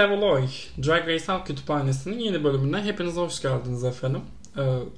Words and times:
Sevoloy, 0.00 0.42
Drag 0.86 1.08
Race 1.08 1.24
Halk 1.26 1.46
Kütüphanesi'nin 1.46 2.18
yeni 2.18 2.44
bölümüne 2.44 2.82
hepiniz 2.82 3.16
hoş 3.16 3.42
geldiniz 3.42 3.84
efendim. 3.84 4.20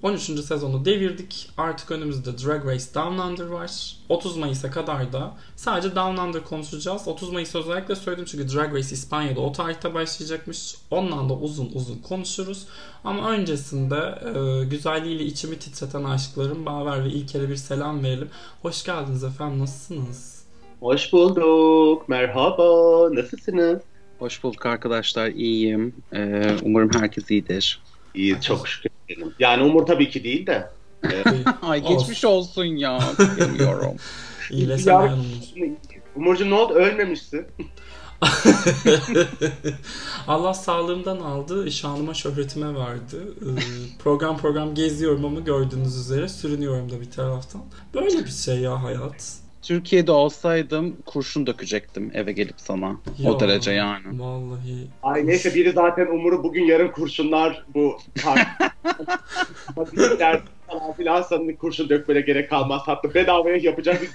13. 0.03 0.31
Ee, 0.31 0.37
sezonu 0.37 0.85
devirdik. 0.85 1.51
Artık 1.59 1.91
önümüzde 1.91 2.39
Drag 2.39 2.67
Race 2.67 2.85
Down 2.95 3.19
Under 3.19 3.47
var. 3.47 3.97
30 4.09 4.37
Mayıs'a 4.37 4.71
kadar 4.71 5.13
da 5.13 5.35
sadece 5.57 5.97
Down 5.97 6.21
Under 6.21 6.45
konuşacağız. 6.45 7.09
30 7.09 7.33
Mayıs 7.33 7.55
özellikle 7.55 7.97
söyledim 7.97 8.25
çünkü 8.25 8.55
Drag 8.55 8.75
Race 8.75 8.95
İspanya'da 8.95 9.41
o 9.41 9.53
tarihte 9.53 9.95
başlayacakmış. 9.95 10.75
Ondan 10.91 11.29
da 11.29 11.35
uzun 11.35 11.71
uzun 11.75 11.99
konuşuruz. 11.99 12.67
Ama 13.05 13.31
öncesinde 13.31 14.19
e, 14.25 14.65
güzelliğiyle 14.65 15.25
içimi 15.25 15.59
titreten 15.59 16.05
aşklarım 16.05 16.67
Baver 16.67 17.05
ve 17.05 17.09
İlker'e 17.09 17.49
bir 17.49 17.57
selam 17.57 18.05
verelim. 18.05 18.31
Hoş 18.63 18.85
geldiniz 18.85 19.25
efendim. 19.25 19.59
Nasılsınız? 19.59 20.45
Hoş 20.81 21.13
bulduk. 21.13 22.09
Merhaba. 22.09 23.09
Nasılsınız? 23.15 23.92
Hoş 24.23 24.43
bulduk 24.43 24.67
arkadaşlar. 24.67 25.29
İyiyim. 25.29 25.95
Ee, 26.13 26.57
umarım 26.63 26.91
herkes 26.95 27.31
iyidir. 27.31 27.81
İyi 28.15 28.41
çok 28.41 28.69
şükür. 28.69 28.91
Yani 29.39 29.63
Umur 29.63 29.87
tabii 29.87 30.11
ki 30.11 30.25
değil 30.25 30.47
de. 30.47 30.71
E, 31.05 31.25
Ay 31.63 31.83
geçmiş 31.89 32.25
olsun 32.25 32.65
ya. 32.65 32.99
Bilmiyorum. 33.41 33.97
İyileşen 34.51 34.95
Umur. 34.95 35.25
Umurcuğum 36.17 36.51
ne 36.51 36.55
oldu? 36.55 36.75
Ölmemişsin. 36.75 37.47
Allah 40.29 40.55
sağlığımdan 40.55 41.21
aldı, 41.21 41.73
şanıma 41.73 42.15
şöhretime 42.15 42.75
verdi. 42.75 43.17
Ee, 43.17 43.49
program 43.99 44.39
program 44.39 44.75
geziyorum 44.75 45.25
ama 45.25 45.41
gördüğünüz 45.41 45.97
üzere 45.97 46.29
sürünüyorum 46.29 46.91
da 46.93 47.01
bir 47.01 47.11
taraftan. 47.11 47.63
Böyle 47.95 48.25
bir 48.25 48.31
şey 48.31 48.59
ya 48.59 48.83
hayat. 48.83 49.42
Türkiye'de 49.63 50.13
olsaydım 50.13 50.97
kurşun 51.07 51.47
dökecektim 51.47 52.11
eve 52.15 52.33
gelip 52.33 52.55
sana. 52.57 52.97
Ya, 53.19 53.31
o 53.31 53.41
derece 53.41 53.73
yani. 53.73 54.21
Vallahi. 54.21 54.89
Ay 55.03 55.27
neyse 55.27 55.55
biri 55.55 55.73
zaten 55.73 56.07
Umur'u 56.07 56.45
bugün 56.45 56.65
yarın 56.65 56.89
kurşunlar 56.89 57.65
bu 57.75 57.99
falan 60.73 60.93
filan 60.93 61.23
sanırım 61.23 61.57
kurşun 61.57 61.89
dökmene 61.89 62.21
gerek 62.21 62.51
kalmaz. 62.51 62.83
Hatta 62.87 63.15
bedavaya 63.15 63.57
yapacak 63.57 64.03
bir 64.03 64.09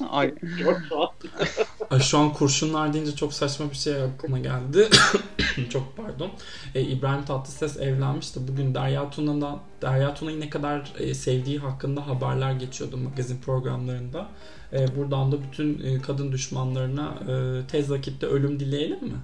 Ay. 0.10 0.34
yok 0.60 0.78
şu 0.88 1.02
an. 1.02 1.08
Ay, 1.90 2.00
şu 2.00 2.18
an 2.18 2.32
kurşunlar 2.32 2.92
deyince 2.92 3.16
çok 3.16 3.32
saçma 3.34 3.70
bir 3.70 3.76
şey 3.76 4.02
aklıma 4.02 4.38
geldi. 4.38 4.88
çok 5.70 5.96
pardon. 5.96 6.30
E, 6.74 6.80
İbrahim 6.80 7.24
Tatlıses 7.24 7.76
evlenmişti. 7.76 8.40
Bugün 8.48 8.74
Derya 8.74 9.10
Tuna'dan 9.10 9.60
Derya 9.82 10.14
Tuna'yı 10.14 10.40
ne 10.40 10.50
kadar 10.50 10.92
e, 10.98 11.14
sevdiği 11.14 11.58
hakkında 11.58 12.06
haberler 12.06 12.52
geçiyordu 12.52 12.96
magazin 12.96 13.40
programlarında. 13.40 14.28
E, 14.72 14.96
buradan 14.96 15.32
da 15.32 15.36
bütün 15.42 15.82
e, 15.84 16.02
kadın 16.02 16.32
düşmanlarına 16.32 17.14
e, 17.28 17.66
tez 17.66 17.90
vakitte 17.90 18.26
ölüm 18.26 18.60
dileyelim 18.60 19.04
mi? 19.04 19.16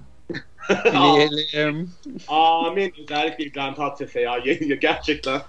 Dileyelim. 0.85 1.89
Amin. 2.27 2.93
Özellikle 3.03 3.45
İbrahim 3.45 3.73
Tatlıses'e 3.73 4.19
ya. 4.21 4.37
Gerçekten. 4.81 5.41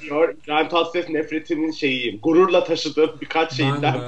Diyor. 0.00 0.34
İbrahim 0.44 0.68
Tatlıses 0.68 1.08
nefretinin 1.08 1.70
şeyiyim. 1.70 2.18
Gururla 2.22 2.64
taşıdığım 2.64 3.10
birkaç 3.20 3.52
şeyinden. 3.52 4.00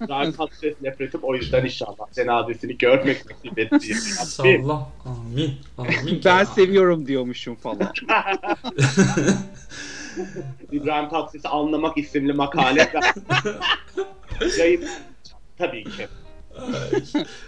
İbrahim 0.00 0.32
Tatlıses 0.32 0.74
nefretim. 0.80 1.20
O 1.22 1.34
yüzden 1.34 1.64
inşallah 1.64 2.12
cenazesini 2.12 2.78
görmek 2.78 3.30
nasip 3.30 3.58
etti. 3.58 3.88
İnşallah. 3.88 4.86
Amin. 5.04 5.54
Amin. 5.78 6.20
ben 6.24 6.44
seviyorum 6.44 7.06
diyormuşum 7.06 7.54
falan. 7.54 7.92
İbrahim 10.72 11.08
Tatlıses'i 11.08 11.48
anlamak 11.48 11.98
isimli 11.98 12.32
makale. 12.32 12.92
Yayın 14.58 14.84
tabii 15.58 15.84
ki. 15.84 16.08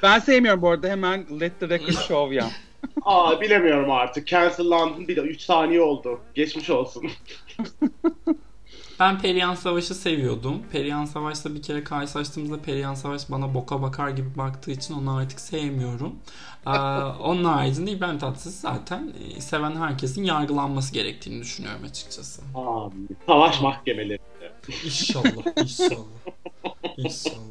ben 0.03 0.19
sevmiyorum 0.19 0.63
bu 0.63 0.71
arada 0.71 0.89
hemen 0.89 1.27
let 1.41 1.61
the 1.61 1.69
record 1.69 1.95
show 2.09 2.35
ya. 2.35 2.51
Aa 3.03 3.41
bilemiyorum 3.41 3.91
artık. 3.91 4.27
Cancellandım 4.27 5.09
bir 5.09 5.17
de 5.17 5.21
3 5.21 5.41
saniye 5.41 5.81
oldu. 5.81 6.21
Geçmiş 6.35 6.71
olsun. 6.71 7.11
Ben 9.01 9.19
Perihan 9.19 9.55
Savaş'ı 9.55 9.95
seviyordum. 9.95 10.63
Perihan 10.73 11.05
Savaş'la 11.05 11.55
bir 11.55 11.63
kere 11.63 11.85
karşılaştığımızda 11.85 12.63
Perihan 12.63 12.95
Savaş 12.95 13.31
bana 13.31 13.55
boka 13.55 13.83
bakar 13.83 14.11
gibi 14.11 14.39
baktığı 14.39 14.71
için 14.71 14.95
onu 14.95 15.17
artık 15.17 15.41
sevmiyorum. 15.41 16.15
Ee, 16.67 16.71
onun 17.21 17.45
haricinde 17.45 17.91
İbrahim 17.91 18.19
Tatlıses 18.19 18.61
zaten 18.61 19.13
e, 19.37 19.41
seven 19.41 19.77
herkesin 19.77 20.25
yargılanması 20.25 20.95
gerektiğini 20.95 21.43
düşünüyorum 21.43 21.85
açıkçası. 21.85 22.43
Aa, 22.55 22.89
savaş 23.27 23.61
mahkemeleri. 23.61 24.19
İnşallah, 24.85 25.63
inşallah. 25.63 26.07
İnşallah. 26.97 27.45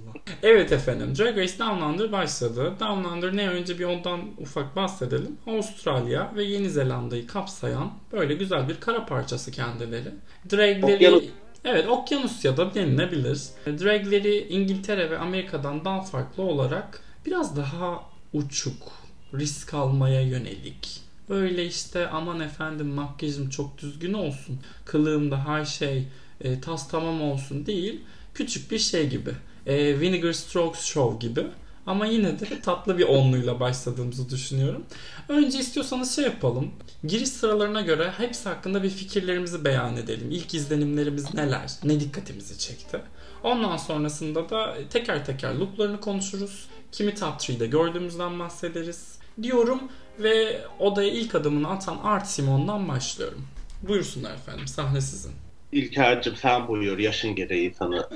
Evet 0.44 0.72
efendim 0.72 1.13
Drag 1.18 1.38
Race 1.38 1.59
Down 1.59 1.81
Under 1.81 2.12
başladı. 2.12 2.74
Down 2.79 3.03
Under 3.03 3.38
ne 3.38 3.50
önce 3.50 3.79
bir 3.79 3.84
ondan 3.84 4.22
ufak 4.38 4.75
bahsedelim. 4.75 5.38
Avustralya 5.47 6.31
ve 6.35 6.44
Yeni 6.44 6.69
Zelanda'yı 6.69 7.28
kapsayan 7.28 7.94
böyle 8.12 8.34
güzel 8.34 8.69
bir 8.69 8.79
kara 8.79 9.06
parçası 9.06 9.52
kendileri. 9.52 10.12
Dragleri 10.52 10.96
Okyanus. 10.96 11.23
Evet 11.66 11.88
Okyanusya'da 11.88 12.73
denilebilir. 12.73 13.41
Dragleri 13.66 14.47
İngiltere 14.47 15.12
ve 15.12 15.18
Amerika'dan 15.18 15.85
daha 15.85 16.02
farklı 16.02 16.44
olarak 16.44 17.02
biraz 17.25 17.57
daha 17.57 18.03
uçuk, 18.34 18.91
risk 19.34 19.73
almaya 19.73 20.22
yönelik. 20.22 21.02
Böyle 21.29 21.66
işte 21.66 22.07
aman 22.07 22.40
efendim 22.40 22.88
makyajım 22.88 23.50
çok 23.50 23.78
düzgün 23.78 24.13
olsun, 24.13 24.59
kılığımda 24.85 25.46
her 25.47 25.66
şey 25.66 26.07
e, 26.42 26.62
tas 26.62 26.88
tamam 26.90 27.22
olsun 27.22 27.66
değil. 27.66 28.02
Küçük 28.34 28.72
bir 28.72 28.80
şey 28.80 29.10
gibi 29.10 29.32
e, 29.66 30.00
Vinegar 30.00 30.34
Strokes 30.34 30.82
Show 30.82 31.28
gibi. 31.28 31.46
Ama 31.86 32.06
yine 32.06 32.40
de 32.40 32.62
tatlı 32.62 32.98
bir 32.98 33.04
onluyla 33.04 33.60
başladığımızı 33.60 34.30
düşünüyorum. 34.30 34.84
Önce 35.30 35.60
istiyorsanız 35.60 36.16
şey 36.16 36.24
yapalım. 36.26 36.72
Giriş 37.04 37.30
sıralarına 37.30 37.82
göre 37.82 38.12
hepsi 38.18 38.50
hakkında 38.50 38.84
bir 38.84 38.90
fikirlerimizi 38.90 39.66
beyan 39.66 39.98
edelim. 39.98 40.32
İlk 40.32 40.54
izlenimlerimiz 40.54 41.34
neler? 41.34 41.72
Ne 41.84 42.00
dikkatimizi 42.00 42.60
çekti? 42.60 43.02
Ondan 43.44 43.78
sonrasında 43.78 44.50
da 44.50 44.76
teker 44.90 45.26
teker 45.26 45.54
looklarını 45.56 46.00
konuşuruz. 46.00 46.68
Kimi 46.92 47.16
top 47.16 47.34
3'de 47.34 47.68
gördüğümüzden 47.68 48.40
bahsederiz. 48.40 49.18
Diyorum 49.44 49.82
ve 50.20 50.62
odaya 50.80 51.12
ilk 51.12 51.36
adımını 51.36 51.70
atan 51.70 51.98
Art 52.04 52.28
Simon'dan 52.28 52.88
başlıyorum. 52.88 53.48
Buyursunlar 53.88 54.34
efendim 54.34 54.68
sahne 54.68 55.02
sizin. 55.02 55.32
İlker'cim 55.73 56.35
sen 56.35 56.67
buyur. 56.67 57.00
Yaşın 57.00 57.35
gereği 57.35 57.73
sana 57.73 58.09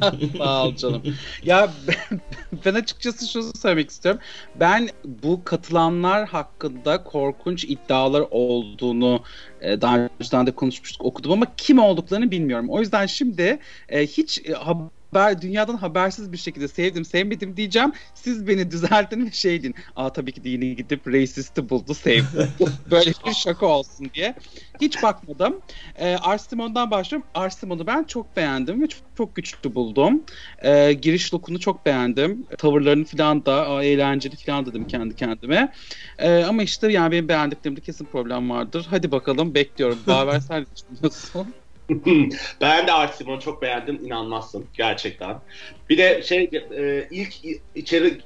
Sağ 0.38 0.64
ol 0.64 0.76
canım. 0.76 1.02
Ya 1.42 1.70
ben, 1.88 2.20
ben 2.64 2.74
açıkçası 2.74 3.28
şunu 3.28 3.52
söylemek 3.62 3.90
istiyorum. 3.90 4.20
Ben 4.54 4.88
bu 5.04 5.44
katılanlar 5.44 6.28
hakkında 6.28 7.04
korkunç 7.04 7.64
iddialar 7.64 8.24
olduğunu 8.30 9.22
e, 9.60 9.80
daha 9.80 10.08
önceden 10.20 10.46
de 10.46 10.50
konuşmuştuk 10.50 11.04
okudum 11.04 11.32
ama 11.32 11.46
kim 11.56 11.78
olduklarını 11.78 12.30
bilmiyorum. 12.30 12.70
O 12.70 12.80
yüzden 12.80 13.06
şimdi 13.06 13.58
e, 13.88 14.06
hiç 14.06 14.38
e, 14.44 14.54
haber, 15.12 15.42
dünyadan 15.42 15.76
habersiz 15.76 16.32
bir 16.32 16.36
şekilde 16.36 16.68
sevdim 16.68 17.04
sevmedim 17.04 17.56
diyeceğim. 17.56 17.92
Siz 18.14 18.46
beni 18.46 18.70
düzeltin 18.70 19.26
ve 19.26 19.30
şey 19.30 19.62
deyin. 19.62 19.74
Aa 19.96 20.12
tabii 20.12 20.32
ki 20.32 20.44
dini 20.44 20.76
gidip 20.76 21.08
racist'i 21.08 21.68
buldu 21.68 21.94
sevdi. 21.94 22.48
Böyle 22.90 23.12
bir 23.26 23.34
şaka 23.34 23.66
olsun 23.66 24.10
diye. 24.14 24.34
Hiç 24.80 25.02
bakmadım. 25.02 25.60
Ee, 25.98 26.16
Arsimon'dan 26.16 26.90
başlıyorum. 26.90 27.28
Arsimon'u 27.34 27.86
ben 27.86 28.04
çok 28.04 28.36
beğendim 28.36 28.82
ve 28.82 28.86
çok, 28.86 29.02
çok 29.16 29.36
güçlü 29.36 29.74
buldum. 29.74 30.22
Ee, 30.62 30.92
giriş 30.92 31.34
lookunu 31.34 31.60
çok 31.60 31.86
beğendim. 31.86 32.46
Tavırlarını 32.58 33.04
falan 33.04 33.46
da 33.46 33.82
eğlenceli 33.82 34.36
falan 34.36 34.66
dedim 34.66 34.86
kendi 34.86 35.16
kendime. 35.16 35.72
Ee, 36.18 36.44
ama 36.44 36.62
işte 36.62 36.92
yani 36.92 37.12
benim 37.12 37.28
beğendiklerimde 37.28 37.80
kesin 37.80 38.04
problem 38.04 38.50
vardır. 38.50 38.86
Hadi 38.90 39.12
bakalım 39.12 39.54
bekliyorum. 39.54 39.98
Baver 40.06 40.40
sen 40.40 40.66
düşünüyorsun? 40.76 41.54
ben 42.60 42.86
de 42.86 42.92
Art 42.92 43.14
Simon'u 43.14 43.40
çok 43.40 43.62
beğendim. 43.62 44.04
inanmazsın 44.06 44.70
gerçekten. 44.72 45.42
Bir 45.88 45.98
de 45.98 46.22
şey 46.22 46.50
e, 46.78 47.08
ilk 47.10 47.34
içeri 47.74 48.18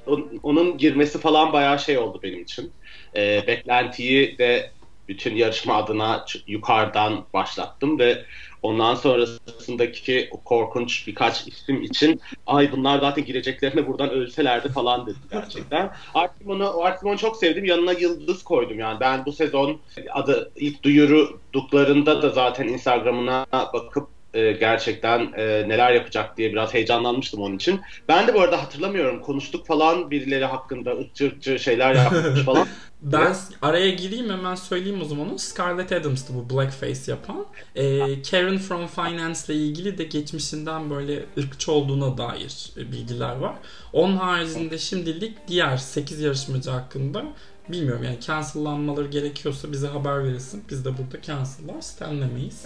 onun 0.43 0.77
girmesi 0.77 1.19
falan 1.19 1.53
bayağı 1.53 1.79
şey 1.79 1.97
oldu 1.97 2.19
benim 2.23 2.41
için. 2.41 2.75
E, 3.15 3.47
beklentiyi 3.47 4.37
de 4.37 4.73
bütün 5.07 5.35
yarışma 5.35 5.75
adına 5.75 6.25
yukarıdan 6.47 7.25
başlattım 7.33 7.99
ve 7.99 8.25
ondan 8.61 8.95
sonrasındaki 8.95 10.29
korkunç 10.45 11.07
birkaç 11.07 11.47
isim 11.47 11.81
için 11.81 12.21
ay 12.47 12.71
bunlar 12.71 12.99
zaten 12.99 13.25
gireceklerine 13.25 13.87
buradan 13.87 14.09
ölselerdi 14.09 14.69
falan 14.69 15.05
dedim 15.05 15.21
gerçekten. 15.31 15.91
Artimon'u 16.13 16.83
Artimon 16.83 17.17
çok 17.17 17.37
sevdim. 17.37 17.65
Yanına 17.65 17.91
yıldız 17.91 18.43
koydum 18.43 18.79
yani. 18.79 18.99
Ben 18.99 19.25
bu 19.25 19.31
sezon 19.31 19.79
adı 20.11 20.51
ilk 20.55 20.83
duyuruduklarında 20.83 22.21
da 22.21 22.29
zaten 22.29 22.67
Instagram'ına 22.67 23.45
bakıp 23.51 24.12
e, 24.33 24.51
gerçekten 24.51 25.19
e, 25.37 25.69
neler 25.69 25.91
yapacak 25.91 26.37
diye 26.37 26.51
biraz 26.51 26.73
heyecanlanmıştım 26.73 27.41
onun 27.41 27.55
için. 27.55 27.81
Ben 28.09 28.27
de 28.27 28.33
bu 28.33 28.41
arada 28.41 28.63
hatırlamıyorum 28.63 29.21
konuştuk 29.21 29.67
falan 29.67 30.11
birileri 30.11 30.45
hakkında 30.45 30.91
ırkçı 30.91 31.25
ırkçı 31.25 31.59
şeyler 31.59 31.95
yapmış 31.95 32.41
falan. 32.45 32.67
ben 33.01 33.35
araya 33.61 33.89
gireyim 33.89 34.29
hemen 34.29 34.55
söyleyeyim 34.55 35.01
o 35.01 35.05
zaman. 35.05 35.37
Scarlett 35.37 35.91
Adams'tı 35.91 36.33
bu 36.33 36.55
blackface 36.55 37.11
yapan. 37.11 37.45
E, 37.75 37.99
Karen 38.21 38.57
from 38.57 38.87
Finance 38.87 39.39
ile 39.47 39.55
ilgili 39.55 39.97
de 39.97 40.03
geçmişinden 40.03 40.89
böyle 40.89 41.25
ırkçı 41.37 41.71
olduğuna 41.71 42.17
dair 42.17 42.69
bilgiler 42.77 43.35
var. 43.35 43.55
Onun 43.93 44.17
haricinde 44.17 44.77
şimdilik 44.77 45.47
diğer 45.47 45.77
8 45.77 46.19
yarışmacı 46.19 46.69
hakkında 46.69 47.23
bilmiyorum 47.69 48.03
yani 48.03 48.19
cancellanmaları 48.19 49.07
gerekiyorsa 49.07 49.71
bize 49.71 49.87
haber 49.87 50.23
verilsin. 50.23 50.63
Biz 50.69 50.85
de 50.85 50.89
burada 50.97 51.21
cancellar 51.21 51.81
stanlemeyiz. 51.81 52.65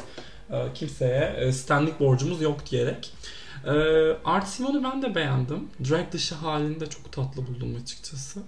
Ee, 0.52 0.74
kimseye 0.74 1.36
e, 1.38 1.52
standlik 1.52 2.00
borcumuz 2.00 2.42
yok 2.42 2.72
diyerek. 2.72 3.14
Ee, 3.66 3.72
Art 4.26 4.48
Simon'u 4.48 4.84
ben 4.84 5.02
de 5.02 5.16
beğendim. 5.16 5.68
Drag 5.90 6.12
dışı 6.12 6.36
halini 6.36 6.80
de 6.80 6.90
çok 6.90 7.12
tatlı 7.12 7.48
buldum 7.48 7.76
açıkçası. 7.82 8.40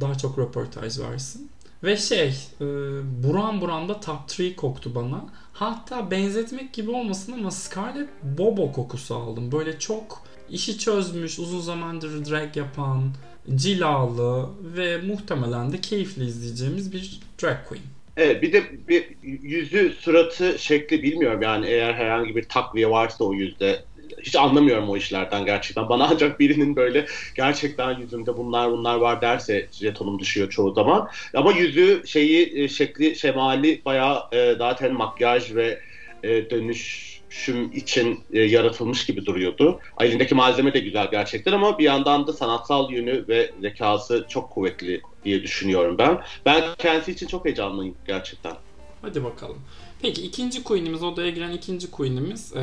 Daha 0.00 0.14
çok 0.14 0.38
röportaj 0.38 0.98
versin. 0.98 1.50
Ve 1.84 1.96
şey, 1.96 2.28
e, 2.60 2.64
buran 3.24 3.60
buran 3.60 3.88
da 3.88 4.00
top 4.00 4.18
3 4.38 4.56
koktu 4.56 4.94
bana. 4.94 5.24
Hatta 5.52 6.10
benzetmek 6.10 6.72
gibi 6.72 6.90
olmasın 6.90 7.32
ama 7.32 7.50
Scarlett 7.50 8.08
Bobo 8.22 8.72
kokusu 8.72 9.14
aldım. 9.14 9.52
Böyle 9.52 9.78
çok 9.78 10.22
işi 10.50 10.78
çözmüş, 10.78 11.38
uzun 11.38 11.60
zamandır 11.60 12.30
drag 12.30 12.56
yapan, 12.56 13.14
cilalı 13.54 14.48
ve 14.62 14.98
muhtemelen 14.98 15.72
de 15.72 15.80
keyifli 15.80 16.26
izleyeceğimiz 16.26 16.92
bir 16.92 17.20
drag 17.42 17.56
queen. 17.68 17.84
Evet 18.16 18.42
bir 18.42 18.52
de 18.52 18.88
bir 18.88 19.16
yüzü, 19.22 19.92
suratı, 19.92 20.58
şekli 20.58 21.02
bilmiyorum 21.02 21.42
yani 21.42 21.66
eğer 21.66 21.94
herhangi 21.94 22.36
bir 22.36 22.48
takviye 22.48 22.90
varsa 22.90 23.24
o 23.24 23.32
yüzde 23.34 23.84
hiç 24.22 24.36
anlamıyorum 24.36 24.90
o 24.90 24.96
işlerden 24.96 25.44
gerçekten. 25.44 25.88
Bana 25.88 26.08
ancak 26.10 26.40
birinin 26.40 26.76
böyle 26.76 27.06
gerçekten 27.36 27.98
yüzümde 27.98 28.36
bunlar 28.36 28.70
bunlar 28.72 28.96
var 28.96 29.20
derse 29.20 29.68
jetonum 29.72 30.18
düşüyor 30.18 30.50
çoğu 30.50 30.74
zaman. 30.74 31.08
Ama 31.34 31.52
yüzü 31.52 32.02
şeyi 32.06 32.62
e, 32.62 32.68
şekli 32.68 33.16
şemali 33.16 33.82
bayağı 33.84 34.22
e, 34.32 34.54
zaten 34.58 34.92
makyaj 34.92 35.54
ve 35.54 35.80
e, 36.22 36.50
dönüşüm 37.32 37.72
için 37.72 38.20
e, 38.32 38.40
yaratılmış 38.40 39.06
gibi 39.06 39.26
duruyordu. 39.26 39.80
Elindeki 40.00 40.34
malzeme 40.34 40.74
de 40.74 40.78
güzel 40.78 41.10
gerçekten 41.10 41.52
ama 41.52 41.78
bir 41.78 41.84
yandan 41.84 42.26
da 42.26 42.32
sanatsal 42.32 42.90
yönü 42.90 43.28
ve 43.28 43.50
zekası 43.60 44.26
çok 44.28 44.50
kuvvetli 44.50 45.00
diye 45.24 45.42
düşünüyorum 45.42 45.98
ben. 45.98 46.20
Ben 46.46 46.64
kendisi 46.78 47.12
için 47.12 47.26
çok 47.26 47.44
heyecanlıyım 47.44 47.94
gerçekten. 48.06 48.52
Hadi 49.02 49.24
bakalım. 49.24 49.58
Peki 50.02 50.22
ikinci 50.22 50.64
queen'imiz 50.64 51.02
odaya 51.02 51.30
giren 51.30 51.50
ikinci 51.50 51.90
queen'imiz 51.90 52.56
e, 52.56 52.62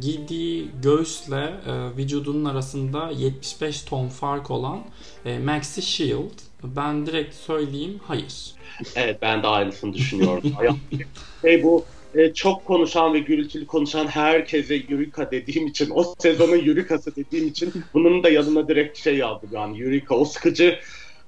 giydiği 0.00 0.68
göğüsle 0.82 1.54
e, 1.66 1.96
vücudunun 1.96 2.44
arasında 2.44 3.10
75 3.10 3.82
ton 3.82 4.08
fark 4.08 4.50
olan 4.50 4.80
e, 5.24 5.38
Maxi 5.38 5.82
Shield. 5.82 6.38
Ben 6.64 7.06
direkt 7.06 7.34
söyleyeyim 7.34 8.00
hayır. 8.06 8.52
Evet 8.94 9.18
ben 9.22 9.42
de 9.42 9.46
aynısını 9.46 9.94
düşünüyorum. 9.94 10.42
şey 11.42 11.62
bu 11.62 11.84
e, 12.14 12.34
çok 12.34 12.64
konuşan 12.64 13.14
ve 13.14 13.18
gürültülü 13.18 13.66
konuşan 13.66 14.06
herkese 14.06 14.74
Eureka 14.90 15.30
dediğim 15.30 15.66
için 15.66 15.90
o 15.94 16.14
sezonun 16.18 16.68
Eureka'sı 16.68 17.16
dediğim 17.16 17.48
için 17.48 17.72
bunun 17.94 18.22
da 18.22 18.30
yanına 18.30 18.68
direkt 18.68 18.98
şey 18.98 19.16
yazdım 19.16 19.50
yani 19.52 19.82
Eureka 19.82 20.14
o 20.14 20.24
sıkıcı 20.24 20.78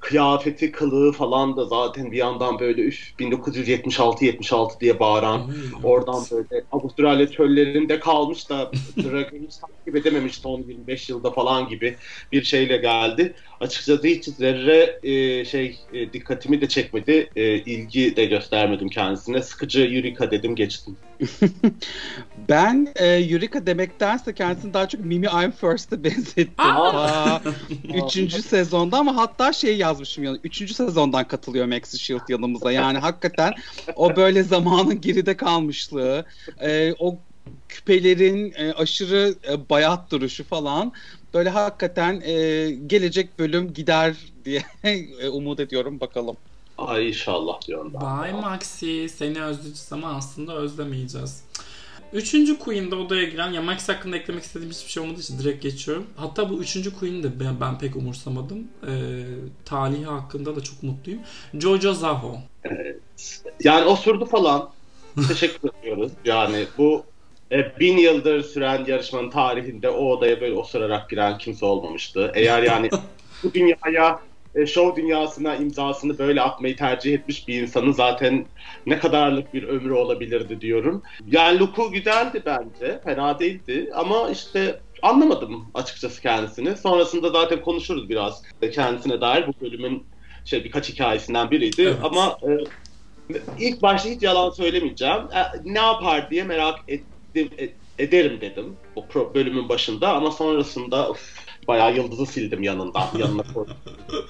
kıyafeti, 0.05 0.73
kılığı 0.73 1.13
falan 1.13 1.57
da 1.57 1.65
zaten 1.65 2.13
bir 2.13 2.17
yandan 2.17 2.59
böyle 2.59 2.83
üf 2.83 3.13
1976-76 3.21 4.81
diye 4.81 5.01
bağıran 5.01 5.43
evet. 5.49 5.85
oradan 5.85 6.23
böyle 6.31 6.65
Avustralya 6.73 7.31
çöllerinde 7.31 8.01
kalmış 8.01 8.51
da 8.51 8.71
Dragon'u 8.97 9.49
takip 9.61 9.97
edememiş 9.97 10.35
son 10.35 10.63
25 10.63 11.09
yılda 11.09 11.31
falan 11.31 11.69
gibi 11.69 11.97
bir 12.33 12.43
şeyle 12.43 12.77
geldi. 12.77 13.35
Açıkçası 13.61 14.07
hiç 14.07 14.25
zerre 14.25 14.99
e, 15.03 15.45
şey 15.45 15.79
e, 15.93 16.13
dikkatimi 16.13 16.61
de 16.61 16.69
çekmedi. 16.69 17.31
E, 17.37 17.55
ilgi 17.55 18.17
de 18.17 18.25
göstermedim 18.25 18.89
kendisine. 18.89 19.43
Sıkıcı 19.43 19.81
Eureka 19.81 20.31
dedim 20.31 20.55
geçtim. 20.55 20.97
ben 22.49 22.89
e, 22.97 23.07
Eureka 23.07 23.67
demektense 23.67 24.35
kendisini 24.35 24.75
daha 24.75 24.89
çok 24.89 25.05
Mimi 25.05 25.27
I'm 25.27 25.51
First'a 25.51 26.05
benzettim. 26.05 26.55
Aa! 26.59 27.41
Üçüncü 27.95 28.43
sezonda 28.43 28.99
ama 28.99 29.17
hatta 29.17 29.53
şey 29.53 29.77
yazmışım 29.77 30.25
yani. 30.25 30.39
Üçüncü 30.45 30.75
sezondan 30.75 31.29
katılıyor 31.29 31.67
Maxi 31.67 31.99
Shield 31.99 32.29
yanımıza. 32.29 32.73
Yani 32.73 32.99
hakikaten 32.99 33.55
o 33.97 34.17
böyle 34.17 34.43
zamanın 34.43 35.01
geride 35.01 35.37
kalmışlığı, 35.37 36.25
e, 36.61 36.95
o 36.99 37.19
küpelerin 37.69 38.53
e, 38.57 38.73
aşırı 38.73 39.35
e, 39.49 39.71
bayat 39.71 40.11
duruşu 40.11 40.45
falan 40.45 40.93
böyle 41.35 41.51
hakikaten 41.51 42.21
e, 42.25 42.71
gelecek 42.87 43.39
bölüm 43.39 43.73
gider 43.73 44.17
diye 44.45 44.63
e, 45.21 45.29
umut 45.29 45.61
ediyorum 45.61 46.01
bakalım. 46.01 46.37
Ay 46.87 47.09
inşallah 47.09 47.67
diyorum 47.67 47.93
ben. 47.95 48.23
Bye 48.23 48.33
Maxi. 48.33 49.09
Seni 49.09 49.43
özleyeceğiz 49.43 49.89
ama 49.93 50.15
aslında 50.15 50.55
özlemeyeceğiz. 50.55 51.45
Üçüncü 52.13 52.59
Queen'de 52.59 52.95
odaya 52.95 53.25
giren, 53.25 53.53
ya 53.53 53.63
Max 53.63 53.89
hakkında 53.89 54.17
eklemek 54.17 54.43
istediğim 54.43 54.73
hiçbir 54.73 54.91
şey 54.91 55.03
olmadığı 55.03 55.21
için 55.21 55.39
direkt 55.39 55.63
geçiyorum. 55.63 56.07
Hatta 56.17 56.51
bu 56.51 56.61
üçüncü 56.61 56.99
Queen'i 56.99 57.23
de 57.23 57.41
ben, 57.41 57.61
ben 57.61 57.79
pek 57.79 57.97
umursamadım. 57.97 58.69
Ee, 58.89 59.25
talihi 59.65 60.05
hakkında 60.05 60.57
da 60.57 60.61
çok 60.61 60.83
mutluyum. 60.83 61.21
Jojo 61.55 61.93
Zaho. 61.93 62.37
Evet. 62.65 63.01
Yani 63.65 63.85
osurdu 63.85 64.25
falan. 64.25 64.71
Teşekkür 65.29 65.71
ediyoruz. 65.81 66.13
Yani 66.25 66.67
bu 66.79 67.05
e, 67.53 67.81
bin 67.81 67.99
yıldır 67.99 68.43
süren 68.43 68.85
yarışmanın 68.87 69.31
tarihinde 69.31 69.91
o 69.91 70.05
odaya 70.05 70.41
böyle 70.41 70.55
osurarak 70.55 71.11
giren 71.11 71.39
kimse 71.39 71.67
olmamıştı. 71.67 72.33
Eğer 72.35 72.63
yani 72.63 72.91
bu 73.43 73.55
dünyaya 73.55 74.21
e, 74.55 74.67
show 74.67 75.03
dünyasına 75.03 75.57
imzasını 75.57 76.19
böyle 76.19 76.41
atmayı 76.41 76.77
tercih 76.77 77.15
etmiş 77.15 77.49
bir 77.49 77.63
insanın 77.63 77.93
zaten 77.93 78.47
ne 78.87 78.99
kadarlık 78.99 79.55
bir 79.55 79.63
ömrü 79.63 79.93
olabilirdi 79.93 80.61
diyorum. 80.61 81.03
Yani 81.27 81.59
Luku 81.59 81.91
güzeldi 81.91 82.43
bence. 82.47 83.01
Fena 83.05 83.39
değildi. 83.39 83.91
Ama 83.95 84.31
işte 84.31 84.81
anlamadım 85.03 85.71
açıkçası 85.75 86.23
kendisini. 86.23 86.77
Sonrasında 86.77 87.31
zaten 87.31 87.63
konuşuruz 87.63 88.09
biraz 88.09 88.43
kendisine 88.73 89.21
dair. 89.21 89.47
Bu 89.47 89.65
bölümün 89.65 90.07
şey 90.45 90.65
birkaç 90.65 90.89
hikayesinden 90.89 91.51
biriydi. 91.51 91.83
Evet. 91.83 91.97
Ama 92.03 92.39
e, 92.43 92.49
ilk 93.59 93.83
başta 93.83 94.09
hiç 94.09 94.23
yalan 94.23 94.51
söylemeyeceğim. 94.51 95.23
E, 95.35 95.43
ne 95.65 95.79
yapar 95.79 96.31
diye 96.31 96.45
merak 96.45 96.79
ettim, 96.89 97.51
e, 97.59 97.69
ederim 97.99 98.41
dedim 98.41 98.77
o 98.97 99.35
bölümün 99.35 99.69
başında 99.69 100.15
ama 100.15 100.31
sonrasında 100.31 101.09
of, 101.09 101.44
bayağı 101.69 101.97
yıldızı 101.97 102.27
sildim 102.27 102.63
yanından. 102.63 103.09
Yanına 103.19 103.43
koydum. 103.55 103.77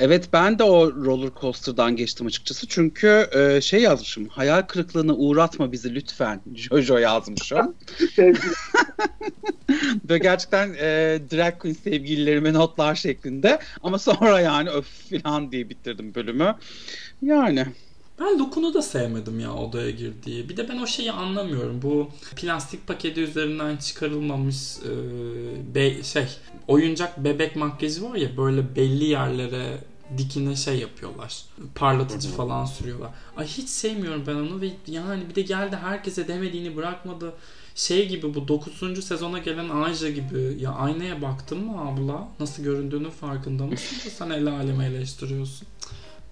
Evet 0.00 0.28
ben 0.32 0.58
de 0.58 0.62
o 0.62 0.92
roller 0.92 1.30
coaster'dan 1.40 1.96
geçtim 1.96 2.26
açıkçası. 2.26 2.66
Çünkü 2.66 3.28
e, 3.32 3.60
şey 3.60 3.82
yazmışım. 3.82 4.28
Hayal 4.28 4.62
kırıklığına 4.62 5.14
uğratma 5.14 5.72
bizi 5.72 5.94
lütfen. 5.94 6.40
Jojo 6.54 6.98
yazmışım. 6.98 7.74
Ve 10.10 10.18
gerçekten 10.18 10.68
e, 10.68 11.18
drag 11.32 11.58
queen 11.58 11.74
sevgililerime 11.74 12.52
notlar 12.52 12.94
şeklinde. 12.94 13.58
Ama 13.82 13.98
sonra 13.98 14.40
yani 14.40 14.70
öf 14.70 14.86
falan 15.22 15.52
diye 15.52 15.68
bitirdim 15.68 16.14
bölümü. 16.14 16.54
Yani 17.22 17.66
ben 18.20 18.38
Luke'unu 18.38 18.74
da 18.74 18.82
sevmedim 18.82 19.40
ya 19.40 19.54
odaya 19.54 19.90
girdiği. 19.90 20.48
Bir 20.48 20.56
de 20.56 20.68
ben 20.68 20.78
o 20.78 20.86
şeyi 20.86 21.12
anlamıyorum. 21.12 21.82
Bu 21.82 22.08
plastik 22.36 22.86
paketi 22.86 23.20
üzerinden 23.20 23.76
çıkarılmamış 23.76 24.56
e, 24.78 25.74
be, 25.74 26.02
şey 26.02 26.26
oyuncak 26.68 27.24
bebek 27.24 27.56
makyajı 27.56 28.10
var 28.10 28.14
ya 28.14 28.36
böyle 28.36 28.76
belli 28.76 29.04
yerlere 29.04 29.78
dikine 30.18 30.56
şey 30.56 30.78
yapıyorlar. 30.78 31.44
Parlatıcı 31.74 32.28
falan 32.28 32.64
sürüyorlar. 32.64 33.10
Ay 33.36 33.46
hiç 33.46 33.68
sevmiyorum 33.68 34.24
ben 34.26 34.34
onu 34.34 34.60
ve 34.60 34.70
yani 34.86 35.28
bir 35.28 35.34
de 35.34 35.42
geldi 35.42 35.76
herkese 35.76 36.28
demediğini 36.28 36.76
bırakmadı. 36.76 37.32
Şey 37.74 38.08
gibi 38.08 38.34
bu 38.34 38.48
9. 38.48 39.04
sezona 39.04 39.38
gelen 39.38 39.68
Aja 39.68 40.10
gibi 40.10 40.56
ya 40.60 40.72
aynaya 40.72 41.22
baktın 41.22 41.58
mı 41.64 41.80
abla? 41.80 42.28
Nasıl 42.40 42.62
göründüğünün 42.62 43.10
farkında 43.10 43.66
mısın 43.66 44.10
sen 44.10 44.30
el 44.30 44.46
aleme 44.46 44.86
eleştiriyorsun? 44.86 45.68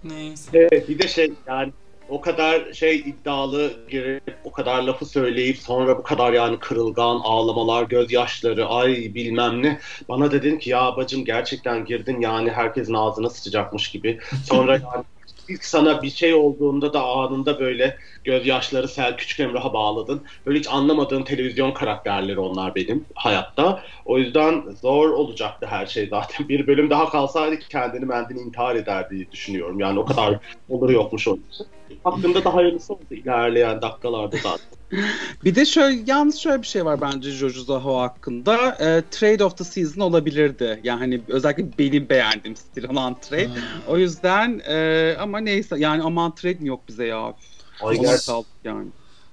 Neyse. 0.03 0.49
Evet 0.53 0.89
bir 0.89 0.99
de 0.99 1.07
şey 1.07 1.33
yani 1.47 1.73
o 2.09 2.21
kadar 2.21 2.73
şey 2.73 2.95
iddialı 2.95 3.71
girip 3.89 4.37
o 4.43 4.51
kadar 4.51 4.83
lafı 4.83 5.05
söyleyip 5.05 5.57
sonra 5.57 5.97
bu 5.97 6.03
kadar 6.03 6.33
yani 6.33 6.59
kırılgan 6.59 7.19
ağlamalar, 7.23 7.83
gözyaşları, 7.83 8.65
ay 8.67 9.11
bilmem 9.15 9.63
ne. 9.63 9.79
Bana 10.09 10.31
dedin 10.31 10.57
ki 10.57 10.69
ya 10.69 10.97
bacım 10.97 11.25
gerçekten 11.25 11.85
girdin 11.85 12.21
yani 12.21 12.51
herkesin 12.51 12.93
ağzına 12.93 13.29
sıçacakmış 13.29 13.91
gibi. 13.91 14.19
Sonra 14.45 14.73
yani 14.93 15.05
ilk 15.49 15.65
sana 15.65 16.01
bir 16.01 16.09
şey 16.09 16.33
olduğunda 16.33 16.93
da 16.93 17.03
anında 17.03 17.59
böyle 17.59 17.97
gözyaşları 18.23 18.87
Sel 18.87 19.17
Küçük 19.17 19.39
Emrah'a 19.39 19.73
bağladın. 19.73 20.21
Böyle 20.45 20.59
hiç 20.59 20.67
anlamadığın 20.67 21.23
televizyon 21.23 21.71
karakterleri 21.71 22.39
onlar 22.39 22.75
benim 22.75 23.05
hayatta. 23.15 23.83
O 24.05 24.17
yüzden 24.17 24.63
zor 24.81 25.09
olacaktı 25.09 25.65
her 25.65 25.85
şey 25.85 26.07
zaten. 26.07 26.49
Bir 26.49 26.67
bölüm 26.67 26.89
daha 26.89 27.09
kalsaydı 27.09 27.59
kendini 27.59 28.05
mendini 28.05 28.39
intihar 28.39 28.75
eder 28.75 29.09
diye 29.09 29.31
düşünüyorum. 29.31 29.79
Yani 29.79 29.99
o 29.99 30.05
kadar 30.05 30.39
olur 30.69 30.89
yokmuş 30.89 31.27
onun 31.27 31.43
için. 31.51 31.65
Hakkında 32.03 32.43
da 32.43 32.53
hayırlısı 32.53 32.93
oldu 32.93 33.03
ilerleyen 33.11 33.81
dakikalarda 33.81 34.37
zaten. 34.43 34.79
bir 35.43 35.55
de 35.55 35.65
şöyle 35.65 36.01
yalnız 36.07 36.37
şöyle 36.37 36.61
bir 36.61 36.67
şey 36.67 36.85
var 36.85 37.01
bence 37.01 37.31
Jojo 37.31 37.61
Zaho 37.63 37.97
hakkında. 37.97 38.77
E, 38.79 39.03
trade 39.11 39.43
of 39.43 39.57
the 39.57 39.63
season 39.63 40.01
olabilirdi. 40.01 40.79
Yani 40.83 40.99
hani 40.99 41.21
özellikle 41.27 41.65
benim 41.79 42.09
beğendiğim 42.09 42.55
stil 42.55 42.89
olan 42.89 43.19
trade. 43.19 43.47
Hmm. 43.47 43.61
O 43.87 43.97
yüzden 43.97 44.61
e, 44.67 45.15
ama 45.19 45.39
neyse 45.39 45.75
yani 45.79 46.03
aman 46.03 46.35
trade 46.35 46.57
mi 46.59 46.67
yok 46.67 46.81
bize 46.87 47.05
ya. 47.05 47.33
Ay 47.81 47.97
gerçekten. 47.97 48.43
yani. 48.63 48.87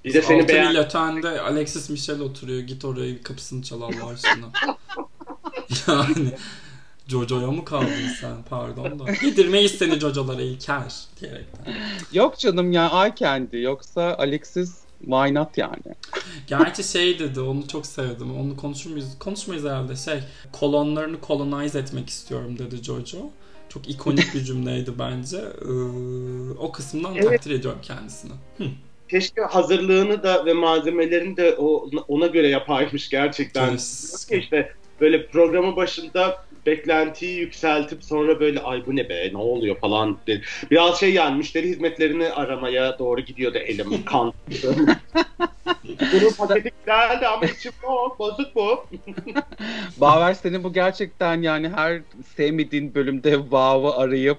Bir 0.05 0.13
de 0.13 0.21
seni 0.21 0.47
beğen... 0.47 0.71
yatağında 0.71 1.43
Alexis 1.43 1.89
Michel 1.89 2.19
oturuyor. 2.19 2.59
Git 2.59 2.85
oraya 2.85 3.23
kapısını 3.23 3.63
çal 3.63 3.81
Allah 3.81 4.07
aşkına. 4.13 4.47
yani 5.87 6.31
Jojo'ya 7.07 7.47
mı 7.51 7.65
kaldın 7.65 8.07
sen? 8.21 8.35
Pardon 8.49 8.99
da. 8.99 9.05
Yedirmeyiz 9.25 9.71
seni 9.71 9.99
Jojo'lara 9.99 10.41
İlker 10.41 10.93
diyerekten. 11.21 11.73
Yok 12.13 12.39
canım 12.39 12.71
ya 12.71 12.89
ay 12.89 13.15
kendi. 13.15 13.57
Yoksa 13.57 14.15
Alexis 14.19 14.75
why 14.99 15.33
not 15.33 15.57
yani? 15.57 15.95
Gerçi 16.47 16.83
şey 16.83 17.19
dedi 17.19 17.39
onu 17.39 17.67
çok 17.67 17.85
sevdim. 17.85 18.37
Onu 18.39 18.57
konuşur 18.57 18.89
muyuz? 18.89 19.05
Konuşmayız 19.19 19.63
herhalde. 19.65 19.95
Şey 19.95 20.19
kolonlarını 20.51 21.17
colonize 21.27 21.79
etmek 21.79 22.09
istiyorum 22.09 22.59
dedi 22.59 22.83
Jojo. 22.83 23.17
Çok 23.69 23.89
ikonik 23.89 24.33
bir 24.33 24.43
cümleydi 24.43 24.91
bence. 24.99 25.37
Ee, 25.37 25.71
o 26.59 26.71
kısımdan 26.71 27.15
Evet. 27.15 27.29
takdir 27.29 27.51
ediyorum 27.51 27.79
kendisini. 27.83 28.31
Hı. 28.57 28.63
Keşke 29.09 29.41
hazırlığını 29.41 30.23
da 30.23 30.45
ve 30.45 30.53
malzemelerini 30.53 31.37
de 31.37 31.55
ona 32.07 32.27
göre 32.27 32.47
yapaymış 32.47 33.09
gerçekten. 33.09 33.69
Keşke. 33.77 34.37
işte 34.39 34.73
böyle 35.01 35.27
programın 35.27 35.75
başında 35.75 36.45
beklentiyi 36.67 37.39
yükseltip 37.39 38.03
sonra 38.03 38.39
böyle 38.39 38.59
ay 38.59 38.85
bu 38.85 38.95
ne 38.95 39.09
be 39.09 39.29
ne 39.33 39.37
oluyor 39.37 39.75
falan 39.79 40.17
dedi. 40.27 40.41
Biraz 40.71 40.99
şey 40.99 41.13
yani 41.13 41.37
müşteri 41.37 41.67
hizmetlerini 41.67 42.29
aramaya 42.29 42.99
doğru 42.99 43.21
gidiyordu 43.21 43.57
elim 43.57 44.03
kan. 44.05 44.33
Bunun 46.13 46.31
paketi 46.37 46.71
geldi 46.85 47.27
ama 47.27 47.45
içim 47.45 47.71
yok 47.83 48.19
bozuk 48.19 48.55
bu. 48.55 48.85
Baver 49.97 50.33
senin 50.33 50.63
bu 50.63 50.73
gerçekten 50.73 51.41
yani 51.41 51.69
her 51.69 52.01
sevmediğin 52.35 52.95
bölümde 52.95 53.31
Wow'u 53.31 53.93
arayıp 53.93 54.37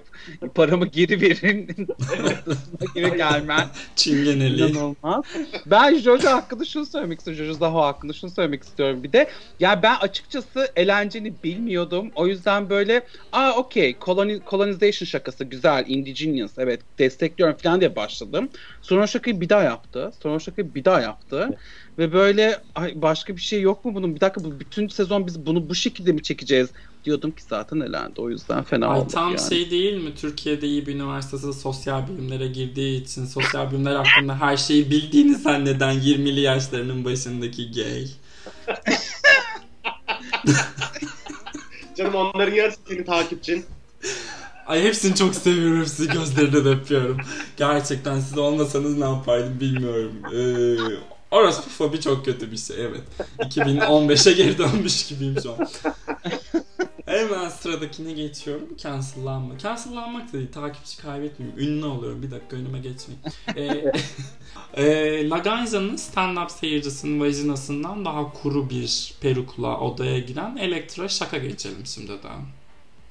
paramı 0.55 0.85
geri 0.85 1.21
verin 1.21 1.67
noktasına 2.23 2.85
geri 2.95 3.17
gelmen 3.17 3.67
Çingeneli. 3.95 4.61
inanılmaz. 4.61 5.23
Ben 5.65 5.95
Jojo 5.95 6.29
hakkında 6.29 6.65
şunu 6.65 6.85
söylemek 6.85 7.19
istiyorum. 7.19 7.45
Jojo 7.45 7.59
Zaho 7.59 7.81
hakkında 7.81 8.13
şunu 8.13 8.31
söylemek 8.31 8.63
istiyorum 8.63 9.03
bir 9.03 9.13
de. 9.13 9.29
Ya 9.59 9.83
ben 9.83 9.95
açıkçası 9.95 10.71
eğlenceni 10.75 11.33
bilmiyordum. 11.43 12.11
O 12.19 12.27
yüzden 12.27 12.69
böyle 12.69 13.07
aa 13.31 13.53
okey 13.57 13.97
coloni- 14.01 14.41
colonization 14.49 15.05
şakası 15.05 15.43
güzel 15.43 15.85
indigenous 15.87 16.51
evet 16.57 16.81
destekliyorum 16.99 17.57
falan 17.57 17.79
diye 17.79 17.95
başladım. 17.95 18.49
Sonra 18.81 19.07
şakayı 19.07 19.41
bir 19.41 19.49
daha 19.49 19.63
yaptı. 19.63 20.11
Sonra 20.23 20.39
şakayı 20.39 20.75
bir 20.75 20.85
daha 20.85 21.01
yaptı. 21.01 21.49
Ve 21.97 22.13
böyle 22.13 22.59
ay 22.75 22.93
başka 22.95 23.35
bir 23.35 23.41
şey 23.41 23.61
yok 23.61 23.85
mu 23.85 23.95
bunun? 23.95 24.15
Bir 24.15 24.21
dakika 24.21 24.43
bu 24.43 24.59
bütün 24.59 24.87
sezon 24.87 25.27
biz 25.27 25.45
bunu 25.45 25.69
bu 25.69 25.75
şekilde 25.75 26.11
mi 26.11 26.23
çekeceğiz? 26.23 26.69
Diyordum 27.03 27.31
ki 27.31 27.43
zaten 27.43 27.79
elendi. 27.79 28.21
O 28.21 28.29
yüzden 28.29 28.63
fena 28.63 28.87
Ay 28.87 28.99
olmadı 28.99 29.13
tam 29.13 29.35
yani. 29.35 29.49
şey 29.49 29.71
değil 29.71 30.03
mi? 30.03 30.15
Türkiye'de 30.15 30.67
iyi 30.67 30.87
bir 30.87 30.95
üniversitesi 30.95 31.53
sosyal 31.53 32.07
bilimlere 32.07 32.47
girdiği 32.47 33.01
için 33.03 33.25
sosyal 33.25 33.71
bilimler 33.71 33.95
hakkında 33.95 34.41
her 34.41 34.57
şeyi 34.57 34.91
bildiğini 34.91 35.35
zanneden 35.35 35.93
20'li 35.93 36.39
yaşlarının 36.41 37.05
başındaki 37.05 37.71
gay. 37.71 38.07
Canım 41.99 42.15
onların 42.15 42.55
yarısı 42.55 42.79
senin 42.87 43.03
takipçin. 43.03 43.65
Ay 44.67 44.83
hepsini 44.83 45.15
çok 45.15 45.35
seviyorum. 45.35 45.79
Hepsini 45.79 46.07
gözlerinden 46.13 46.67
öpüyorum. 46.67 47.17
Gerçekten 47.57 48.19
siz 48.19 48.37
olmasanız 48.37 48.97
ne 48.97 49.05
yapardım 49.05 49.59
bilmiyorum. 49.59 50.11
Ee, 50.33 50.77
orospu 51.31 51.69
fobi 51.69 52.01
çok 52.01 52.25
kötü 52.25 52.51
bir 52.51 52.57
şey 52.57 52.75
evet. 52.85 53.01
2015'e 53.39 54.33
geri 54.33 54.57
dönmüş 54.57 55.07
gibiyim 55.07 55.35
şu 55.43 55.51
an. 55.51 55.67
Hemen 57.19 57.49
sıradakine 57.49 58.13
geçiyorum. 58.13 58.77
Cancellanma. 58.77 59.57
Cancellanmak 59.57 60.33
da 60.33 60.33
değil. 60.33 60.51
Takipçi 60.51 61.01
kaybetmiyorum. 61.01 61.59
Ünlü 61.59 61.85
oluyorum. 61.85 62.21
Bir 62.21 62.31
dakika 62.31 62.55
önüme 62.55 62.79
geçmeyin. 62.79 63.21
Ee, 63.55 63.91
e, 64.83 65.29
Laganja'nın 65.29 65.97
stand-up 65.97 66.49
seyircisinin 66.49 67.19
vajinasından 67.19 68.05
daha 68.05 68.33
kuru 68.33 68.69
bir 68.69 69.13
perukla 69.21 69.79
odaya 69.79 70.19
giren 70.19 70.57
Elektra 70.57 71.07
şaka 71.07 71.37
geçelim 71.37 71.85
şimdi 71.85 72.11
de. 72.11 72.29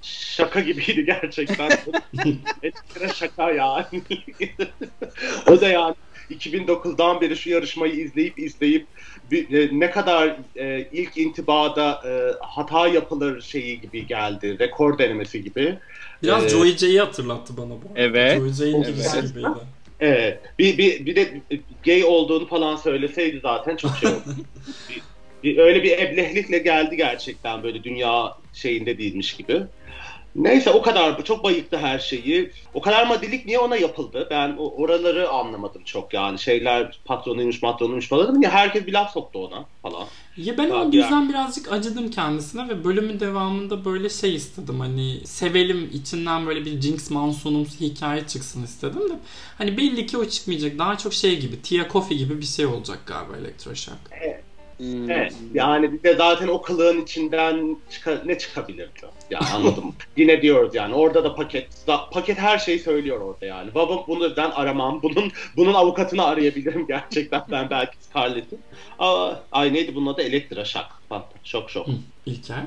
Şaka 0.02 0.60
gibiydi 0.60 1.04
gerçekten. 1.04 1.70
Ekstra 2.62 3.08
şaka 3.08 3.50
yani. 3.50 3.84
o 5.46 5.60
da 5.60 5.68
yani 5.68 5.94
2009'dan 6.30 7.20
beri 7.20 7.36
şu 7.36 7.50
yarışmayı 7.50 7.92
izleyip 7.92 8.38
izleyip 8.38 8.86
bir- 9.30 9.58
e, 9.58 9.80
ne 9.80 9.90
kadar 9.90 10.36
e, 10.56 10.88
ilk 10.92 11.16
intibada 11.16 12.00
e, 12.06 12.10
hata 12.46 12.88
yapılır 12.88 13.42
şeyi 13.42 13.80
gibi 13.80 14.06
geldi. 14.06 14.58
Rekor 14.58 14.98
denemesi 14.98 15.44
gibi. 15.44 15.78
Biraz 16.22 16.44
Ee, 16.44 16.48
Joey 16.48 16.76
J'yi 16.76 17.00
hatırlattı 17.00 17.56
bana 17.56 17.70
bu. 17.70 17.82
Evet. 17.96 18.38
Joey 18.38 18.52
J'in 18.52 18.82
Evet. 18.82 19.28
gibiydi. 19.28 19.46
Evet. 20.00 20.40
Bir, 20.58 20.78
bir, 20.78 21.06
bir 21.06 21.16
de 21.16 21.28
gay 21.84 22.04
olduğunu 22.04 22.46
falan 22.46 22.76
söyleseydi 22.76 23.38
zaten 23.42 23.76
çok 23.76 23.96
şey 23.96 24.08
oldu. 24.10 24.22
bir, 24.88 25.02
bir- 25.42 25.58
öyle 25.58 25.82
bir 25.82 25.98
eblehlikle 25.98 26.58
geldi 26.58 26.96
gerçekten 26.96 27.62
böyle 27.62 27.84
dünya 27.84 28.34
şeyinde 28.52 28.98
değilmiş 28.98 29.36
gibi. 29.36 29.62
Neyse 30.38 30.70
o 30.70 30.82
kadar 30.82 31.24
çok 31.24 31.44
bayıktı 31.44 31.78
her 31.78 31.98
şeyi. 31.98 32.50
O 32.74 32.80
kadar 32.80 33.06
madilik 33.06 33.46
niye 33.46 33.58
ona 33.58 33.76
yapıldı? 33.76 34.26
Ben 34.30 34.56
o, 34.58 34.70
oraları 34.76 35.28
anlamadım 35.28 35.82
çok 35.84 36.14
yani. 36.14 36.38
Şeyler 36.38 36.98
patronuymuş 37.04 37.62
matronuymuş 37.62 38.08
falan 38.08 38.28
dedim 38.28 38.42
ya 38.42 38.50
herkes 38.50 38.86
bir 38.86 38.92
laf 38.92 39.12
soktu 39.12 39.46
ona 39.46 39.64
falan. 39.82 40.06
Ya 40.36 40.58
ben 40.58 40.70
o 40.70 40.76
Abi 40.76 40.96
yüzden 40.96 41.28
birazcık 41.28 41.72
acıdım 41.72 42.10
kendisine 42.10 42.68
ve 42.68 42.84
bölümün 42.84 43.20
devamında 43.20 43.84
böyle 43.84 44.08
şey 44.08 44.34
istedim 44.34 44.80
hani 44.80 45.26
sevelim 45.26 45.90
içinden 45.92 46.46
böyle 46.46 46.64
bir 46.64 46.80
Jinx 46.80 47.10
Manson'umsu 47.10 47.80
hikaye 47.80 48.26
çıksın 48.26 48.64
istedim 48.64 49.10
de 49.10 49.18
hani 49.58 49.76
belli 49.76 50.06
ki 50.06 50.16
o 50.18 50.24
çıkmayacak 50.24 50.78
daha 50.78 50.98
çok 50.98 51.14
şey 51.14 51.40
gibi 51.40 51.62
Tia 51.62 51.88
Coffee 51.88 52.16
gibi 52.16 52.40
bir 52.40 52.46
şey 52.46 52.66
olacak 52.66 52.98
galiba 53.06 53.36
Elektroshock. 53.36 53.98
Hmm. 54.78 55.10
Evet. 55.10 55.34
Yani 55.54 55.92
bir 55.92 56.02
de 56.02 56.16
zaten 56.16 56.48
o 56.48 56.62
kılığın 56.62 57.02
içinden 57.02 57.76
çıka- 57.90 58.22
ne 58.26 58.38
çıkabilirdi? 58.38 59.00
Ya 59.30 59.40
anladım. 59.54 59.94
Yine 60.16 60.42
diyoruz 60.42 60.74
yani 60.74 60.94
orada 60.94 61.24
da 61.24 61.34
paket 61.34 61.86
da, 61.86 62.10
paket 62.10 62.38
her 62.38 62.58
şeyi 62.58 62.78
söylüyor 62.78 63.20
orada 63.20 63.46
yani. 63.46 63.74
Baba 63.74 64.06
bunu 64.06 64.36
ben 64.36 64.50
aramam. 64.50 65.02
Bunun 65.02 65.32
bunun 65.56 65.74
avukatını 65.74 66.24
arayabilirim 66.24 66.86
gerçekten 66.88 67.42
ben 67.50 67.70
belki 67.70 67.92
Scarlett'in. 68.00 68.60
Aa, 68.98 69.34
ay 69.52 69.72
neydi 69.74 69.94
bunun 69.94 70.14
adı? 70.14 70.22
Elektra 70.22 70.64
şak. 70.64 70.86
Şok 71.44 71.70
şok. 71.70 71.86
İlker. 72.26 72.64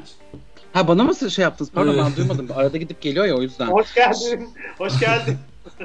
Ha 0.74 0.88
bana 0.88 1.04
mı 1.04 1.32
şey 1.32 1.44
yaptınız? 1.44 1.72
Pardon 1.72 1.98
ben 1.98 2.16
duymadım. 2.16 2.48
Arada 2.56 2.78
gidip 2.78 3.02
geliyor 3.02 3.26
ya 3.26 3.36
o 3.38 3.42
yüzden. 3.42 3.68
Hoş 3.68 3.94
geldin. 3.94 4.50
Hoş 4.78 5.00
geldin. 5.00 5.38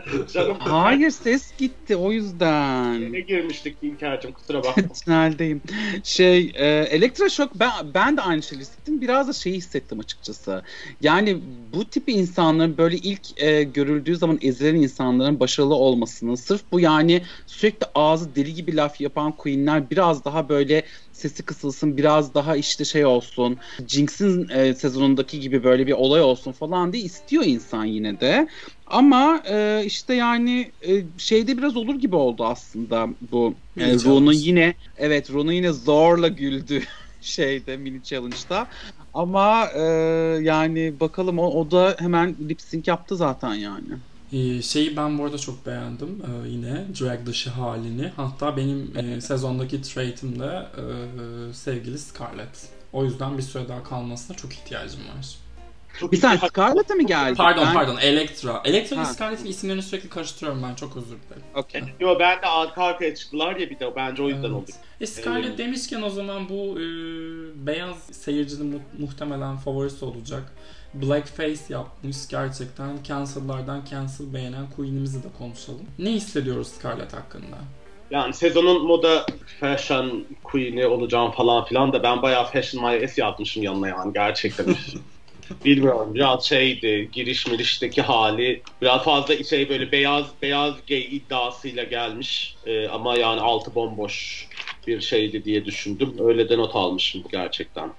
Canım. 0.33 0.57
Hayır 0.59 1.11
ses 1.11 1.57
gitti 1.59 1.97
o 1.97 2.13
yüzden. 2.13 3.13
Ne 3.13 3.21
girmiştik 3.21 3.77
İlker'cim 3.83 4.33
kusura 4.33 4.59
bakma. 4.65 4.93
Tüneldeyim. 5.05 5.63
Şey, 6.05 6.53
e, 6.55 6.67
elektroşok 6.91 7.55
ben 7.55 7.71
ben 7.95 8.17
de 8.17 8.21
aynı 8.21 8.43
şeyi 8.43 8.61
hissettim. 8.61 9.01
Biraz 9.01 9.29
da 9.29 9.33
şeyi 9.33 9.57
hissettim 9.57 10.01
açıkçası. 10.01 10.63
Yani 11.01 11.39
bu 11.73 11.91
tip 11.91 12.09
insanların 12.09 12.79
böyle 12.79 12.97
ilk 12.97 13.43
e, 13.43 13.63
görüldüğü 13.63 14.17
zaman 14.17 14.39
ezilen 14.43 14.75
insanların 14.75 15.41
başarılı 15.41 15.75
olmasını 15.75 16.37
sırf 16.37 16.63
bu 16.73 16.81
yani 16.81 17.23
sürekli 17.47 17.87
ağzı 17.95 18.35
deli 18.35 18.55
gibi 18.55 18.77
laf 18.77 19.01
yapan 19.01 19.37
queenler 19.37 19.91
biraz 19.91 20.25
daha 20.25 20.49
böyle 20.49 20.85
sesi 21.13 21.43
kısılsın 21.43 21.97
biraz 21.97 22.35
daha 22.35 22.57
işte 22.57 22.85
şey 22.85 23.07
olsun 23.07 23.59
Jinx'in 23.87 24.49
e, 24.49 24.75
sezonundaki 24.75 25.41
gibi 25.41 25.65
böyle 25.65 25.87
bir 25.87 25.93
olay 25.93 26.21
olsun 26.21 26.53
falan 26.53 26.93
diye 26.93 27.03
istiyor 27.03 27.45
insan 27.47 27.85
yine 27.85 28.21
de. 28.21 28.49
Ama 28.87 29.43
e, 29.51 29.83
işte 29.87 30.15
yani 30.15 30.73
e, 30.89 31.05
şeyde 31.19 31.59
biraz 31.59 31.77
olur 31.77 31.95
gibi 31.95 32.17
oldu 32.17 32.45
aslında 32.45 33.09
bu. 33.33 33.55
E, 33.77 33.95
Ron'un 33.95 34.33
yine 34.33 34.75
evet 34.97 35.33
Ron'un 35.33 35.53
yine 35.53 35.73
zorla 35.73 36.29
güldü 36.29 36.83
şeyde 37.21 37.77
mini 37.77 38.03
challenge'da. 38.03 38.67
Ama 39.15 39.67
e, 39.67 39.83
yani 40.43 41.01
bakalım 41.01 41.39
o, 41.39 41.47
o 41.47 41.71
da 41.71 41.97
hemen 41.99 42.37
lip 42.49 42.61
sync 42.61 42.89
yaptı 42.89 43.17
zaten 43.17 43.55
yani. 43.55 43.89
Ee, 44.33 44.63
şeyi 44.63 44.97
ben 44.97 45.19
bu 45.19 45.25
arada 45.25 45.39
çok 45.39 45.67
beğendim 45.67 46.23
ee, 46.23 46.49
yine 46.49 46.85
drag 47.01 47.27
dışı 47.27 47.51
halini. 47.51 48.13
Hatta 48.17 48.57
benim 48.57 48.93
e, 48.97 49.21
sezondaki 49.21 49.83
trait'im 49.83 50.41
de 50.41 50.67
e, 50.77 51.53
sevgili 51.53 51.99
Scarlett. 51.99 52.69
O 52.93 53.05
yüzden 53.05 53.39
bir 53.39 53.43
süre 53.43 53.69
daha 53.69 53.83
kalmasına 53.83 54.37
çok 54.37 54.53
ihtiyacım 54.53 55.01
var. 55.01 55.46
Çok 56.01 56.13
Bir 56.13 56.17
saniye 56.17 56.41
iyi- 56.43 56.49
Scarlett'e 56.49 56.95
mi 56.95 57.07
geldi? 57.07 57.35
Pardon 57.37 57.65
Ben- 57.67 57.75
pardon 57.75 57.97
Elektra. 57.97 58.63
Elektra 58.65 58.97
ve 58.97 59.01
Ha. 59.01 59.07
Scarlett'in 59.07 59.47
isimlerini 59.47 59.83
sürekli 59.83 60.09
karıştırıyorum 60.09 60.63
ben 60.63 60.75
çok 60.75 60.97
özür 60.97 61.09
dilerim. 61.09 61.43
Okey. 61.55 61.83
Yo 62.01 62.17
ben 62.21 62.43
de 62.43 62.47
arka 62.47 62.85
arkaya 62.85 63.15
çıktılar 63.15 63.57
ya 63.57 63.71
bir 63.71 63.79
de 63.81 63.97
bence 63.97 64.23
o 64.23 64.29
yüzden 64.29 64.43
Evet. 64.43 64.53
oldu. 64.57 64.71
E 65.01 65.07
Scarlett 65.07 65.47
Evet. 65.47 65.59
demişken 65.59 66.03
o 66.03 66.11
zaman 66.11 66.49
bu 66.49 66.81
e, 66.81 66.85
beyaz 67.67 67.97
seyircinin 68.13 68.67
mu- 68.67 68.83
muhtemelen 68.99 69.57
favorisi 69.57 70.05
olacak. 70.05 70.53
Blackface 70.95 71.61
yapmış 71.69 72.17
gerçekten. 72.29 72.99
Cancel'lardan 73.05 73.83
cancel 73.91 74.35
beğenen 74.35 74.71
Queen'imizi 74.77 75.23
de 75.23 75.29
konuşalım. 75.39 75.81
Ne 75.99 76.11
hissediyoruz 76.11 76.69
Scarlett 76.69 77.13
hakkında? 77.13 77.57
Yani 78.11 78.35
sezonun 78.35 78.87
moda 78.87 79.27
fashion 79.61 80.25
queen'i 80.45 80.87
olacağım 80.87 81.33
falan 81.33 81.65
filan 81.65 81.93
da 81.93 82.03
ben 82.03 82.23
bayağı 82.23 82.47
fashion 82.47 82.85
my 82.85 83.05
ass 83.05 83.19
yazmışım 83.19 83.63
yanına 83.63 83.89
yani 83.89 84.13
gerçekten. 84.13 84.67
Bilmiyorum 85.65 86.15
biraz 86.15 86.45
şeydi 86.45 87.11
giriş 87.13 87.47
mirişteki 87.47 88.03
hali 88.03 88.63
biraz 88.83 89.05
fazla 89.05 89.45
şey 89.45 89.69
böyle 89.69 89.93
beyaz 89.93 90.27
beyaz 90.43 90.75
gay 90.89 91.17
iddiasıyla 91.17 91.85
gelmiş 91.85 92.57
Ee, 92.67 92.89
ama 92.89 93.17
yani 93.17 93.41
altı 93.41 93.75
bomboş 93.75 94.49
bir 94.87 95.01
şeydi 95.01 95.45
diye 95.45 95.65
düşündüm. 95.65 96.17
Öyle 96.19 96.49
de 96.49 96.59
not 96.59 96.77
almışım 96.77 97.25
gerçekten. 97.33 97.93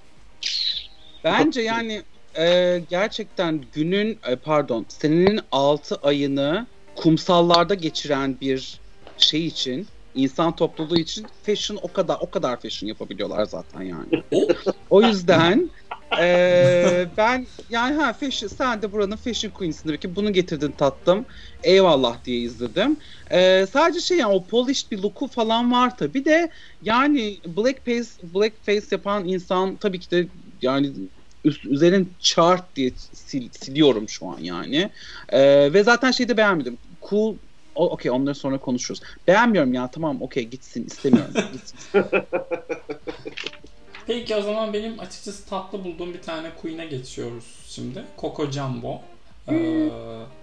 Bence 1.24 1.60
yani 1.60 2.02
e, 2.38 2.78
gerçekten 2.90 3.60
günün 3.72 4.18
e, 4.28 4.36
pardon 4.36 4.86
senenin 4.88 5.40
6 5.52 5.96
ayını 5.96 6.66
kumsallarda 6.96 7.74
geçiren 7.74 8.40
bir 8.40 8.80
şey 9.16 9.46
için 9.46 9.86
insan 10.14 10.56
topluluğu 10.56 10.98
için 10.98 11.26
fashion 11.42 11.78
o 11.82 11.92
kadar 11.92 12.16
o 12.20 12.30
kadar 12.30 12.60
fashion 12.60 12.88
yapabiliyorlar 12.88 13.44
zaten 13.44 13.82
yani. 13.82 14.22
o 14.90 15.02
yüzden 15.02 15.70
e, 16.20 17.06
ben 17.16 17.46
yani 17.68 17.94
ha 17.94 18.12
fashion 18.12 18.48
sen 18.48 18.82
de 18.82 18.92
buranın 18.92 19.16
fashion 19.16 19.50
queen'sin 19.50 19.96
ki 19.96 20.16
bunu 20.16 20.32
getirdin 20.32 20.72
tattım. 20.72 21.26
Eyvallah 21.62 22.24
diye 22.24 22.38
izledim. 22.38 22.98
E, 23.30 23.66
sadece 23.66 24.00
şey 24.00 24.18
yani 24.18 24.32
o 24.32 24.46
polished 24.46 24.90
bir 24.90 24.98
look'u 24.98 25.26
falan 25.26 25.72
var 25.72 25.96
tabi 25.96 26.24
de 26.24 26.50
yani 26.82 27.40
blackface 27.46 28.08
blackface 28.22 28.86
yapan 28.90 29.28
insan 29.28 29.76
tabii 29.76 30.00
ki 30.00 30.10
de 30.10 30.28
yani 30.62 30.92
üst, 31.44 31.64
üzerin 31.64 32.16
chart 32.18 32.76
diye 32.76 32.90
sil, 33.26 33.44
siliyorum 33.52 34.08
şu 34.08 34.26
an 34.26 34.38
yani. 34.38 34.90
E, 35.28 35.72
ve 35.72 35.82
zaten 35.82 36.10
şeyi 36.10 36.28
de 36.28 36.36
beğenmedim. 36.36 36.78
Cool 37.08 37.38
okey 37.74 38.10
onları 38.10 38.34
sonra 38.34 38.60
konuşuruz. 38.60 39.00
Beğenmiyorum 39.26 39.74
ya 39.74 39.90
tamam 39.90 40.22
okey 40.22 40.44
gitsin 40.44 40.86
istemiyorum. 40.86 41.34
gitsin. 41.52 41.78
Peki 44.08 44.36
o 44.36 44.42
zaman 44.42 44.72
benim 44.72 45.00
açıkçası 45.00 45.48
tatlı 45.48 45.84
bulduğum 45.84 46.14
bir 46.14 46.22
tane 46.22 46.50
Queen'e 46.62 46.86
geçiyoruz 46.86 47.44
şimdi. 47.68 48.04
Coco 48.20 48.50
Jumbo. 48.50 49.00
Ee, 49.48 49.88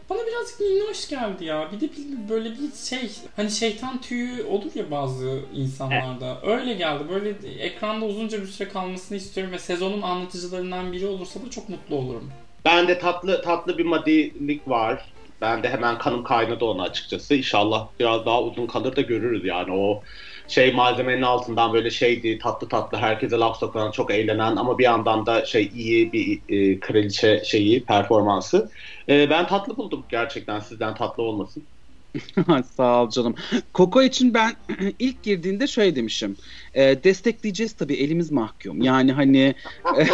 bana 0.10 0.20
birazcık 0.20 0.60
minnoş 0.60 1.10
geldi 1.10 1.46
ya. 1.46 1.70
Bir 1.72 1.82
de 1.82 1.86
bir, 1.86 2.30
böyle 2.30 2.50
bir 2.52 2.88
şey 2.90 3.12
hani 3.36 3.52
şeytan 3.52 4.02
tüyü 4.02 4.44
olur 4.44 4.72
ya 4.76 4.92
bazı 4.92 5.40
insanlarda. 5.56 6.38
Öyle 6.44 6.74
geldi. 6.74 7.04
Böyle 7.10 7.30
ekranda 7.60 8.06
uzunca 8.06 8.42
bir 8.42 8.48
süre 8.48 8.70
kalmasını 8.70 9.18
istiyorum 9.18 9.54
ve 9.54 9.60
sezonun 9.60 10.02
anlatıcılarından 10.02 10.92
biri 10.92 11.08
olursa 11.08 11.42
da 11.46 11.50
çok 11.50 11.70
mutlu 11.70 11.96
olurum. 11.96 12.32
Ben 12.66 12.88
de 12.88 13.00
tatlı 13.00 13.42
tatlı 13.42 13.78
bir 13.78 13.86
madilik 13.86 14.68
var. 14.68 15.06
Ben 15.42 15.64
de 15.64 15.70
hemen 15.70 15.98
kanım 15.98 16.24
kaynadı 16.24 16.66
ona 16.66 16.84
açıkçası. 16.84 17.36
İnşallah 17.36 17.88
biraz 18.00 18.26
daha 18.26 18.44
uzun 18.44 18.68
kalır 18.68 18.96
da 18.96 19.02
görürüz 19.02 19.46
yani 19.46 19.74
o 19.74 20.04
şey 20.48 20.74
malzemenin 20.74 21.22
altından 21.22 21.74
böyle 21.74 21.90
şeydi 21.90 22.40
tatlı 22.40 22.70
tatlı 22.70 22.98
herkese 22.98 23.36
laf 23.36 23.58
sokan 23.60 23.92
çok 23.92 24.12
eğlenen 24.12 24.56
ama 24.56 24.78
bir 24.78 24.84
yandan 24.84 25.26
da 25.26 25.46
şey 25.46 25.70
iyi 25.74 26.14
bir 26.14 26.42
e, 26.50 26.80
kraliçe 26.80 27.44
şeyi 27.46 27.86
performansı. 27.86 28.70
E, 29.10 29.30
ben 29.30 29.48
tatlı 29.48 29.78
buldum 29.78 30.06
gerçekten 30.10 30.60
sizden 30.60 30.96
tatlı 30.96 31.24
olmasın. 31.24 31.68
Sağ 32.78 33.04
ol 33.04 33.10
canım. 33.10 33.36
Koko 33.74 34.02
için 34.02 34.34
ben 34.34 34.56
ilk 35.00 35.24
girdiğinde 35.24 35.68
şöyle 35.68 35.96
demişim. 35.96 36.38
E, 36.74 37.04
destekleyeceğiz 37.04 37.76
tabii 37.76 37.96
elimiz 37.96 38.32
mahkum. 38.32 38.82
Yani 38.82 39.12
hani 39.12 39.56
e, 40.00 40.06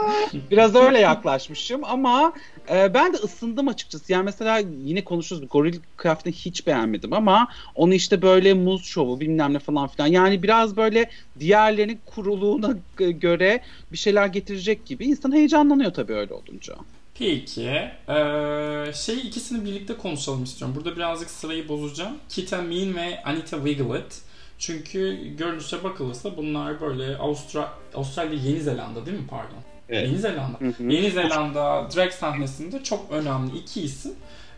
biraz 0.50 0.74
öyle 0.74 0.98
yaklaşmışım 0.98 1.84
ama 1.84 2.32
e, 2.70 2.94
ben 2.94 3.12
de 3.12 3.16
ısındım 3.16 3.68
açıkçası. 3.68 4.12
Yani 4.12 4.24
mesela 4.24 4.58
yine 4.84 5.04
konuşuruz. 5.04 5.48
Goril 5.50 5.80
kıyafetini 5.96 6.34
hiç 6.34 6.66
beğenmedim 6.66 7.12
ama 7.12 7.48
onu 7.74 7.94
işte 7.94 8.22
böyle 8.22 8.54
muz 8.54 8.84
şovu 8.84 9.20
bilmem 9.20 9.54
ne 9.54 9.58
falan 9.58 9.88
filan. 9.88 10.06
Yani 10.06 10.42
biraz 10.42 10.76
böyle 10.76 11.10
diğerlerinin 11.40 12.00
kuruluğuna 12.06 12.74
göre 12.98 13.60
bir 13.92 13.98
şeyler 13.98 14.26
getirecek 14.26 14.86
gibi. 14.86 15.04
insan 15.04 15.32
heyecanlanıyor 15.32 15.94
tabii 15.94 16.14
öyle 16.14 16.34
olunca. 16.34 16.74
Peki. 17.18 17.68
Ee, 18.08 18.92
şey 18.94 19.18
ikisini 19.18 19.64
birlikte 19.64 19.96
konuşalım 19.96 20.44
istiyorum. 20.44 20.76
Burada 20.76 20.96
birazcık 20.96 21.30
sırayı 21.30 21.68
bozacağım. 21.68 22.16
Kita 22.28 22.62
Mean 22.62 22.94
ve 22.94 23.22
Anita 23.22 23.56
Wiglet. 23.56 24.22
Çünkü 24.58 25.28
görünüşe 25.36 25.84
bakılırsa 25.84 26.36
bunlar 26.36 26.80
böyle 26.80 27.16
Avustra 27.16 27.72
Avustralya 27.94 28.38
Yeni 28.38 28.60
Zelanda 28.60 29.06
değil 29.06 29.18
mi 29.18 29.26
pardon? 29.30 29.73
Evet. 29.88 30.08
Yeni 30.08 30.18
Zelanda. 30.18 30.60
Hı 30.60 30.68
hı. 30.68 30.82
Yeni 30.82 31.10
Zelanda 31.10 31.88
drag 31.96 32.12
sahnesinde 32.12 32.82
çok 32.82 33.10
önemli 33.10 33.58
iki 33.58 33.80
isim. 33.82 34.12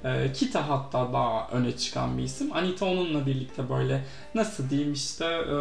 E, 0.04 0.32
Kita 0.32 0.68
hatta 0.68 1.12
daha 1.12 1.48
öne 1.52 1.76
çıkan 1.76 2.18
bir 2.18 2.22
isim. 2.22 2.52
Anita 2.52 2.86
onunla 2.86 3.26
birlikte 3.26 3.68
böyle 3.68 4.04
nasıl 4.34 4.70
diyeyim 4.70 4.92
işte 4.92 5.24
e, 5.24 5.56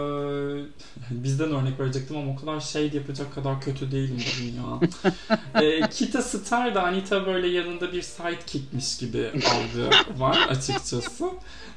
bizden 1.24 1.52
örnek 1.52 1.80
verecektim 1.80 2.18
ama 2.18 2.32
o 2.32 2.36
kadar 2.36 2.60
şey 2.60 2.92
yapacak 2.94 3.36
kadar 3.36 3.62
kötü 3.62 3.92
değilim 3.92 4.24
bugün 4.38 4.54
ya. 4.62 5.62
e, 5.62 5.90
Kita 5.90 6.22
Star 6.22 6.76
da 6.76 6.84
Anita 6.84 7.26
böyle 7.26 7.48
yanında 7.48 7.92
bir 7.92 8.02
sidekickmiş 8.02 8.98
gibi 8.98 9.28
algı 9.28 9.90
var 10.20 10.38
açıkçası. 10.50 11.30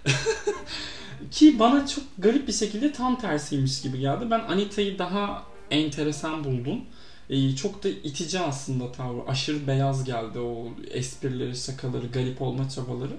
Ki 1.30 1.58
bana 1.58 1.86
çok 1.86 2.04
garip 2.18 2.48
bir 2.48 2.52
şekilde 2.52 2.92
tam 2.92 3.20
tersiymiş 3.20 3.82
gibi 3.82 3.98
geldi. 3.98 4.24
Ben 4.30 4.40
Anita'yı 4.40 4.98
daha 4.98 5.42
enteresan 5.70 6.44
buldum. 6.44 6.80
Ee, 7.30 7.56
çok 7.56 7.84
da 7.84 7.88
itici 7.88 8.40
aslında 8.40 8.92
tavrı. 8.92 9.28
Aşırı 9.28 9.66
beyaz 9.66 10.04
geldi 10.04 10.38
o 10.38 10.66
esprileri, 10.90 11.56
şakaları, 11.56 12.06
garip 12.06 12.42
olma 12.42 12.68
çabaları. 12.68 13.16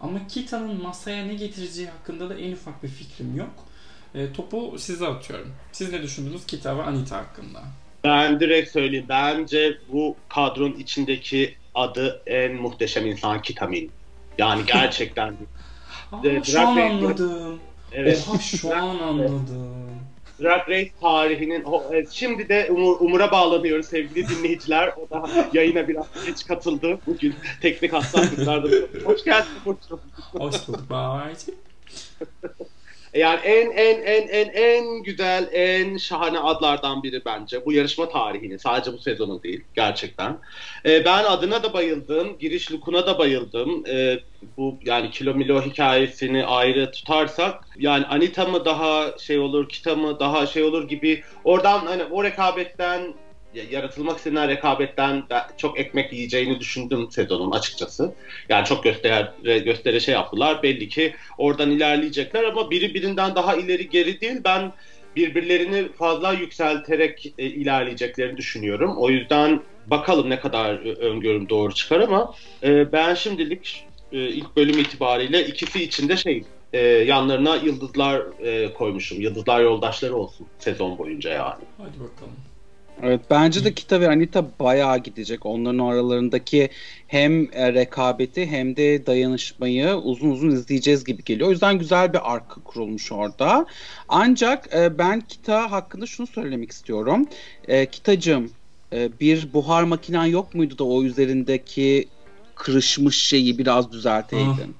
Ama 0.00 0.26
Kita'nın 0.28 0.82
masaya 0.82 1.24
ne 1.24 1.34
getireceği 1.34 1.88
hakkında 1.88 2.30
da 2.30 2.34
en 2.34 2.52
ufak 2.52 2.82
bir 2.82 2.88
fikrim 2.88 3.36
yok. 3.36 3.52
E, 4.14 4.32
topu 4.32 4.78
size 4.78 5.06
atıyorum. 5.06 5.52
Siz 5.72 5.92
ne 5.92 6.02
düşündünüz 6.02 6.46
Kita 6.46 6.78
ve 6.78 6.82
Anita 6.82 7.16
hakkında? 7.16 7.62
Ben 8.04 8.40
direkt 8.40 8.70
söyleyeyim. 8.70 9.06
Bence 9.08 9.78
bu 9.92 10.16
kadronun 10.28 10.74
içindeki 10.74 11.56
adı 11.74 12.22
en 12.26 12.54
muhteşem 12.54 13.06
insan 13.06 13.42
Kitamin. 13.42 13.90
Yani 14.38 14.62
gerçekten. 14.66 15.36
Aa, 16.12 16.44
şu 16.44 16.60
an 16.60 16.76
anladım. 16.76 17.60
Evet. 17.92 18.26
Oha 18.28 18.38
şu 18.38 18.76
an 18.76 18.98
anladım. 18.98 19.91
Drag 20.42 20.68
Race 20.68 20.90
tarihinin 21.00 21.64
şimdi 22.10 22.48
de 22.48 22.68
Umur, 22.70 22.96
Umur'a 23.00 23.32
bağlanıyoruz 23.32 23.86
sevgili 23.86 24.28
dinleyiciler. 24.28 24.92
O 24.96 25.10
da 25.10 25.30
yayına 25.52 25.88
biraz 25.88 26.06
geç 26.26 26.46
katıldı 26.46 26.98
bugün 27.06 27.34
teknik 27.60 27.92
hastalıklarda. 27.92 28.68
Hoş 29.04 29.24
geldin 29.24 29.50
Umur'cum. 29.66 30.00
Hoş 30.32 30.68
bulduk 30.68 30.90
Bağırcı. 30.90 31.52
Yani 33.14 33.40
en 33.44 33.70
en 33.70 34.02
en 34.02 34.28
en 34.28 34.48
en 34.48 35.02
güzel, 35.02 35.48
en 35.52 35.96
şahane 35.96 36.38
adlardan 36.38 37.02
biri 37.02 37.22
bence. 37.24 37.64
Bu 37.66 37.72
yarışma 37.72 38.08
tarihini. 38.08 38.58
Sadece 38.58 38.92
bu 38.92 38.98
sezonu 38.98 39.42
değil. 39.42 39.64
Gerçekten. 39.74 40.38
Ee, 40.86 41.04
ben 41.04 41.24
adına 41.24 41.62
da 41.62 41.72
bayıldım. 41.72 42.38
Giriş 42.38 42.72
look'una 42.72 43.06
da 43.06 43.18
bayıldım. 43.18 43.84
Ee, 43.88 44.18
bu 44.56 44.78
yani 44.84 45.10
Kilo 45.10 45.34
Milo 45.34 45.62
hikayesini 45.62 46.44
ayrı 46.46 46.90
tutarsak 46.90 47.64
yani 47.76 48.06
Anita 48.06 48.44
mı 48.44 48.64
daha 48.64 49.18
şey 49.18 49.38
olur, 49.38 49.68
Kita 49.68 49.94
mı 49.94 50.20
daha 50.20 50.46
şey 50.46 50.62
olur 50.62 50.88
gibi 50.88 51.22
oradan 51.44 51.86
hani 51.86 52.04
o 52.04 52.24
rekabetten 52.24 53.14
yaratılmak 53.70 54.18
istenen 54.18 54.48
rekabetten 54.48 55.22
çok 55.56 55.80
ekmek 55.80 56.12
yiyeceğini 56.12 56.60
düşündüm 56.60 57.10
sezonun 57.10 57.50
açıkçası. 57.50 58.14
Yani 58.48 58.64
çok 58.66 58.84
göstere, 58.84 59.58
göstere 59.58 60.00
şey 60.00 60.14
yaptılar. 60.14 60.62
Belli 60.62 60.88
ki 60.88 61.14
oradan 61.38 61.70
ilerleyecekler 61.70 62.44
ama 62.44 62.70
biri 62.70 62.94
birinden 62.94 63.34
daha 63.34 63.56
ileri 63.56 63.88
geri 63.88 64.20
değil. 64.20 64.40
Ben 64.44 64.72
birbirlerini 65.16 65.92
fazla 65.92 66.32
yükselterek 66.32 67.34
e, 67.38 67.46
ilerleyeceklerini 67.46 68.36
düşünüyorum. 68.36 68.96
O 68.98 69.10
yüzden 69.10 69.62
bakalım 69.86 70.30
ne 70.30 70.40
kadar 70.40 70.74
e, 70.74 70.92
öngörüm 70.92 71.48
doğru 71.48 71.74
çıkar 71.74 72.00
ama 72.00 72.34
e, 72.62 72.92
ben 72.92 73.14
şimdilik 73.14 73.86
e, 74.12 74.18
ilk 74.28 74.56
bölüm 74.56 74.78
itibariyle 74.78 75.46
ikisi 75.46 75.84
içinde 75.84 76.16
şey 76.16 76.44
e, 76.72 76.78
yanlarına 76.86 77.56
yıldızlar 77.56 78.22
e, 78.44 78.72
koymuşum. 78.72 79.20
Yıldızlar 79.20 79.60
yoldaşları 79.60 80.16
olsun 80.16 80.46
sezon 80.58 80.98
boyunca 80.98 81.30
yani. 81.30 81.64
Hadi 81.78 82.00
bakalım. 82.00 82.51
Evet 83.02 83.20
bence 83.30 83.64
de 83.64 83.74
Kita 83.74 84.00
ve 84.00 84.08
Anita 84.08 84.44
bayağı 84.60 84.98
gidecek. 84.98 85.46
Onların 85.46 85.78
aralarındaki 85.78 86.70
hem 87.06 87.48
e, 87.52 87.72
rekabeti 87.74 88.46
hem 88.46 88.76
de 88.76 89.06
dayanışmayı 89.06 89.94
uzun 89.94 90.30
uzun 90.30 90.50
izleyeceğiz 90.50 91.04
gibi 91.04 91.24
geliyor. 91.24 91.48
O 91.48 91.50
yüzden 91.50 91.78
güzel 91.78 92.12
bir 92.12 92.32
arka 92.34 92.60
kurulmuş 92.60 93.12
orada. 93.12 93.66
Ancak 94.08 94.74
e, 94.74 94.98
ben 94.98 95.20
Kita 95.20 95.70
hakkında 95.70 96.06
şunu 96.06 96.26
söylemek 96.26 96.70
istiyorum. 96.70 97.26
E, 97.68 97.86
Kitacığım 97.86 98.50
bir 99.20 99.52
buhar 99.52 99.82
makinen 99.82 100.24
yok 100.24 100.54
muydu 100.54 100.78
da 100.78 100.84
o 100.84 101.02
üzerindeki 101.02 102.08
kırışmış 102.54 103.22
şeyi 103.22 103.58
biraz 103.58 103.92
düzelteydin? 103.92 104.74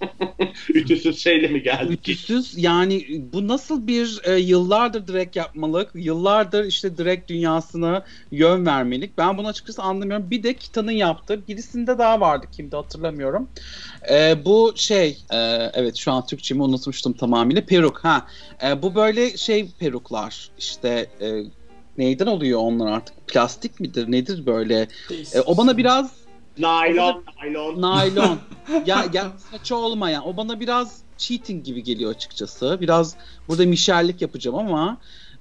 Ütüsüz 0.74 1.22
şeyle 1.22 1.48
mi 1.48 1.62
geldi? 1.62 1.92
Ütüsüz 1.92 2.54
yani 2.56 3.06
bu 3.32 3.48
nasıl 3.48 3.86
bir 3.86 4.20
e, 4.24 4.38
yıllardır 4.38 5.06
direkt 5.06 5.36
yapmalık, 5.36 5.90
yıllardır 5.94 6.64
işte 6.64 6.96
direkt 6.96 7.30
dünyasına 7.30 8.04
yön 8.30 8.66
vermelik. 8.66 9.18
Ben 9.18 9.38
bunu 9.38 9.48
açıkçası 9.48 9.82
anlamıyorum. 9.82 10.30
Bir 10.30 10.42
de 10.42 10.54
Kita'nın 10.54 10.92
yaptığı 10.92 11.48
birisinde 11.48 11.98
daha 11.98 12.20
vardı 12.20 12.46
kimdi 12.52 12.76
hatırlamıyorum. 12.76 13.48
E, 14.10 14.44
bu 14.44 14.72
şey 14.76 15.18
e, 15.32 15.36
evet 15.74 15.96
şu 15.96 16.12
an 16.12 16.26
Türkçemi 16.26 16.62
unutmuştum 16.62 17.12
tamamıyla 17.12 17.66
peruk 17.66 18.04
ha. 18.04 18.26
E, 18.64 18.82
bu 18.82 18.94
böyle 18.94 19.36
şey 19.36 19.68
peruklar 19.78 20.50
işte 20.58 21.06
e, 21.20 21.42
neyden 21.98 22.26
oluyor 22.26 22.60
onlar 22.60 22.92
artık 22.92 23.26
plastik 23.26 23.80
midir 23.80 24.12
nedir 24.12 24.46
böyle? 24.46 24.88
E, 25.34 25.40
o 25.40 25.56
bana 25.56 25.76
biraz 25.76 26.23
Naylon, 26.58 27.24
naylon. 27.42 27.82
Naylon. 27.82 28.38
ya, 28.86 29.04
ya 29.12 29.32
saçı 29.50 29.76
olmayan. 29.76 30.28
O 30.28 30.36
bana 30.36 30.60
biraz 30.60 31.02
cheating 31.16 31.64
gibi 31.64 31.82
geliyor 31.82 32.10
açıkçası. 32.10 32.78
Biraz 32.80 33.16
burada 33.48 33.66
mişerlik 33.66 34.22
yapacağım 34.22 34.58
ama 34.58 34.98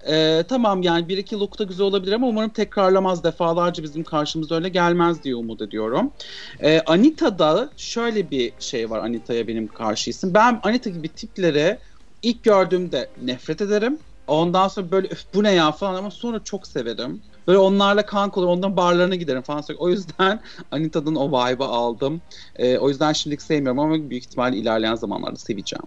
Ee, 0.07 0.43
tamam 0.49 0.81
yani 0.81 1.07
bir 1.07 1.17
iki 1.17 1.39
look 1.39 1.59
da 1.59 1.63
güzel 1.63 1.85
olabilir 1.85 2.13
ama 2.13 2.27
umarım 2.27 2.49
tekrarlamaz 2.49 3.23
defalarca 3.23 3.83
bizim 3.83 4.03
karşımıza 4.03 4.55
öyle 4.55 4.69
gelmez 4.69 5.23
diye 5.23 5.35
umut 5.35 5.61
ediyorum. 5.61 6.11
Ee, 6.59 6.81
Anita'da 6.85 7.69
şöyle 7.77 8.31
bir 8.31 8.53
şey 8.59 8.89
var 8.89 8.99
Anita'ya 8.99 9.47
benim 9.47 9.67
karşı 9.67 10.09
isim. 10.09 10.33
Ben 10.33 10.59
Anita 10.63 10.89
gibi 10.89 11.09
tiplere 11.09 11.79
ilk 12.21 12.43
gördüğümde 12.43 13.09
nefret 13.21 13.61
ederim. 13.61 13.99
Ondan 14.27 14.67
sonra 14.67 14.91
böyle 14.91 15.09
bu 15.33 15.43
ne 15.43 15.51
ya 15.51 15.71
falan 15.71 15.95
ama 15.95 16.11
sonra 16.11 16.43
çok 16.43 16.67
severim. 16.67 17.21
Böyle 17.47 17.59
onlarla 17.59 18.05
kanka 18.05 18.39
olur, 18.41 18.47
onların 18.47 18.77
barlarına 18.77 19.15
giderim 19.15 19.41
falan. 19.41 19.63
O 19.77 19.89
yüzden 19.89 20.39
Anita'dan 20.71 21.15
o 21.15 21.27
vibe'ı 21.29 21.67
aldım. 21.67 22.21
Ee, 22.55 22.77
o 22.77 22.89
yüzden 22.89 23.13
şimdilik 23.13 23.41
sevmiyorum 23.41 23.79
ama 23.79 24.09
büyük 24.09 24.23
ihtimalle 24.23 24.57
ilerleyen 24.57 24.95
zamanlarda 24.95 25.35
seveceğim. 25.35 25.83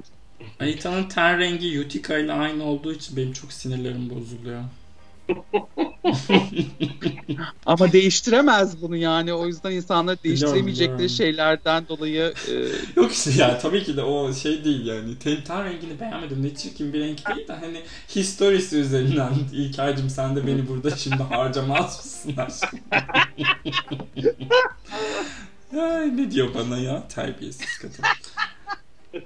Anita'nın 0.60 1.08
ten 1.08 1.38
rengi 1.38 1.80
Utica 1.80 2.18
ile 2.18 2.32
aynı 2.32 2.64
olduğu 2.64 2.92
için 2.92 3.16
benim 3.16 3.32
çok 3.32 3.52
sinirlerim 3.52 4.10
bozuluyor. 4.10 4.62
Ama 7.66 7.92
değiştiremez 7.92 8.82
bunu 8.82 8.96
yani. 8.96 9.32
O 9.32 9.46
yüzden 9.46 9.70
insanlar 9.70 10.22
değiştiremeyecekleri 10.24 11.10
şeylerden 11.10 11.88
dolayı 11.88 12.34
e, 12.48 12.52
Yok 13.00 13.12
işte 13.12 13.30
ya 13.30 13.58
tabii 13.58 13.84
ki 13.84 13.96
de 13.96 14.02
o 14.02 14.32
şey 14.32 14.64
değil 14.64 14.86
yani. 14.86 15.18
Ten, 15.18 15.44
ten 15.44 15.64
rengini 15.64 16.00
beğenmedim. 16.00 16.42
Ne 16.42 16.54
çirkin 16.54 16.92
bir 16.92 17.00
renk 17.00 17.28
değil 17.28 17.48
de 17.48 17.52
hani 17.52 17.82
historisi 18.16 18.76
üzerinden 18.76 19.32
İlker'cim 19.52 20.10
sen 20.10 20.36
de 20.36 20.46
beni 20.46 20.68
burada 20.68 20.90
şimdi 20.90 21.22
harcamaz 21.22 22.04
mısın 22.04 22.34
aşkım? 22.36 22.80
Ay, 25.80 26.16
ne 26.16 26.30
diyor 26.30 26.48
bana 26.54 26.78
ya 26.78 27.08
terbiyesiz 27.08 27.78
kadın. 27.78 28.04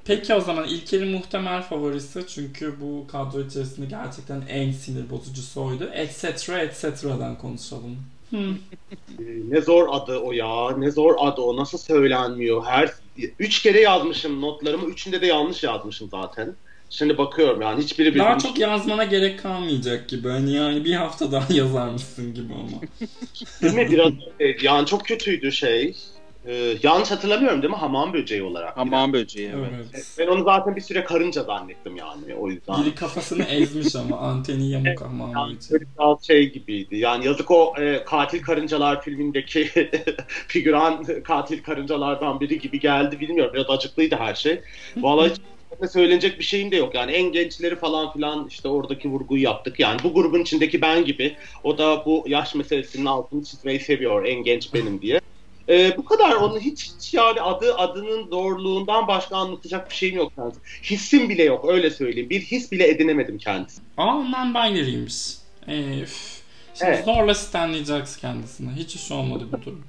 Peki 0.04 0.34
o 0.34 0.40
zaman 0.40 0.68
İlker'in 0.68 1.08
muhtemel 1.08 1.62
favorisi 1.62 2.24
çünkü 2.28 2.74
bu 2.80 3.06
kadro 3.06 3.40
içerisinde 3.40 3.86
gerçekten 3.86 4.42
en 4.48 4.72
sinir 4.72 5.10
bozucusu 5.10 5.64
oydu. 5.64 5.90
Etc. 5.94 6.48
Etc'den 6.48 7.38
konuşalım. 7.38 7.96
Hmm. 8.30 8.56
Ne 9.48 9.60
zor 9.60 9.88
adı 9.90 10.18
o 10.18 10.32
ya. 10.32 10.76
Ne 10.76 10.90
zor 10.90 11.14
adı 11.18 11.40
o. 11.40 11.56
Nasıl 11.56 11.78
söylenmiyor? 11.78 12.64
Her 12.64 12.90
üç 13.38 13.62
kere 13.62 13.80
yazmışım 13.80 14.40
notlarımı. 14.40 14.86
Üçünde 14.86 15.20
de 15.20 15.26
yanlış 15.26 15.62
yazmışım 15.62 16.08
zaten. 16.10 16.54
Şimdi 16.90 17.18
bakıyorum 17.18 17.62
yani 17.62 17.82
hiçbiri 17.82 18.18
Daha 18.18 18.28
birbirine 18.28 18.48
çok 18.48 18.58
yazmana 18.58 19.04
gerek 19.04 19.42
kalmayacak 19.42 20.08
gibi. 20.08 20.28
Hani 20.28 20.52
yani 20.52 20.84
bir 20.84 20.94
hafta 20.94 21.32
daha 21.32 21.52
yazarmışsın 21.54 22.34
gibi 22.34 22.52
ama. 22.54 22.80
Değil 23.62 23.74
mi? 23.74 23.90
Biraz 23.90 24.12
öyle. 24.40 24.56
yani 24.62 24.86
çok 24.86 25.04
kötüydü 25.04 25.52
şey. 25.52 25.96
Ee, 26.46 26.76
yanlış 26.82 27.10
hatırlamıyorum 27.10 27.62
değil 27.62 27.72
mi? 27.72 27.78
Hamam 27.78 28.12
böceği 28.12 28.42
olarak. 28.42 28.76
hamam 28.76 29.12
böceği. 29.12 29.50
Evet. 29.54 29.70
Evet. 29.94 30.04
Ben 30.18 30.26
onu 30.26 30.44
zaten 30.44 30.76
bir 30.76 30.80
süre 30.80 31.04
karınca 31.04 31.42
zannettim 31.42 31.96
yani 31.96 32.34
o 32.34 32.48
yüzden. 32.48 32.82
Biri 32.82 32.94
kafasını 32.94 33.44
ezmiş 33.44 33.96
ama 33.96 34.18
anteni 34.18 34.70
yamuk 34.70 35.02
ama 35.02 35.24
Yani 35.24 35.56
böyle 35.70 35.84
biraz 35.98 36.26
şey 36.26 36.52
gibiydi. 36.52 36.96
Yani 36.96 37.26
yazık 37.26 37.50
o 37.50 37.74
e, 37.78 38.04
Katil 38.04 38.42
Karıncalar 38.42 39.02
filmindeki 39.02 39.68
figüran 40.26 41.04
katil 41.24 41.62
karıncalardan 41.62 42.40
biri 42.40 42.58
gibi 42.58 42.80
geldi. 42.80 43.20
Bilmiyorum 43.20 43.52
biraz 43.54 43.70
acıklıydı 43.70 44.16
her 44.16 44.34
şey. 44.34 44.60
Vallahi 44.96 45.30
hiç 45.30 45.90
söylenecek 45.92 46.38
bir 46.38 46.44
şeyim 46.44 46.70
de 46.70 46.76
yok. 46.76 46.94
Yani 46.94 47.12
en 47.12 47.32
gençleri 47.32 47.76
falan 47.76 48.12
filan 48.12 48.46
işte 48.48 48.68
oradaki 48.68 49.08
vurguyu 49.08 49.42
yaptık. 49.42 49.80
Yani 49.80 50.00
bu 50.04 50.14
grubun 50.14 50.40
içindeki 50.40 50.82
ben 50.82 51.04
gibi. 51.04 51.36
O 51.64 51.78
da 51.78 52.04
bu 52.06 52.24
yaş 52.26 52.54
meselesinin 52.54 53.06
altını 53.06 53.44
çizmeyi 53.44 53.80
seviyor. 53.80 54.24
En 54.24 54.42
genç 54.42 54.74
benim 54.74 55.02
diye. 55.02 55.20
E, 55.70 55.96
bu 55.96 56.04
kadar 56.04 56.32
onun 56.32 56.60
hiç, 56.60 56.90
hiç 56.90 57.14
yani 57.14 57.40
adı 57.40 57.74
adının 57.74 58.30
doğruluğundan 58.30 59.08
başka 59.08 59.36
anlatacak 59.36 59.90
bir 59.90 59.94
şeyim 59.94 60.16
yok 60.16 60.32
kendisi. 60.36 60.60
Hissim 60.82 61.28
bile 61.28 61.42
yok 61.42 61.64
öyle 61.68 61.90
söyleyeyim. 61.90 62.30
Bir 62.30 62.40
his 62.40 62.72
bile 62.72 62.88
edinemedim 62.88 63.38
kendisi. 63.38 63.82
Aa 63.96 64.04
non-binary'ymiş. 64.04 65.36
Ee. 65.68 66.06
Şimdi 66.74 66.90
Evet. 66.90 67.04
zorla 67.04 67.34
stanlayacaksın 67.34 68.20
kendisine. 68.20 68.70
Hiç 68.76 68.94
iş 68.94 69.12
olmadı 69.12 69.44
bu 69.52 69.62
durum. 69.62 69.84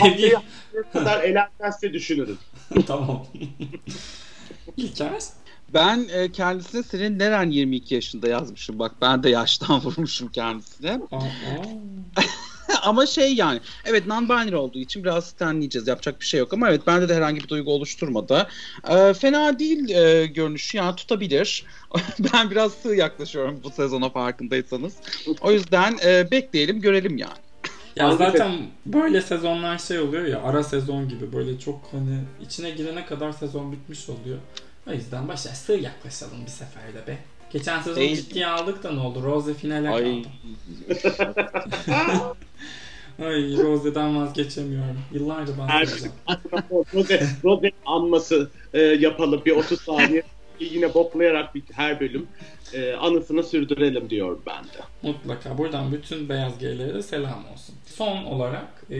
Ne 0.74 0.82
kadar 0.92 1.22
elenmezse 1.22 1.92
düşünürüm. 1.92 2.38
tamam. 2.86 3.26
İlker. 4.76 5.12
Ben 5.74 6.06
e, 6.12 6.32
kendisine 6.32 6.82
senin 6.82 7.18
neren 7.18 7.50
22 7.50 7.94
yaşında 7.94 8.28
yazmışım. 8.28 8.78
Bak 8.78 8.92
ben 9.00 9.22
de 9.22 9.30
yaştan 9.30 9.80
vurmuşum 9.80 10.28
kendisine. 10.28 11.00
Ama 12.82 13.06
şey 13.06 13.34
yani 13.34 13.60
evet 13.84 14.06
non-binary 14.06 14.54
olduğu 14.54 14.78
için 14.78 15.04
biraz 15.04 15.26
stanleyeceğiz. 15.26 15.88
Yapacak 15.88 16.20
bir 16.20 16.26
şey 16.26 16.40
yok 16.40 16.52
ama 16.52 16.68
evet 16.68 16.86
bende 16.86 17.08
de 17.08 17.14
herhangi 17.14 17.40
bir 17.40 17.48
duygu 17.48 17.72
oluşturmadı. 17.72 18.48
E, 18.88 19.14
fena 19.14 19.58
değil 19.58 19.90
e, 19.90 20.26
görünüşü 20.26 20.76
yani 20.76 20.96
tutabilir. 20.96 21.64
ben 22.34 22.50
biraz 22.50 22.72
sığ 22.72 22.94
yaklaşıyorum 22.94 23.60
bu 23.64 23.70
sezona 23.70 24.10
farkındaysanız. 24.10 24.94
O 25.40 25.52
yüzden 25.52 25.98
e, 26.04 26.30
bekleyelim 26.30 26.80
görelim 26.80 27.16
yani. 27.16 27.38
Ya 27.96 28.16
zaten 28.16 28.66
böyle 28.86 29.20
sezonlar 29.20 29.78
şey 29.78 29.98
oluyor 29.98 30.24
ya 30.24 30.42
ara 30.42 30.62
sezon 30.62 31.08
gibi 31.08 31.32
böyle 31.32 31.58
çok 31.58 31.80
hani 31.92 32.18
içine 32.42 32.70
girene 32.70 33.06
kadar 33.06 33.32
sezon 33.32 33.72
bitmiş 33.72 34.08
oluyor. 34.08 34.38
O 34.86 34.92
yüzden 34.92 35.28
başa 35.28 35.48
sığ 35.48 35.72
yaklaşalım 35.72 36.44
bir 36.46 36.50
seferde 36.50 37.06
be. 37.06 37.18
Geçen 37.52 37.80
sezon 37.80 38.00
Değil. 38.00 38.16
ciddiye 38.16 38.46
aldık 38.46 38.82
da 38.82 38.92
ne 38.92 39.00
oldu? 39.00 39.22
Rose 39.22 39.54
finale 39.54 39.90
Ay. 39.90 40.22
kaldı. 40.22 40.28
Ay 43.22 43.56
Rose'den 43.56 44.16
vazgeçemiyorum. 44.16 44.98
Yıllardır 45.12 45.58
Her 45.58 45.82
bahsedeceğim. 45.82 46.12
Rose, 46.94 47.28
Rose 47.44 47.70
anması 47.86 48.50
e, 48.74 48.80
yapalım 48.80 49.42
bir 49.46 49.52
30 49.52 49.80
saniye. 49.80 50.22
Yine 50.60 50.94
boklayarak 50.94 51.54
bir, 51.54 51.62
her 51.72 52.00
bölüm 52.00 52.26
e, 52.74 52.94
anısını 52.94 53.42
sürdürelim 53.42 54.10
diyorum 54.10 54.42
ben 54.46 54.64
de. 54.64 54.78
Mutlaka. 55.02 55.58
Buradan 55.58 55.92
bütün 55.92 56.28
beyaz 56.28 56.58
geylere 56.58 56.94
de 56.94 57.02
selam 57.02 57.44
olsun. 57.52 57.74
Son 57.86 58.24
olarak 58.24 58.68
e, 58.90 58.96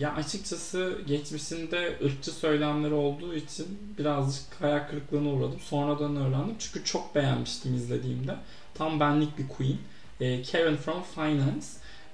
ya 0.00 0.14
açıkçası 0.14 0.98
geçmişinde 1.06 1.98
ırkçı 2.04 2.30
söylemleri 2.30 2.94
olduğu 2.94 3.34
için 3.34 3.66
birazcık 3.98 4.60
hayal 4.60 4.88
kırıklığına 4.88 5.28
uğradım. 5.28 5.60
Sonradan 5.60 6.16
öğrendim. 6.16 6.54
Çünkü 6.58 6.84
çok 6.84 7.14
beğenmiştim 7.14 7.74
izlediğimde. 7.74 8.34
Tam 8.74 9.00
benlik 9.00 9.38
bir 9.38 9.48
queen. 9.48 9.78
E, 10.20 10.42
Karen 10.42 10.76
from 10.76 11.02
Finance. 11.14 11.66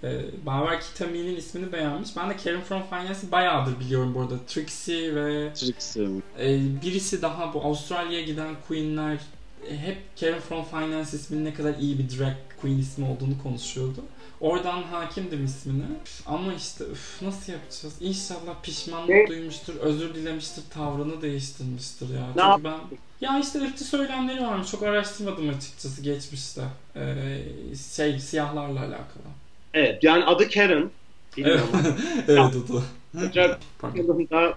E, 0.05 0.21
Baver 0.47 0.81
Kitami'nin 0.81 1.37
ismini 1.37 1.73
beğenmiş. 1.73 2.17
Ben 2.17 2.31
de 2.31 2.37
Karen 2.37 2.61
from 2.61 2.83
Finance'i 2.83 3.33
bayağıdır 3.33 3.81
biliyorum 3.81 4.15
bu 4.15 4.21
arada. 4.21 4.35
Trixie 4.47 5.15
ve 5.15 5.53
Trixie. 5.55 6.09
ee, 6.39 6.61
birisi 6.83 7.23
daha 7.23 7.55
bu 7.55 7.65
Avustralya'ya 7.65 8.25
giden 8.25 8.55
queenler 8.69 9.15
e, 9.15 9.19
hep 9.69 9.99
Karen 10.21 10.41
from 10.41 10.65
Finance 10.65 11.17
isminin 11.17 11.45
ne 11.45 11.55
kadar 11.55 11.75
iyi 11.75 11.99
bir 11.99 12.19
drag 12.19 12.35
queen 12.61 12.79
ismi 12.79 13.07
olduğunu 13.07 13.43
konuşuyordu. 13.43 14.01
Oradan 14.41 14.83
hakimdim 14.83 15.45
ismine. 15.45 15.83
Üf, 16.05 16.21
Ama 16.27 16.55
işte 16.55 16.85
üf, 16.85 17.23
nasıl 17.23 17.53
yapacağız? 17.53 17.95
İnşallah 18.01 18.63
pişmanlık 18.63 19.09
Ne? 19.09 19.27
duymuştur, 19.29 19.75
özür 19.77 20.15
dilemiştir, 20.15 20.63
tavrını 20.71 21.23
değiştirmiştir 21.23 22.09
ya. 22.15 22.21
Ne 22.21 22.27
Çünkü 22.27 22.41
yap- 22.41 22.61
ben 22.65 22.97
ya 23.29 23.39
işte 23.41 23.61
ırkçı 23.61 23.85
söylemleri 23.85 24.43
varmış. 24.43 24.71
Çok 24.71 24.83
araştırmadım 24.83 25.49
açıkçası 25.49 26.03
geçmişte. 26.03 26.63
Ee, 26.97 27.39
şey 27.97 28.19
siyahlarla 28.21 28.81
alakalı. 28.81 29.25
Evet 29.75 30.05
yani 30.05 30.25
adı 30.25 30.49
Karen. 30.51 30.79
Evet, 30.79 30.91
Bilmiyorum. 31.37 31.69
evet 32.29 32.39
o 32.57 32.75
da. 32.75 32.83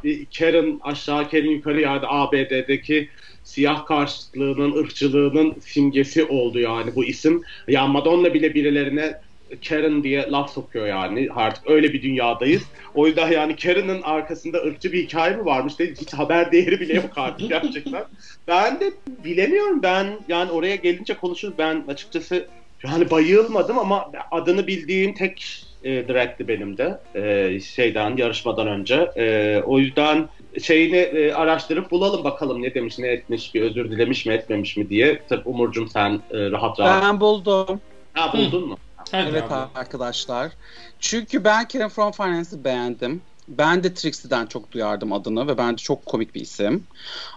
E, 0.04 0.26
Karen 0.40 0.80
aşağı 0.84 1.30
Karen 1.30 1.50
yukarı 1.50 1.82
yani 1.82 2.02
ABD'deki 2.08 3.10
siyah 3.44 3.86
karşıtlığının, 3.86 4.76
ırkçılığının 4.76 5.56
simgesi 5.60 6.26
oldu 6.26 6.60
yani 6.60 6.96
bu 6.96 7.06
isim. 7.06 7.42
Ya 7.68 7.88
Madonna 7.88 8.34
bile 8.34 8.54
birilerine 8.54 9.22
Karen 9.70 10.04
diye 10.04 10.28
laf 10.32 10.54
sokuyor 10.54 10.88
yani. 10.88 11.30
Artık 11.36 11.70
öyle 11.70 11.94
bir 11.94 12.02
dünyadayız. 12.02 12.64
O 12.96 13.08
yüzden 13.08 13.32
yani 13.32 13.56
Karen'ın 13.56 14.02
arkasında 14.02 14.58
ırkçı 14.58 14.92
bir 14.92 15.04
hikaye 15.04 15.36
mi 15.36 15.46
varmış 15.46 15.80
dedi. 15.80 16.02
Hiç 16.02 16.14
haber 16.14 16.52
değeri 16.52 16.80
bile 16.80 16.94
yok 16.94 17.12
artık 17.16 17.50
gerçekten. 17.50 18.04
ben 18.48 18.80
de 18.80 18.94
bilemiyorum. 19.24 19.80
Ben 19.84 20.08
yani 20.28 20.52
oraya 20.52 20.76
gelince 20.76 21.14
konuşuruz. 21.14 21.54
Ben 21.58 21.84
açıkçası 21.88 22.48
yani 22.84 23.12
bayılmadım 23.12 23.80
ama 23.80 24.12
adını 24.32 24.68
bildiğim 24.68 25.14
tek 25.14 25.66
e, 25.84 26.08
drag'ti 26.08 26.48
benim 26.48 26.78
de. 26.78 27.00
E, 27.16 27.60
şeyden 27.60 28.18
yarışmadan 28.18 28.68
önce. 28.68 29.12
E, 29.18 29.62
o 29.66 29.80
yüzden 29.80 30.30
şeyini 30.62 30.98
e, 30.98 31.34
araştırıp 31.34 31.92
bulalım 31.92 32.24
bakalım 32.24 32.62
ne 32.62 32.74
demiş 32.74 33.00
ne 33.00 33.08
etmiş 33.08 33.56
bir 33.56 33.62
özür 33.62 33.92
dilemiş 33.92 34.26
mi 34.26 34.34
etmemiş 34.34 34.78
mi 34.78 34.90
diye. 34.90 35.22
Tabii 35.30 35.50
Umurcum 35.50 35.90
sen 35.90 36.22
e, 36.32 36.52
rahat 36.52 36.80
rahat. 36.80 37.04
Ben 37.04 37.20
buldum. 37.20 37.82
Ha 38.14 38.34
buldun 38.34 38.68
mu? 38.68 38.78
Hadi 38.96 39.30
Evet 39.30 39.52
abi. 39.52 39.70
arkadaşlar. 39.76 40.52
Çünkü 41.00 41.44
ben 41.44 41.68
Karen 41.68 41.90
from 41.90 42.12
Finance'ı 42.12 42.64
beğendim. 42.64 43.22
Ben 43.48 43.84
de 43.84 43.94
Trixie'den 43.94 44.46
çok 44.46 44.72
duyardım 44.72 45.14
adını 45.14 45.48
ve 45.48 45.58
bence 45.58 45.84
çok 45.84 46.06
komik 46.06 46.36
bir 46.36 46.42
isim. 46.42 46.88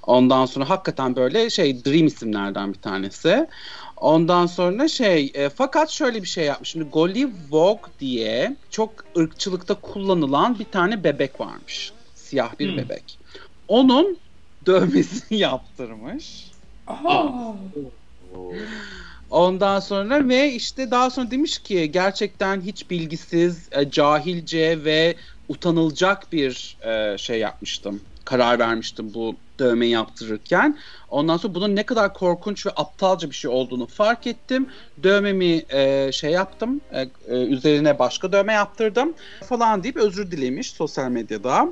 Ondan 0.02 0.46
sonra 0.46 0.70
hakikaten 0.70 1.16
böyle 1.16 1.50
şey 1.50 1.85
Dream 1.85 2.07
isimlerden 2.07 2.74
bir 2.74 2.79
tanesi. 2.79 3.46
Ondan 3.96 4.46
sonra 4.46 4.88
şey 4.88 5.33
e, 5.35 5.48
fakat 5.48 5.90
şöyle 5.90 6.22
bir 6.22 6.29
şey 6.29 6.44
yapmış. 6.44 6.68
Şimdi 6.68 6.90
Golly 6.90 7.29
Vogue 7.50 7.90
diye 8.00 8.57
çok 8.70 8.90
ırkçılıkta 9.18 9.74
kullanılan 9.74 10.59
bir 10.59 10.64
tane 10.64 11.05
bebek 11.05 11.40
varmış. 11.40 11.92
Siyah 12.27 12.59
bir 12.59 12.69
Hmm. 12.69 12.77
bebek. 12.77 13.19
Onun 13.69 14.21
dövmesini 14.67 15.39
yaptırmış. 15.39 16.57
Aha. 16.87 17.57
Oo. 18.21 18.69
Ondan 19.29 19.81
sonra 19.81 20.29
ve 20.29 20.53
işte 20.53 20.91
daha 20.91 21.11
sonra 21.11 21.31
demiş 21.31 21.59
ki 21.62 21.91
gerçekten 21.91 22.61
hiç 22.61 22.91
bilgisiz, 22.91 23.69
e, 23.73 23.91
cahilce 23.91 24.85
ve 24.85 25.17
utanılacak 25.49 26.33
bir 26.33 26.79
e, 26.87 27.19
şey 27.19 27.39
yapmıştım. 27.41 28.09
Karar 28.25 28.59
vermiştim 28.59 29.15
bu 29.15 29.45
dövmeyi 29.59 29.92
yaptırırken. 29.92 30.79
Ondan 31.09 31.37
sonra 31.37 31.55
bunun 31.55 31.77
ne 31.77 31.83
kadar 31.83 32.14
korkunç 32.14 32.66
ve 32.66 32.71
aptalca 32.77 33.31
bir 33.31 33.35
şey 33.35 33.51
olduğunu 33.51 33.87
fark 33.87 34.27
ettim. 34.27 34.69
Dövmemi 35.03 35.62
e, 35.69 36.12
şey 36.12 36.31
yaptım, 36.31 36.81
e, 36.92 37.01
e, 37.29 37.37
üzerine 37.37 37.99
başka 37.99 38.33
dövme 38.33 38.53
yaptırdım 38.53 39.14
falan 39.49 39.83
deyip 39.83 39.97
özür 39.97 40.31
dilemiş 40.31 40.71
sosyal 40.71 41.09
medyada. 41.09 41.69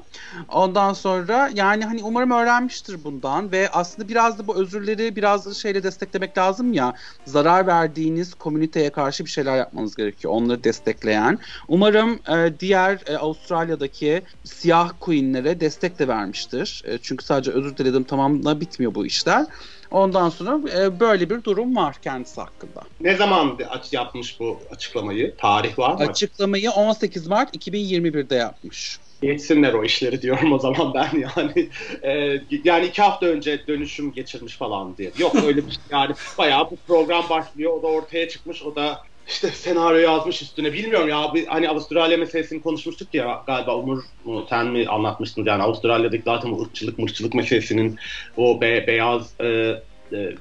Ondan 0.48 0.92
sonra 0.92 1.50
yani 1.54 1.84
hani 1.84 2.02
umarım 2.02 2.30
öğrenmiştir 2.30 3.04
bundan 3.04 3.52
ve 3.52 3.68
aslında 3.68 4.08
biraz 4.08 4.38
da 4.38 4.46
bu 4.46 4.56
özürleri 4.56 5.16
biraz 5.16 5.46
da 5.46 5.54
şeyle 5.54 5.82
desteklemek 5.82 6.38
lazım 6.38 6.72
ya. 6.72 6.94
Zarar 7.24 7.66
verdiğiniz 7.66 8.34
komüniteye 8.34 8.90
karşı 8.90 9.24
bir 9.24 9.30
şeyler 9.30 9.56
yapmanız 9.56 9.96
gerekiyor. 9.96 10.34
Onları 10.34 10.64
destekleyen. 10.64 11.38
Umarım 11.68 12.18
e, 12.28 12.60
diğer 12.60 13.02
e, 13.06 13.16
Avustralya'daki 13.16 14.22
siyah 14.44 14.90
queenlere 15.00 15.60
destek 15.60 15.98
de 15.98 16.08
vermiştir. 16.08 16.82
E, 16.86 16.98
çünkü 16.98 17.24
sadece 17.24 17.50
özür 17.50 17.73
diledim 17.76 18.04
tamamla 18.04 18.60
bitmiyor 18.60 18.94
bu 18.94 19.06
işler. 19.06 19.46
Ondan 19.90 20.28
sonra 20.28 20.60
e, 20.78 21.00
böyle 21.00 21.30
bir 21.30 21.44
durum 21.44 21.76
var 21.76 21.96
kendisi 22.02 22.40
hakkında. 22.40 22.82
Ne 23.00 23.16
zaman 23.16 23.58
aç 23.70 23.92
yapmış 23.92 24.40
bu 24.40 24.58
açıklamayı? 24.70 25.36
Tarih 25.36 25.78
var 25.78 25.94
mı? 25.94 26.10
Açıklamayı 26.10 26.70
18 26.70 27.26
Mart 27.26 27.56
2021'de 27.56 28.34
yapmış. 28.34 28.98
Geçsinler 29.22 29.72
o 29.72 29.84
işleri 29.84 30.22
diyorum 30.22 30.52
o 30.52 30.58
zaman 30.58 30.94
ben 30.94 31.10
yani. 31.18 31.70
E, 32.02 32.40
yani 32.64 32.86
iki 32.86 33.02
hafta 33.02 33.26
önce 33.26 33.66
dönüşüm 33.66 34.12
geçirmiş 34.12 34.56
falan 34.56 34.96
diye. 34.96 35.12
Yok 35.18 35.34
öyle 35.34 35.66
bir 35.66 35.70
şey 35.70 35.82
yani 35.90 36.14
bayağı 36.38 36.70
bu 36.70 36.76
program 36.86 37.28
başlıyor 37.30 37.72
o 37.72 37.82
da 37.82 37.86
ortaya 37.86 38.28
çıkmış 38.28 38.62
o 38.62 38.76
da 38.76 39.02
işte 39.28 39.48
senaryo 39.48 39.98
yazmış 39.98 40.42
üstüne 40.42 40.72
bilmiyorum 40.72 41.08
ya 41.08 41.32
hani 41.48 41.68
Avustralya 41.68 42.18
meselesini 42.18 42.62
konuşmuştuk 42.62 43.14
ya 43.14 43.42
galiba 43.46 43.76
Umur 43.76 44.02
mu, 44.24 44.46
sen 44.50 44.66
mi 44.66 44.86
anlatmıştın 44.88 45.44
yani 45.44 45.62
Avustralya'daki 45.62 46.22
zaten 46.24 46.50
o 46.50 46.62
ırkçılık 46.62 46.98
mırkçılık 46.98 47.34
meselesinin 47.34 47.98
o 48.36 48.60
be, 48.60 48.84
beyaz 48.86 49.40
e, 49.40 49.74
e, 50.12 50.34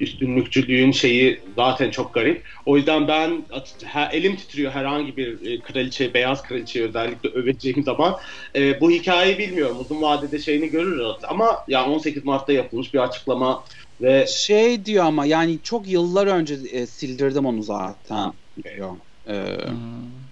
üstünlükçülüğün 0.00 0.92
şeyi 0.92 1.40
zaten 1.56 1.90
çok 1.90 2.14
garip. 2.14 2.46
O 2.66 2.76
yüzden 2.76 3.08
ben 3.08 3.42
ha, 3.84 4.08
elim 4.12 4.36
titriyor 4.36 4.72
herhangi 4.72 5.16
bir 5.16 5.50
e, 5.50 5.60
kraliçe, 5.60 6.14
beyaz 6.14 6.42
kraliçeyi 6.42 6.84
özellikle 6.84 7.28
öveceğim 7.28 7.82
zaman. 7.82 8.16
E, 8.56 8.80
bu 8.80 8.90
hikayeyi 8.90 9.38
bilmiyorum. 9.38 9.76
Uzun 9.80 10.02
vadede 10.02 10.38
şeyini 10.38 10.70
görürüz. 10.70 11.16
Ama 11.28 11.64
yani 11.68 11.94
18 11.94 12.24
Mart'ta 12.24 12.52
yapılmış 12.52 12.94
bir 12.94 12.98
açıklama 12.98 13.64
ve 14.00 14.26
şey 14.26 14.84
diyor 14.84 15.04
ama 15.04 15.26
yani 15.26 15.58
çok 15.62 15.88
yıllar 15.88 16.26
önce 16.26 16.54
e, 16.54 16.86
sildirdim 16.86 17.46
onu 17.46 17.62
zaten 17.62 18.32
diyor. 18.64 18.90
Ee, 19.28 19.56
hmm. 19.68 20.26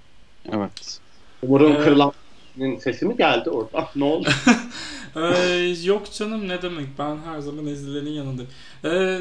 Evet. 0.52 1.00
Umarım 1.42 1.72
ee, 1.72 1.78
kırılan 1.78 2.12
sesi 2.80 3.06
mi 3.06 3.16
geldi 3.16 3.50
orada? 3.50 3.88
Ne 3.96 4.04
oldu? 4.04 4.28
ee, 5.16 5.74
yok 5.84 6.12
canım 6.12 6.48
ne 6.48 6.62
demek 6.62 6.86
ben 6.98 7.16
her 7.16 7.40
zaman 7.40 7.66
ezilenin 7.66 8.10
yanındayım. 8.10 8.50
Ee, 8.84 9.20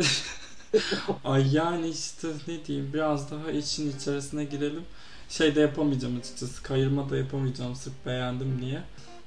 ay 1.25 1.55
yani 1.55 1.89
işte 1.89 2.27
ne 2.47 2.65
diyeyim 2.65 2.93
biraz 2.93 3.31
daha 3.31 3.51
için 3.51 3.97
içerisine 3.97 4.43
girelim. 4.43 4.83
Şey 5.29 5.55
de 5.55 5.61
yapamayacağım 5.61 6.17
açıkçası 6.19 6.63
kayırma 6.63 7.09
da 7.09 7.17
yapamayacağım 7.17 7.75
sırf 7.75 7.93
beğendim 8.05 8.61
diye. 8.61 8.81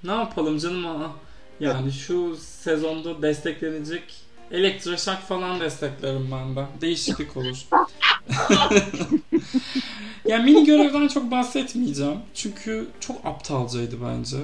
Ne 0.04 0.12
yapalım 0.12 0.58
canım 0.58 0.86
aa. 0.86 1.10
Yani 1.60 1.92
şu 1.92 2.36
sezonda 2.36 3.22
desteklenecek 3.22 4.25
elektroşak 4.50 5.22
falan 5.22 5.60
desteklerim 5.60 6.28
ben 6.32 6.56
de. 6.56 6.66
Değişiklik 6.80 7.36
olur. 7.36 7.56
yani 10.24 10.44
mini 10.44 10.64
görevden 10.64 11.08
çok 11.08 11.30
bahsetmeyeceğim. 11.30 12.18
Çünkü 12.34 12.88
çok 13.00 13.26
aptalcaydı 13.26 13.96
bence. 14.04 14.36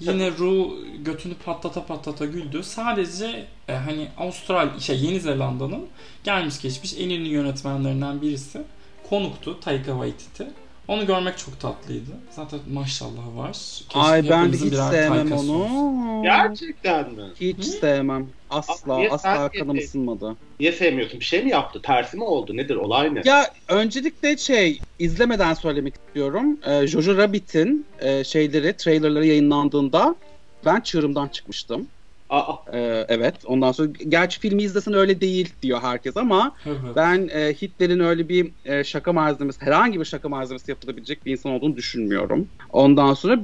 Yine 0.00 0.30
Ru 0.30 0.78
götünü 1.04 1.34
patlata 1.34 1.86
patlata 1.86 2.26
güldü. 2.26 2.62
Sadece 2.62 3.46
e, 3.68 3.72
hani 3.72 4.08
Avustralya, 4.18 4.80
şey 4.80 5.00
Yeni 5.00 5.20
Zelanda'nın 5.20 5.86
gelmiş 6.24 6.60
geçmiş 6.60 6.94
en 6.98 7.10
ünlü 7.10 7.28
yönetmenlerinden 7.28 8.22
birisi. 8.22 8.62
Konuktu 9.08 9.60
Taika 9.60 9.92
Waititi. 9.92 10.46
Onu 10.90 11.06
görmek 11.06 11.38
çok 11.38 11.60
tatlıydı. 11.60 12.10
Zaten 12.30 12.60
maşallah 12.72 13.36
var. 13.36 13.52
Keşke 13.88 13.98
Ay 14.00 14.28
ben 14.30 14.52
hiç 14.52 14.74
sevmem 14.74 15.32
onu. 15.32 16.22
Gerçekten 16.22 17.12
mi? 17.12 17.22
Hiç 17.40 17.58
Hı? 17.58 17.62
sevmem. 17.62 18.28
Asla 18.50 18.98
Niye 18.98 19.10
asla 19.10 19.48
kanım 19.48 19.78
ısınmadı. 19.78 20.36
Niye 20.60 20.72
sevmiyorsun? 20.72 21.20
Bir 21.20 21.24
şey 21.24 21.44
mi 21.44 21.50
yaptı? 21.50 21.82
Tersi 21.82 22.16
mi 22.16 22.24
oldu? 22.24 22.56
Nedir? 22.56 22.76
Olay 22.76 23.14
ne? 23.14 23.22
Ya 23.24 23.46
öncelikle 23.68 24.36
şey 24.36 24.82
izlemeden 24.98 25.54
söylemek 25.54 25.94
istiyorum. 25.96 26.60
Ee, 26.66 26.86
Jojo 26.86 27.16
Rabbit'in 27.16 27.86
e, 28.00 28.24
şeyleri, 28.24 28.76
trailerları 28.76 29.26
yayınlandığında 29.26 30.16
ben 30.64 30.80
çığırımdan 30.80 31.28
çıkmıştım. 31.28 31.88
Aa. 32.30 32.54
Ee, 32.72 33.06
evet. 33.08 33.34
Ondan 33.46 33.72
sonra 33.72 33.88
gerçi 34.08 34.40
filmi 34.40 34.62
izlesen 34.62 34.94
öyle 34.94 35.20
değil 35.20 35.52
diyor 35.62 35.80
herkes 35.82 36.16
ama 36.16 36.56
ben 36.96 37.28
e, 37.32 37.54
Hitler'in 37.54 38.00
öyle 38.00 38.28
bir 38.28 38.52
e, 38.64 38.84
şaka 38.84 39.12
malzemesi, 39.12 39.60
herhangi 39.60 40.00
bir 40.00 40.04
şaka 40.04 40.28
malzemesi 40.28 40.70
yapılabilecek 40.70 41.26
bir 41.26 41.32
insan 41.32 41.52
olduğunu 41.52 41.76
düşünmüyorum. 41.76 42.48
Ondan 42.70 43.14
sonra 43.14 43.40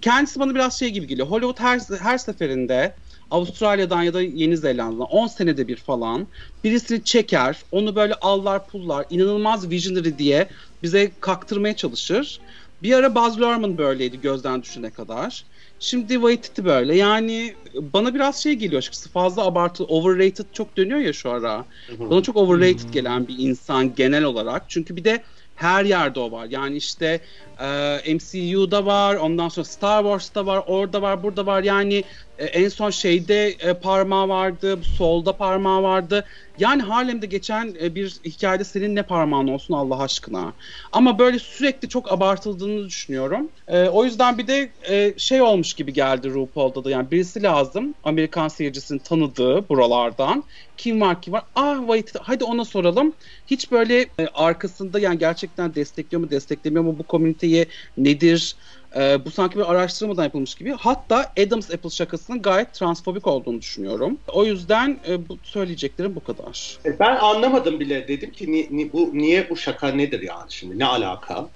kendisi 0.00 0.40
bana 0.40 0.54
biraz 0.54 0.78
şey 0.78 0.90
gibi 0.90 1.06
geliyor. 1.06 1.28
Hollywood 1.28 1.60
her 1.60 1.80
her 1.98 2.18
seferinde 2.18 2.96
Avustralya'dan 3.30 4.02
ya 4.02 4.14
da 4.14 4.22
Yeni 4.22 4.56
Zelanda'dan 4.56 5.06
10 5.06 5.26
senede 5.26 5.68
bir 5.68 5.76
falan 5.76 6.28
birisini 6.64 7.04
çeker, 7.04 7.62
onu 7.70 7.96
böyle 7.96 8.14
allar 8.14 8.66
pullar, 8.66 9.06
inanılmaz 9.10 9.70
visionary 9.70 10.18
diye 10.18 10.48
bize 10.82 11.12
kaktırmaya 11.20 11.76
çalışır. 11.76 12.40
Bir 12.82 12.92
ara 12.94 13.14
Baz 13.14 13.40
Luhrmann 13.40 13.78
böyleydi 13.78 14.20
gözden 14.20 14.62
düşene 14.62 14.90
kadar. 14.92 15.44
Şimdi 15.78 16.12
Waititi 16.14 16.64
böyle. 16.64 16.96
Yani 16.96 17.54
bana 17.74 18.14
biraz 18.14 18.42
şey 18.42 18.52
geliyor 18.54 18.78
açıkçası. 18.78 19.10
Fazla 19.10 19.44
abartılı, 19.44 19.86
overrated 19.86 20.44
çok 20.52 20.76
dönüyor 20.76 20.98
ya 21.00 21.12
şu 21.12 21.30
ara. 21.30 21.66
Bana 21.98 22.22
çok 22.22 22.36
overrated 22.36 22.92
gelen 22.92 23.28
bir 23.28 23.34
insan 23.38 23.94
genel 23.94 24.24
olarak. 24.24 24.70
Çünkü 24.70 24.96
bir 24.96 25.04
de 25.04 25.24
her 25.54 25.84
yerde 25.84 26.20
o 26.20 26.30
var. 26.32 26.46
Yani 26.50 26.76
işte 26.76 27.20
e, 27.60 28.14
MCU'da 28.14 28.86
var, 28.86 29.14
ondan 29.14 29.48
sonra 29.48 29.64
Star 29.64 30.02
Wars'ta 30.02 30.46
var, 30.46 30.64
orada 30.66 31.02
var, 31.02 31.22
burada 31.22 31.46
var. 31.46 31.62
Yani 31.62 32.04
e, 32.38 32.44
en 32.44 32.68
son 32.68 32.90
şeyde 32.90 33.48
e, 33.48 33.74
parmağı 33.74 34.28
vardı, 34.28 34.78
solda 34.96 35.36
parmağı 35.36 35.82
vardı. 35.82 36.24
Yani 36.58 36.82
Harlem'de 36.82 37.26
geçen 37.26 37.76
e, 37.82 37.94
bir 37.94 38.10
hikayede 38.24 38.64
senin 38.64 38.96
ne 38.96 39.02
parmağın 39.02 39.48
olsun 39.48 39.74
Allah 39.74 39.98
aşkına. 40.02 40.52
Ama 40.92 41.18
böyle 41.18 41.38
sürekli 41.38 41.88
çok 41.88 42.12
abartıldığını 42.12 42.86
düşünüyorum. 42.86 43.50
E, 43.68 43.88
o 43.88 44.04
yüzden 44.04 44.38
bir 44.38 44.46
de 44.46 44.72
e, 44.88 45.14
şey 45.18 45.42
olmuş 45.42 45.74
gibi 45.74 45.92
geldi 45.92 46.30
RuPaul'da 46.30 46.84
da. 46.84 46.90
Yani 46.90 47.10
birisi 47.10 47.42
lazım 47.42 47.94
Amerikan 48.04 48.48
seyircisinin 48.48 48.98
tanıdığı 48.98 49.68
buralardan. 49.68 50.44
Kim 50.76 51.00
var 51.00 51.22
kim 51.22 51.32
var? 51.32 51.42
Ah 51.54 51.78
wait 51.78 52.12
hadi 52.20 52.44
ona 52.44 52.64
soralım. 52.64 53.14
Hiç 53.46 53.72
böyle 53.72 54.00
e, 54.00 54.26
arkasında 54.34 54.98
yani 54.98 55.18
gerçekten 55.18 55.74
destekliyor 55.74 56.22
mu 56.22 56.30
desteklemiyor 56.30 56.84
mu 56.84 56.98
bu 56.98 57.02
komüniteyi 57.02 57.66
nedir? 57.96 58.56
E, 58.96 59.24
bu 59.24 59.30
sanki 59.30 59.58
bir 59.58 59.72
araştırmadan 59.72 60.24
yapılmış 60.24 60.54
gibi. 60.54 60.70
Hatta 60.70 61.32
Adams 61.46 61.70
Apple 61.70 61.90
şakasının 61.90 62.42
gayet 62.42 62.74
transfobik 62.74 63.26
olduğunu 63.26 63.60
düşünüyorum. 63.60 64.18
O 64.32 64.44
yüzden 64.44 65.00
e, 65.08 65.28
bu 65.28 65.38
söyleyeceklerim 65.42 66.16
bu 66.16 66.24
kadar. 66.24 66.78
E, 66.86 66.98
ben 66.98 67.16
anlamadım 67.16 67.80
bile. 67.80 68.08
Dedim 68.08 68.32
ki 68.32 68.52
ni, 68.52 68.68
ni, 68.70 68.92
bu 68.92 69.10
niye 69.12 69.50
bu 69.50 69.56
şaka 69.56 69.88
nedir 69.88 70.20
yani 70.20 70.46
şimdi? 70.52 70.78
Ne 70.78 70.84
alaka? 70.86 71.50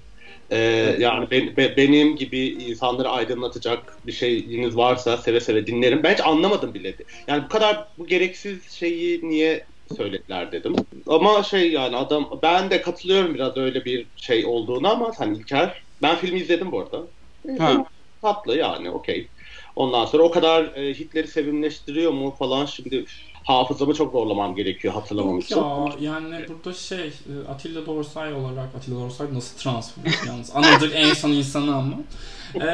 Ee, 0.50 0.96
yani 0.98 1.30
ben, 1.30 1.56
be, 1.56 1.76
benim 1.76 2.16
gibi 2.16 2.46
insanları 2.46 3.08
aydınlatacak 3.08 3.98
bir 4.06 4.12
şeyiniz 4.12 4.76
varsa 4.76 5.16
seve 5.16 5.40
seve 5.40 5.66
dinlerim. 5.66 6.02
Ben 6.02 6.12
hiç 6.12 6.20
anlamadım 6.20 6.74
bile. 6.74 6.96
Yani 7.28 7.44
bu 7.44 7.48
kadar 7.48 7.88
bu 7.98 8.06
gereksiz 8.06 8.70
şeyi 8.70 9.28
niye 9.28 9.66
söylediler 9.96 10.52
dedim. 10.52 10.76
Ama 11.06 11.42
şey 11.42 11.72
yani 11.72 11.96
adam 11.96 12.40
ben 12.42 12.70
de 12.70 12.82
katılıyorum 12.82 13.34
biraz 13.34 13.56
öyle 13.56 13.84
bir 13.84 14.10
şey 14.16 14.46
olduğunu 14.46 14.88
ama 14.88 15.12
hani 15.18 15.38
İlker 15.38 15.82
ben 16.02 16.16
filmi 16.16 16.40
izledim 16.40 16.72
bu 16.72 16.80
arada. 16.80 17.17
Ha. 17.56 17.84
Tatlı 18.22 18.56
yani 18.56 18.90
okey. 18.90 19.30
Ondan 19.76 20.04
sonra 20.06 20.22
o 20.22 20.30
kadar 20.30 20.64
e, 20.76 20.94
Hitler'i 20.94 21.28
sevimleştiriyor 21.28 22.12
mu 22.12 22.36
falan 22.38 22.66
şimdi 22.66 23.04
hafızamı 23.44 23.94
çok 23.94 24.12
zorlamam 24.12 24.56
gerekiyor 24.56 24.94
hatırlamam 24.94 25.38
için. 25.38 25.56
Ya 25.56 25.86
yani 26.00 26.46
burada 26.48 26.72
şey 26.72 27.06
e, 27.06 27.50
Atilla 27.50 27.86
Dorsay 27.86 28.34
olarak 28.34 28.74
Atilla 28.76 29.00
Dorsay 29.00 29.34
nasıl 29.34 29.58
transfer 29.58 30.02
yalnız 30.26 30.56
anılacak 30.56 30.90
en 30.94 31.14
son 31.14 31.30
insanı 31.30 31.76
ama 31.76 31.94
ee, 32.54 32.66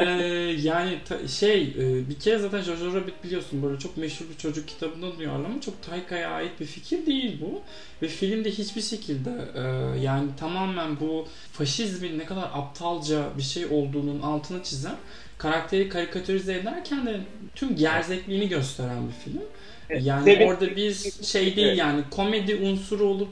yani 0.61 0.99
ta, 1.05 1.27
şey 1.27 1.61
e, 1.63 2.09
bir 2.09 2.19
kere 2.19 2.37
zaten 2.37 2.61
Jojo 2.61 2.93
Rabbit 2.93 3.23
biliyorsun 3.23 3.63
böyle 3.63 3.79
çok 3.79 3.97
meşhur 3.97 4.25
bir 4.29 4.37
çocuk 4.37 4.67
kitabında 4.67 5.17
diyorlar 5.17 5.45
ama 5.45 5.61
çok 5.61 5.83
Tayka'ya 5.83 6.29
ait 6.29 6.59
bir 6.59 6.65
fikir 6.65 7.05
değil 7.05 7.41
bu. 7.41 7.61
Ve 8.01 8.07
filmde 8.07 8.51
hiçbir 8.51 8.81
şekilde 8.81 9.31
e, 9.55 9.61
yani 9.99 10.29
tamamen 10.39 10.99
bu 10.99 11.27
faşizmin 11.51 12.19
ne 12.19 12.25
kadar 12.25 12.49
aptalca 12.53 13.23
bir 13.37 13.43
şey 13.43 13.65
olduğunun 13.65 14.21
altını 14.21 14.63
çizen 14.63 14.95
karakteri 15.37 15.89
karikatürize 15.89 16.53
ederken 16.53 17.05
de 17.05 17.19
tüm 17.55 17.75
gerzekliğini 17.75 18.49
gösteren 18.49 19.07
bir 19.07 19.31
film. 19.31 19.43
Yani 19.89 20.23
Sevin- 20.23 20.47
orada 20.47 20.75
biz 20.75 21.27
şey 21.27 21.55
değil 21.55 21.77
yani 21.77 22.03
komedi 22.11 22.55
unsuru 22.55 23.03
olup 23.03 23.29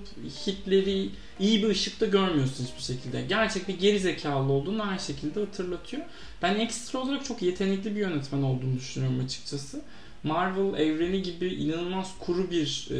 Hitler'i 0.48 1.10
iyi 1.40 1.64
bir 1.64 1.68
ışıkta 1.68 2.06
görmüyorsun 2.06 2.66
hiçbir 2.66 2.94
şekilde. 2.96 3.22
Gerçek 3.22 3.68
bir 3.68 3.80
geri 3.80 4.00
zekalı 4.00 4.52
olduğunu 4.52 4.86
her 4.86 5.00
şekilde 5.00 5.40
hatırlatıyor. 5.40 6.04
Ben 6.42 6.56
ekstra 6.60 7.00
olarak 7.00 7.26
çok 7.26 7.42
yetenekli 7.42 7.96
bir 7.96 8.00
yönetmen 8.00 8.42
olduğunu 8.42 8.76
düşünüyorum 8.76 9.22
açıkçası. 9.26 9.82
Marvel 10.24 10.80
evreni 10.80 11.22
gibi 11.22 11.48
inanılmaz 11.48 12.12
kuru 12.20 12.52
bir 12.52 12.88
e, 12.92 13.00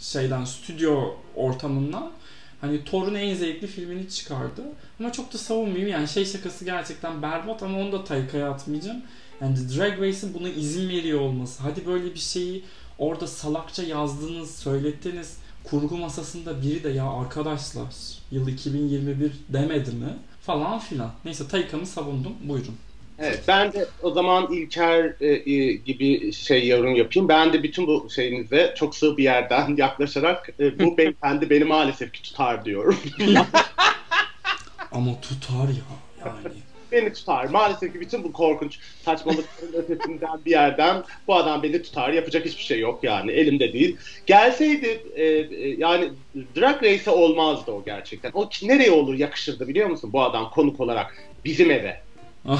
şeyden 0.00 0.44
stüdyo 0.44 1.14
ortamından 1.36 2.12
hani 2.60 2.84
Thor'un 2.84 3.14
en 3.14 3.34
zevkli 3.34 3.66
filmini 3.66 4.08
çıkardı. 4.08 4.62
Ama 5.00 5.12
çok 5.12 5.32
da 5.32 5.38
savunmayayım 5.38 5.88
yani 5.88 6.08
şey 6.08 6.24
şakası 6.24 6.64
gerçekten 6.64 7.22
berbat 7.22 7.62
ama 7.62 7.78
onu 7.78 7.92
da 7.92 8.04
Tayka'ya 8.04 8.50
atmayacağım. 8.50 9.02
Yani 9.40 9.54
The 9.56 9.78
Drag 9.78 10.00
Race'in 10.00 10.34
buna 10.34 10.48
izin 10.48 10.88
veriyor 10.88 11.20
olması. 11.20 11.62
Hadi 11.62 11.86
böyle 11.86 12.14
bir 12.14 12.18
şeyi 12.18 12.64
orada 12.98 13.26
salakça 13.26 13.82
yazdınız, 13.82 14.56
söylettiniz. 14.56 15.36
Kurgu 15.64 15.96
masasında 15.96 16.62
biri 16.62 16.84
de 16.84 16.88
ya 16.88 17.10
arkadaşlar 17.10 17.94
yıl 18.30 18.48
2021 18.48 19.32
demedi 19.48 19.90
mi? 19.90 20.16
Falan 20.42 20.78
filan. 20.78 21.12
Neyse 21.24 21.48
Tayka'mı 21.48 21.86
savundum. 21.86 22.32
Buyurun. 22.44 22.74
Evet, 23.18 23.44
ben 23.48 23.72
de 23.72 23.88
o 24.02 24.10
zaman 24.10 24.52
İlker 24.52 25.14
e, 25.20 25.26
e, 25.26 25.72
gibi 25.72 26.32
şey 26.32 26.68
yorum 26.68 26.96
yapayım. 26.96 27.28
Ben 27.28 27.52
de 27.52 27.62
bütün 27.62 27.86
bu 27.86 28.10
şeyinize 28.10 28.74
çok 28.76 28.96
sığ 28.96 29.16
bir 29.16 29.22
yerden 29.22 29.76
yaklaşarak 29.78 30.50
e, 30.60 30.78
bu 30.78 30.98
beyefendi 30.98 31.50
beni 31.50 31.64
maalesef 31.64 32.12
ki 32.12 32.22
tutar 32.22 32.64
diyorum. 32.64 32.98
Ama 34.92 35.20
tutar 35.20 35.68
ya 35.68 35.84
yani. 36.26 36.67
Beni 36.92 37.12
tutar. 37.12 37.44
Maalesef 37.44 37.92
ki 37.92 38.00
bütün 38.00 38.24
bu 38.24 38.32
korkunç 38.32 38.78
saçmalıkların 39.04 39.72
ötesinden 39.74 40.44
bir 40.46 40.50
yerden 40.50 41.02
bu 41.26 41.34
adam 41.34 41.62
beni 41.62 41.82
tutar. 41.82 42.12
Yapacak 42.12 42.44
hiçbir 42.44 42.62
şey 42.62 42.80
yok 42.80 43.04
yani. 43.04 43.30
Elimde 43.30 43.72
değil. 43.72 43.96
Gelseydi 44.26 45.02
e, 45.14 45.24
e, 45.24 45.68
yani 45.68 46.10
Drag 46.56 46.82
Race'e 46.82 47.10
olmazdı 47.10 47.70
o 47.70 47.84
gerçekten. 47.84 48.30
O 48.34 48.48
nereye 48.62 48.90
olur 48.90 49.14
yakışırdı 49.14 49.68
biliyor 49.68 49.88
musun 49.88 50.12
bu 50.12 50.22
adam 50.22 50.50
konuk 50.50 50.80
olarak? 50.80 51.16
Bizim 51.44 51.70
eve. 51.70 52.00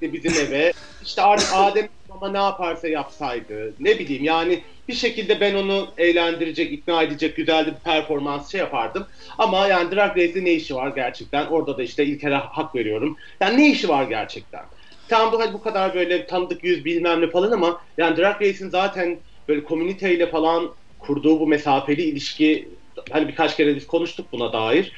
İşte 0.00 0.12
bizim 0.12 0.46
eve. 0.46 0.72
İşte 1.02 1.22
artık 1.22 1.48
Adem 1.54 1.88
ama 2.20 2.32
ne 2.32 2.38
yaparsa 2.38 2.88
yapsaydı. 2.88 3.74
Ne 3.78 3.98
bileyim 3.98 4.24
yani 4.24 4.62
bir 4.88 4.94
şekilde 4.94 5.40
ben 5.40 5.54
onu 5.54 5.88
eğlendirecek, 5.98 6.72
ikna 6.72 7.02
edecek 7.02 7.36
güzel 7.36 7.66
bir 7.66 7.74
performans 7.74 8.52
şey 8.52 8.60
yapardım. 8.60 9.06
Ama 9.38 9.66
yani 9.66 9.90
Drag 9.90 10.16
Race'de 10.16 10.44
ne 10.44 10.52
işi 10.52 10.74
var 10.74 10.92
gerçekten? 10.94 11.46
Orada 11.46 11.78
da 11.78 11.82
işte 11.82 12.04
İlker'e 12.04 12.34
hak 12.34 12.74
veriyorum. 12.74 13.16
Yani 13.40 13.58
ne 13.58 13.70
işi 13.70 13.88
var 13.88 14.04
gerçekten? 14.04 14.62
Tam 15.08 15.32
bu, 15.32 15.52
bu 15.52 15.62
kadar 15.62 15.94
böyle 15.94 16.26
tanıdık 16.26 16.64
yüz 16.64 16.84
bilmem 16.84 17.20
ne 17.20 17.30
falan 17.30 17.50
ama 17.50 17.80
yani 17.98 18.16
Drag 18.16 18.42
Race'in 18.42 18.68
zaten 18.68 19.18
böyle 19.48 19.64
komüniteyle 19.64 20.30
falan 20.30 20.74
kurduğu 20.98 21.40
bu 21.40 21.46
mesafeli 21.46 22.02
ilişki 22.02 22.68
hani 23.10 23.28
birkaç 23.28 23.56
kere 23.56 23.76
biz 23.76 23.86
konuştuk 23.86 24.32
buna 24.32 24.52
dair. 24.52 24.92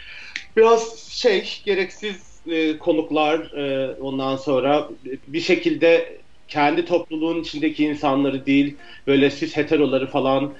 Biraz 0.56 0.98
şey 0.98 1.60
gereksiz 1.64 2.32
e, 2.46 2.78
konuklar 2.78 3.38
e, 3.38 3.94
ondan 4.00 4.36
sonra 4.36 4.88
bir 5.26 5.40
şekilde 5.40 6.21
kendi 6.52 6.84
topluluğun 6.84 7.40
içindeki 7.42 7.84
insanları 7.84 8.46
değil 8.46 8.78
böyle 9.06 9.30
siz 9.30 9.56
heteroları 9.56 10.06
falan 10.10 10.56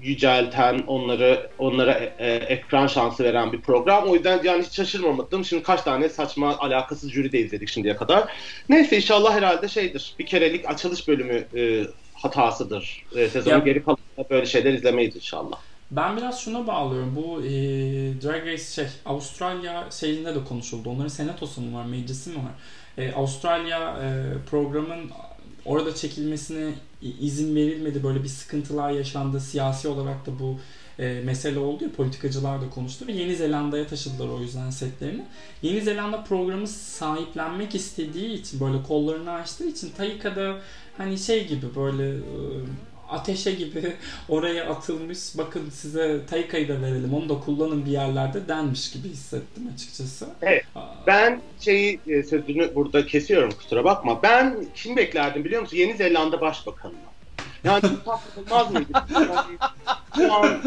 yücelten 0.00 0.78
onları 0.86 1.50
onlara 1.58 1.92
e- 1.92 2.14
e, 2.18 2.34
ekran 2.34 2.86
şansı 2.86 3.24
veren 3.24 3.52
bir 3.52 3.62
program. 3.62 4.04
O 4.08 4.14
yüzden 4.14 4.40
yani 4.44 4.62
hiç 4.64 4.76
şaşırmamadım. 4.76 5.44
Şimdi 5.44 5.62
kaç 5.62 5.82
tane 5.82 6.08
saçma 6.08 6.58
alakasız 6.58 7.12
jüri 7.12 7.32
de 7.32 7.38
izledik 7.40 7.68
şimdiye 7.68 7.96
kadar. 7.96 8.32
Neyse 8.68 8.96
inşallah 8.96 9.34
herhalde 9.34 9.68
şeydir. 9.68 10.16
Bir 10.18 10.26
kerelik 10.26 10.70
açılış 10.70 11.08
bölümü 11.08 11.48
e, 11.58 11.84
hatasıdır. 12.12 13.06
E, 13.16 13.28
sezonun 13.28 13.58
Ya- 13.58 13.64
geri 13.64 13.82
kalanında 13.84 14.30
böyle 14.30 14.46
şeyler 14.46 14.72
izlemeyiz 14.72 15.16
inşallah. 15.16 15.62
Ben 15.90 16.16
biraz 16.16 16.40
şuna 16.40 16.66
bağlıyorum. 16.66 17.16
Bu 17.16 17.42
e, 17.44 17.48
Drag 18.22 18.46
Race 18.46 18.64
şey 18.64 18.86
Avustralya 19.04 19.90
şeyinde 19.90 20.34
de 20.34 20.44
konuşuldu. 20.44 20.90
Onların 20.90 21.08
senatosu 21.08 21.60
mu 21.60 21.76
var, 21.78 21.84
meclisi 21.84 22.30
mi 22.30 22.36
var? 22.36 22.52
E, 22.98 23.12
Avustralya 23.12 23.98
e, 24.02 24.32
programın 24.50 25.10
orada 25.64 25.94
çekilmesine 25.94 26.70
izin 27.20 27.56
verilmedi. 27.56 28.02
Böyle 28.02 28.22
bir 28.22 28.28
sıkıntılar 28.28 28.90
yaşandı. 28.90 29.40
Siyasi 29.40 29.88
olarak 29.88 30.26
da 30.26 30.38
bu 30.38 30.58
e, 30.98 31.20
mesele 31.24 31.58
oldu 31.58 31.84
ya 31.84 31.92
politikacılar 31.92 32.60
da 32.60 32.70
konuştu 32.70 33.06
ve 33.06 33.12
Yeni 33.12 33.36
Zelanda'ya 33.36 33.86
taşıdılar 33.86 34.28
o 34.28 34.40
yüzden 34.40 34.70
setlerini. 34.70 35.24
Yeni 35.62 35.80
Zelanda 35.80 36.24
programı 36.24 36.68
sahiplenmek 36.68 37.74
istediği 37.74 38.32
için 38.32 38.60
böyle 38.60 38.82
kollarını 38.82 39.32
açtığı 39.32 39.68
için 39.68 39.90
Taika'da 39.90 40.60
hani 40.98 41.18
şey 41.18 41.46
gibi 41.48 41.66
böyle 41.76 42.16
e, 42.16 42.20
ateşe 43.10 43.52
gibi 43.52 43.92
oraya 44.28 44.70
atılmış 44.70 45.18
bakın 45.38 45.70
size 45.70 46.20
Taika'yı 46.30 46.68
da 46.68 46.82
verelim 46.82 47.14
onu 47.14 47.28
da 47.28 47.40
kullanın 47.40 47.86
bir 47.86 47.90
yerlerde 47.90 48.48
denmiş 48.48 48.92
gibi 48.92 49.08
hissettim 49.08 49.70
açıkçası. 49.74 50.28
Evet. 50.42 50.64
Ben 51.06 51.40
şeyi 51.60 52.00
e, 52.06 52.22
sözünü 52.22 52.74
burada 52.74 53.06
kesiyorum 53.06 53.50
kusura 53.50 53.84
bakma. 53.84 54.22
Ben 54.22 54.66
kim 54.74 54.96
beklerdim 54.96 55.44
biliyor 55.44 55.62
musun? 55.62 55.76
Yeni 55.76 55.96
Zelanda 55.96 56.40
Başbakanı'nı. 56.40 56.96
Yani 57.64 57.84
olmaz 58.36 58.72
mıydı? 58.72 58.88
Yani 60.16 60.26
şu 60.28 60.34
an 60.34 60.60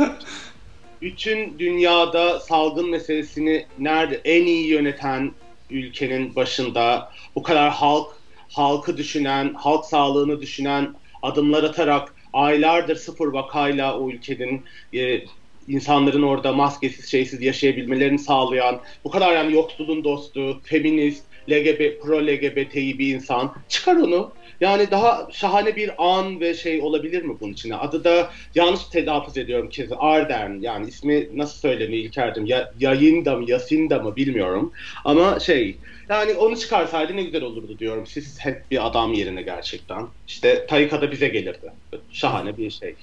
bütün 1.01 1.59
dünyada 1.59 2.39
salgın 2.39 2.89
meselesini 2.89 3.65
nerede 3.79 4.21
en 4.25 4.45
iyi 4.45 4.67
yöneten 4.67 5.31
ülkenin 5.69 6.35
başında 6.35 7.11
bu 7.35 7.43
kadar 7.43 7.71
halk 7.71 8.07
halkı 8.49 8.97
düşünen, 8.97 9.53
halk 9.53 9.85
sağlığını 9.85 10.41
düşünen 10.41 10.95
adımlar 11.21 11.63
atarak 11.63 12.13
aylardır 12.37 12.95
sıfır 12.95 13.27
vakayla 13.27 13.99
o 13.99 14.09
ülkenin 14.09 14.63
e, 14.93 15.21
insanların 15.67 16.23
orada 16.23 16.53
maskesiz 16.53 17.11
şeysiz 17.11 17.41
yaşayabilmelerini 17.41 18.19
sağlayan 18.19 18.79
bu 19.03 19.11
kadar 19.11 19.35
yani 19.35 19.53
yoksulun 19.53 20.03
dostu, 20.03 20.61
feminist, 20.63 21.23
LGBT, 21.49 22.01
pro 22.01 22.27
LGBT'yi 22.27 22.99
bir 22.99 23.15
insan 23.15 23.55
çıkar 23.69 23.95
onu. 23.95 24.31
Yani 24.59 24.91
daha 24.91 25.27
şahane 25.31 25.75
bir 25.75 25.91
an 25.97 26.39
ve 26.39 26.53
şey 26.53 26.81
olabilir 26.81 27.23
mi 27.23 27.39
bunun 27.39 27.53
içine? 27.53 27.75
Adı 27.75 28.03
da 28.03 28.31
yanlış 28.55 28.83
telaffuz 28.85 29.37
ediyorum 29.37 29.69
kez 29.69 29.89
Arden 29.97 30.59
yani 30.61 30.87
ismi 30.89 31.37
nasıl 31.37 31.57
söyleniyor 31.59 32.03
İlker'cim? 32.05 32.45
Ya, 32.45 32.71
Yayında 32.77 33.35
mı 33.37 33.49
Yasinda 33.51 33.99
mı 33.99 34.15
bilmiyorum. 34.15 34.71
Ama 35.05 35.39
şey 35.39 35.79
yani 36.09 36.33
onu 36.33 36.57
çıkarsaydı 36.57 37.15
ne 37.15 37.23
güzel 37.23 37.43
olurdu 37.43 37.79
diyorum. 37.79 38.07
Siz 38.07 38.39
hep 38.39 38.71
bir 38.71 38.87
adam 38.87 39.13
yerine 39.13 39.41
gerçekten. 39.41 40.07
İşte 40.27 40.65
Tayyika 40.67 41.01
da 41.01 41.11
bize 41.11 41.27
gelirdi. 41.27 41.71
Şahane 42.09 42.57
bir 42.57 42.69
şey. 42.69 42.95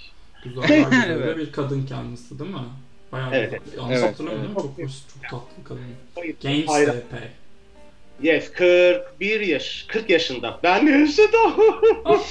Güzel, 0.44 0.62
güzel 0.62 1.10
Evet. 1.10 1.36
bir 1.36 1.52
kadın 1.52 1.86
kendisi 1.86 2.38
değil 2.38 2.50
mi? 2.50 2.58
Bayağı 3.12 3.34
Evet, 3.34 3.52
yanlış 3.76 3.98
Evet, 3.98 4.04
hatırlamıyorum 4.04 4.52
evet. 4.52 4.62
çok, 4.62 4.76
çok 5.22 5.30
tatlı 5.30 5.64
kadın. 5.64 5.82
Genç 6.40 6.68
de 6.68 6.82
epey. 6.82 7.43
Yes, 8.22 8.52
41 8.52 9.40
yaş, 9.40 9.84
40 9.88 10.10
yaşında. 10.10 10.60
Ben 10.62 10.86
de 10.86 10.90
yaşadım. 10.90 11.54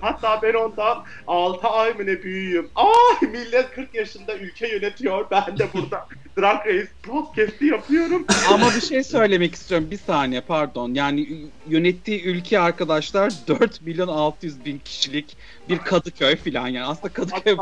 Hatta 0.00 0.42
ben 0.42 0.54
ondan 0.54 1.04
6 1.26 1.68
ay 1.68 1.94
mı 1.94 2.06
ne 2.06 2.22
büyüğüm. 2.22 2.70
Ay 2.74 3.28
millet 3.28 3.70
40 3.70 3.94
yaşında 3.94 4.34
ülke 4.36 4.68
yönetiyor. 4.68 5.26
Ben 5.30 5.58
de 5.58 5.68
burada 5.74 6.08
Drag 6.38 6.66
Race 6.66 6.88
podcast'i 7.02 7.66
yapıyorum. 7.66 8.26
Ama 8.48 8.70
bir 8.76 8.80
şey 8.80 9.02
söylemek 9.02 9.54
istiyorum. 9.54 9.88
Bir 9.90 9.98
saniye 9.98 10.40
pardon. 10.40 10.94
Yani 10.94 11.28
yönettiği 11.68 12.24
ülke 12.24 12.58
arkadaşlar 12.58 13.32
4 13.48 13.82
milyon 13.82 14.08
600 14.08 14.64
bin 14.64 14.78
kişilik 14.78 15.36
bir 15.68 15.78
Kadıköy 15.78 16.36
falan 16.36 16.68
yani. 16.68 16.86
Aslında 16.86 17.12
Kadıköy 17.12 17.56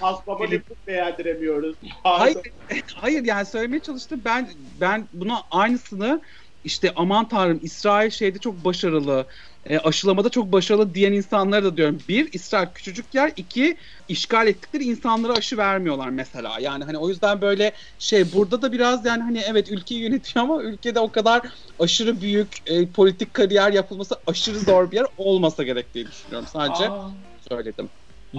Hastama 0.00 0.44
lütfen 0.44 0.76
beğendiremiyoruz. 0.86 1.76
Hayır, 2.02 2.38
hayır 2.94 3.24
yani 3.24 3.46
söylemeye 3.46 3.80
çalıştım. 3.80 4.20
Ben 4.24 4.48
ben 4.80 5.08
buna 5.12 5.42
aynısını 5.50 6.20
işte 6.64 6.92
aman 6.96 7.28
tanrım 7.28 7.58
İsrail 7.62 8.10
şeyde 8.10 8.38
çok 8.38 8.64
başarılı, 8.64 9.26
e, 9.64 9.78
aşılamada 9.78 10.28
çok 10.28 10.52
başarılı 10.52 10.94
diyen 10.94 11.12
insanlara 11.12 11.64
da 11.64 11.76
diyorum. 11.76 11.98
Bir, 12.08 12.32
İsrail 12.32 12.68
küçücük 12.74 13.14
yer. 13.14 13.32
iki 13.36 13.76
işgal 14.08 14.46
ettikleri 14.46 14.84
insanlara 14.84 15.32
aşı 15.32 15.56
vermiyorlar 15.56 16.08
mesela. 16.08 16.56
Yani 16.60 16.84
hani 16.84 16.98
o 16.98 17.08
yüzden 17.08 17.40
böyle 17.40 17.74
şey 17.98 18.32
burada 18.32 18.62
da 18.62 18.72
biraz 18.72 19.06
yani 19.06 19.22
hani 19.22 19.38
evet 19.46 19.70
ülkeyi 19.70 20.00
yönetiyor 20.00 20.44
ama 20.44 20.62
ülkede 20.62 21.00
o 21.00 21.12
kadar 21.12 21.42
aşırı 21.78 22.20
büyük 22.20 22.56
e, 22.66 22.92
politik 22.92 23.34
kariyer 23.34 23.72
yapılması 23.72 24.14
aşırı 24.26 24.58
zor 24.58 24.90
bir 24.90 24.96
yer 24.96 25.06
olmasa 25.16 25.62
gerek 25.62 25.94
diye 25.94 26.06
düşünüyorum. 26.06 26.48
Sadece 26.52 26.84
Aa, 26.84 27.10
söyledim. 27.50 27.90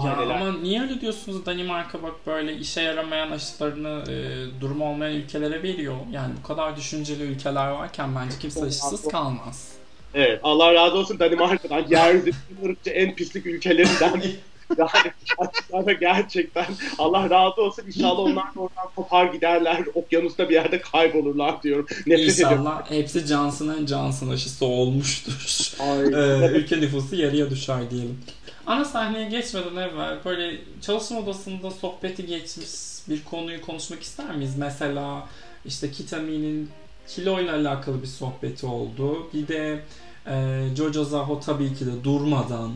Aileler. 0.03 0.35
ama 0.35 0.51
niye 0.57 0.81
öyle 0.81 1.01
diyorsunuz 1.01 1.45
Danimarka 1.45 2.03
bak 2.03 2.13
böyle 2.27 2.55
işe 2.57 2.81
yaramayan 2.81 3.31
aşılarını 3.31 4.03
e, 4.11 4.15
durumu 4.61 4.89
olmayan 4.89 5.13
ülkelere 5.15 5.63
veriyor. 5.63 5.95
Yani 6.11 6.33
bu 6.43 6.47
kadar 6.47 6.75
düşünceli 6.75 7.23
ülkeler 7.23 7.67
varken 7.67 8.15
bence 8.15 8.35
kimse 8.39 8.65
aşısız 8.65 9.07
kalmaz. 9.07 9.69
Evet 10.13 10.39
Allah 10.43 10.73
razı 10.73 10.97
olsun 10.97 11.19
Danimarka'dan. 11.19 11.85
Yeryüzünün 11.89 12.35
ırkçı 12.65 12.89
en 12.89 13.15
pislik 13.15 13.45
ülkelerinden 13.45 14.21
yani 14.77 15.11
açıkçası 15.37 15.91
gerçekten 15.91 16.65
Allah 16.97 17.29
razı 17.29 17.61
olsun 17.61 17.83
inşallah 17.87 18.19
onlar 18.19 18.55
da 18.55 18.59
oradan 18.59 18.87
kopar 18.95 19.25
giderler 19.25 19.83
okyanusta 19.93 20.49
bir 20.49 20.53
yerde 20.53 20.81
kaybolurlar 20.81 21.63
diyorum. 21.63 21.85
Nefret 22.07 22.29
İnşallah 22.29 22.51
ediyorum. 22.57 22.81
hepsi 22.89 23.19
Johnson'ın 23.27 23.87
Johnson 23.87 24.29
aşısı 24.29 24.65
olmuştur. 24.65 25.71
ee, 25.81 26.47
ülke 26.57 26.81
nüfusu 26.81 27.15
yarıya 27.15 27.49
düşer 27.49 27.89
diyelim. 27.91 28.19
Ana 28.67 28.85
sahneye 28.85 29.29
geçmeden 29.29 29.75
evvel 29.75 30.17
böyle 30.25 30.57
çalışma 30.81 31.19
odasında 31.19 31.71
sohbeti 31.71 32.25
geçmiş 32.25 32.69
bir 33.09 33.23
konuyu 33.23 33.61
konuşmak 33.61 34.03
ister 34.03 34.35
miyiz? 34.35 34.55
Mesela 34.57 35.27
işte 35.65 35.91
Kitami'nin 35.91 36.69
kilo 37.07 37.39
ile 37.39 37.51
alakalı 37.51 38.01
bir 38.01 38.07
sohbeti 38.07 38.65
oldu. 38.65 39.27
Bir 39.33 39.47
de 39.47 39.83
e, 40.27 40.63
Jojo 40.77 41.03
Zaho 41.03 41.39
tabii 41.39 41.75
ki 41.75 41.85
de 41.85 42.03
durmadan 42.03 42.71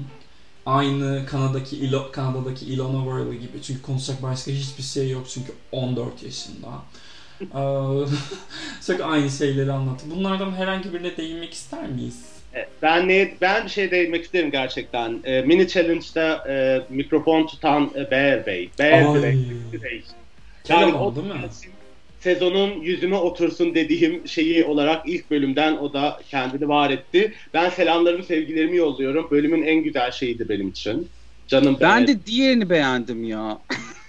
aynı 0.66 1.26
Kanada'daki 1.26 1.78
Ilo, 1.78 2.12
Kanada'daki 2.12 2.66
Ilona 2.66 3.04
Worley 3.04 3.40
gibi. 3.40 3.62
Çünkü 3.62 3.82
konuşacak 3.82 4.24
başka 4.24 4.52
hiçbir 4.52 4.84
şey 4.84 5.10
yok 5.10 5.28
çünkü 5.30 5.54
14 5.72 6.24
yaşında. 6.24 6.70
Çok 8.88 9.02
aynı 9.02 9.30
şeyleri 9.30 9.72
anlattı. 9.72 10.06
Bunlardan 10.16 10.52
herhangi 10.52 10.94
birine 10.94 11.18
değinmek 11.18 11.54
ister 11.54 11.88
miyiz? 11.88 12.39
E, 12.56 12.68
ben 12.82 13.08
ne 13.08 13.32
ben 13.42 13.66
bir 13.66 13.70
şey 13.70 13.92
değinmek 13.92 14.24
isterim 14.24 14.52
gerçekten. 14.52 15.20
E, 15.24 15.42
mini 15.42 15.68
challenge'da 15.68 16.46
e, 16.50 16.82
mikrofon 16.90 17.48
tutan 17.48 17.92
e, 17.96 18.12
Bear 18.12 18.46
Bey. 18.46 18.70
Bear 18.80 19.24
Bey. 19.24 20.04
Yani 20.70 20.94
o, 20.94 21.16
değil 21.16 21.28
mi? 21.28 21.34
sezonun 22.20 22.82
yüzüme 22.82 23.16
otursun 23.16 23.76
dediğim 23.76 24.28
şeyi 24.28 24.66
olarak 24.66 25.10
ilk 25.10 25.32
bölümden 25.32 25.78
o 25.78 25.94
da 25.94 26.20
kendini 26.30 26.68
var 26.68 26.90
etti. 26.90 27.34
Ben 27.54 27.70
selamlarımı, 27.70 28.24
sevgilerimi 28.24 28.78
yolluyorum. 28.78 29.28
Bölümün 29.32 29.64
en 29.64 29.84
güzel 29.84 30.12
şeyiydi 30.12 30.50
benim 30.50 30.70
için. 30.70 31.10
Canım 31.48 31.78
ben 31.82 32.08
de 32.08 32.26
diğerini 32.26 32.70
beğendim 32.70 33.24
ya. 33.24 33.58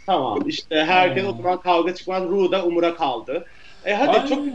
tamam 0.06 0.38
işte 0.46 0.84
herkes 0.84 1.24
o 1.24 1.36
zaman 1.36 1.60
kavga 1.60 1.94
çıkmaz. 1.94 2.22
Ru 2.22 2.52
da 2.52 2.64
Umur'a 2.64 2.96
kaldı. 2.96 3.46
E 3.84 3.94
hadi 3.94 4.18
Ay, 4.18 4.28
çok 4.28 4.46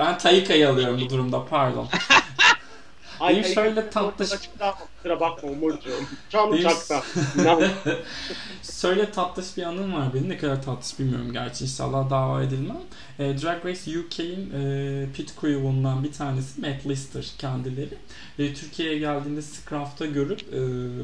Ben 0.00 0.18
Tayka'yı 0.18 0.68
alıyorum 0.68 1.00
bu 1.04 1.10
durumda 1.10 1.44
pardon. 1.50 1.88
Benim 3.20 3.44
şöyle 3.44 3.90
tatlış... 3.90 4.30
Kusura 4.30 5.20
bakma 5.20 5.50
Umurcuğum. 5.50 6.04
Can 6.30 6.52
uçakta. 6.52 7.02
şöyle 8.80 9.10
tatlış 9.10 9.56
bir 9.56 9.62
anım 9.62 9.94
var 9.94 10.14
benim. 10.14 10.28
Ne 10.28 10.38
kadar 10.38 10.62
tatlış 10.62 10.98
bilmiyorum 10.98 11.32
gerçi. 11.32 11.64
İnşallah 11.64 12.10
dava 12.10 12.42
edilmem. 12.42 12.80
E, 13.18 13.42
Drag 13.42 13.66
Race 13.66 13.98
UK'in 13.98 14.50
e, 14.50 15.06
pit 15.14 15.40
crew'undan 15.40 16.04
bir 16.04 16.12
tanesi 16.12 16.60
Matt 16.60 16.86
Lister 16.86 17.26
kendileri. 17.38 17.94
E, 18.38 18.54
Türkiye'ye 18.54 18.98
geldiğinde 18.98 19.42
Scraft'ta 19.42 20.06
görüp 20.06 20.40
e, 20.54 20.60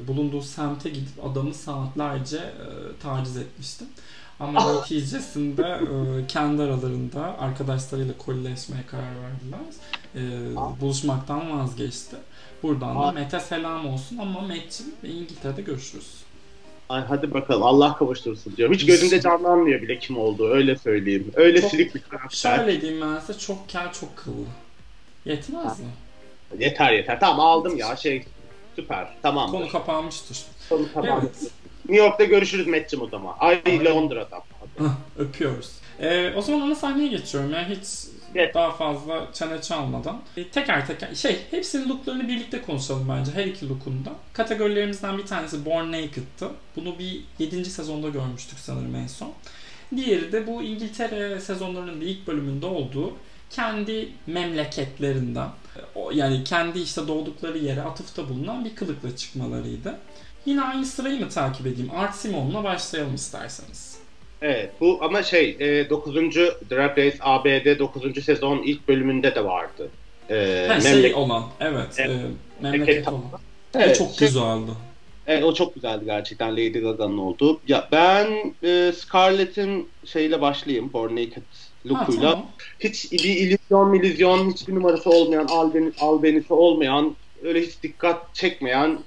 bulunduğu 0.08 0.42
semte 0.42 0.90
gidip 0.90 1.24
adamı 1.24 1.54
saatlerce 1.54 2.36
e, 2.36 2.66
taciz 3.02 3.36
etmiştim. 3.36 3.86
Ama 4.40 4.60
ah. 4.60 4.74
neticesinde 4.74 5.62
e, 5.62 6.26
kendi 6.26 6.62
aralarında 6.62 7.38
arkadaşlarıyla 7.38 8.18
kolileşmeye 8.18 8.82
karar 8.86 9.02
verdiler. 9.02 9.60
E, 10.14 10.20
ah. 10.56 10.80
buluşmaktan 10.80 11.60
vazgeçti. 11.60 12.16
Buradan 12.62 12.96
da 12.96 13.00
ah. 13.00 13.12
Mete 13.12 13.40
selam 13.40 13.88
olsun 13.88 14.18
ama 14.18 14.40
Met'ciğim 14.40 14.92
İngiltere'de 15.02 15.62
görüşürüz. 15.62 16.24
Ay 16.88 17.02
hadi 17.08 17.34
bakalım 17.34 17.62
Allah 17.62 17.96
kavuştursun 17.96 18.56
diyorum. 18.56 18.74
Hiç 18.74 18.86
gözümde 18.86 19.20
canlanmıyor 19.20 19.82
bile 19.82 19.98
kim 19.98 20.18
olduğu 20.18 20.48
öyle 20.48 20.76
söyleyeyim. 20.76 21.32
Öyle 21.34 21.60
çok, 21.60 21.70
silik 21.70 21.94
bir 21.94 22.02
karakter. 22.02 22.56
Şöyle 22.56 22.80
diyeyim 22.80 23.00
ben 23.00 23.20
size 23.20 23.38
çok 23.38 23.68
kel 23.68 23.92
çok 23.92 24.16
kıllı. 24.16 24.46
Yetmez 25.24 25.64
ha. 25.64 25.74
mi? 25.74 26.62
Yeter 26.62 26.92
yeter. 26.92 27.20
Tamam 27.20 27.40
aldım 27.46 27.76
ya 27.76 27.96
şey 27.96 28.24
süper 28.76 29.08
tamam. 29.22 29.50
Konu 29.50 29.68
kapanmıştır. 29.68 30.38
Konu 30.68 30.92
kapanmıştır. 30.94 31.42
Evet. 31.42 31.63
New 31.88 32.04
York'ta 32.04 32.24
görüşürüz 32.24 32.66
Metçim 32.66 33.02
o 33.02 33.08
zaman. 33.08 33.34
Ay 33.40 33.84
Londra'da. 33.84 34.42
Öpüyoruz. 35.18 35.70
Ee, 36.00 36.32
o 36.36 36.42
zaman 36.42 36.60
ana 36.60 36.74
sahneye 36.74 37.08
geçiyorum. 37.08 37.52
Yani 37.52 37.76
hiç 37.76 37.88
evet. 38.34 38.54
daha 38.54 38.72
fazla 38.72 39.28
çene 39.32 39.62
çalmadan. 39.62 40.20
E, 40.36 40.48
teker 40.48 40.86
teker 40.86 41.14
şey 41.14 41.38
hepsinin 41.50 41.88
looklarını 41.88 42.28
birlikte 42.28 42.62
konuşalım 42.62 43.08
bence 43.08 43.32
her 43.32 43.46
iki 43.46 43.68
lookunda. 43.68 44.10
Kategorilerimizden 44.32 45.18
bir 45.18 45.26
tanesi 45.26 45.64
Born 45.64 45.92
Naked'tı. 45.92 46.48
Bunu 46.76 46.98
bir 46.98 47.20
7. 47.38 47.64
sezonda 47.64 48.08
görmüştük 48.08 48.58
sanırım 48.58 48.94
en 48.94 49.06
son. 49.06 49.32
Diğeri 49.96 50.32
de 50.32 50.46
bu 50.46 50.62
İngiltere 50.62 51.40
sezonlarının 51.40 52.00
da 52.00 52.04
ilk 52.04 52.26
bölümünde 52.26 52.66
olduğu 52.66 53.12
kendi 53.50 54.08
memleketlerinden 54.26 55.48
yani 56.12 56.44
kendi 56.44 56.80
işte 56.80 57.08
doğdukları 57.08 57.58
yere 57.58 57.82
atıfta 57.82 58.28
bulunan 58.28 58.64
bir 58.64 58.76
kılıkla 58.76 59.16
çıkmalarıydı. 59.16 59.98
Yine 60.46 60.62
aynı 60.62 60.86
sırayı 60.86 61.20
mı 61.20 61.28
takip 61.28 61.66
edeyim? 61.66 61.90
Art 61.96 62.14
Simon'la 62.14 62.64
başlayalım 62.64 63.14
isterseniz. 63.14 63.98
Evet 64.42 64.70
bu 64.80 64.98
ama 65.02 65.22
şey 65.22 65.56
e, 65.60 65.90
9. 65.90 66.14
Drag 66.70 66.98
Race 66.98 67.16
ABD 67.20 67.78
9. 67.78 68.24
sezon 68.24 68.62
ilk 68.62 68.88
bölümünde 68.88 69.34
de 69.34 69.44
vardı. 69.44 69.90
E, 70.30 70.66
ha, 70.68 70.80
şey 70.80 71.14
olan 71.14 71.44
evet. 71.60 71.86
evet. 71.96 72.10
E, 72.10 72.62
memleket 72.62 73.08
olan. 73.08 73.22
Evet, 73.74 73.98
çok 73.98 74.14
şey, 74.14 74.28
güzeldi. 74.28 74.70
Evet 75.26 75.44
o 75.44 75.54
çok 75.54 75.74
güzeldi 75.74 76.04
gerçekten 76.04 76.52
Lady 76.52 76.80
Gaga'nın 76.80 77.18
olduğu. 77.18 77.60
Ya 77.68 77.88
ben 77.92 78.54
e, 78.62 78.92
Scarlett'in 78.92 79.88
şeyle 80.04 80.40
başlayayım 80.40 80.92
Born 80.92 81.12
Naked 81.12 81.42
lookuyla. 81.86 82.30
Tamam. 82.30 82.46
Hiç 82.80 83.12
bir 83.12 83.36
illüzyon 83.36 83.90
milizyon 83.90 84.50
hiçbir 84.50 84.74
numarası 84.74 85.10
olmayan 85.10 85.46
albenisi, 85.46 86.00
albenisi 86.00 86.54
olmayan 86.54 87.16
öyle 87.42 87.62
hiç 87.62 87.82
dikkat 87.82 88.34
çekmeyen 88.34 88.98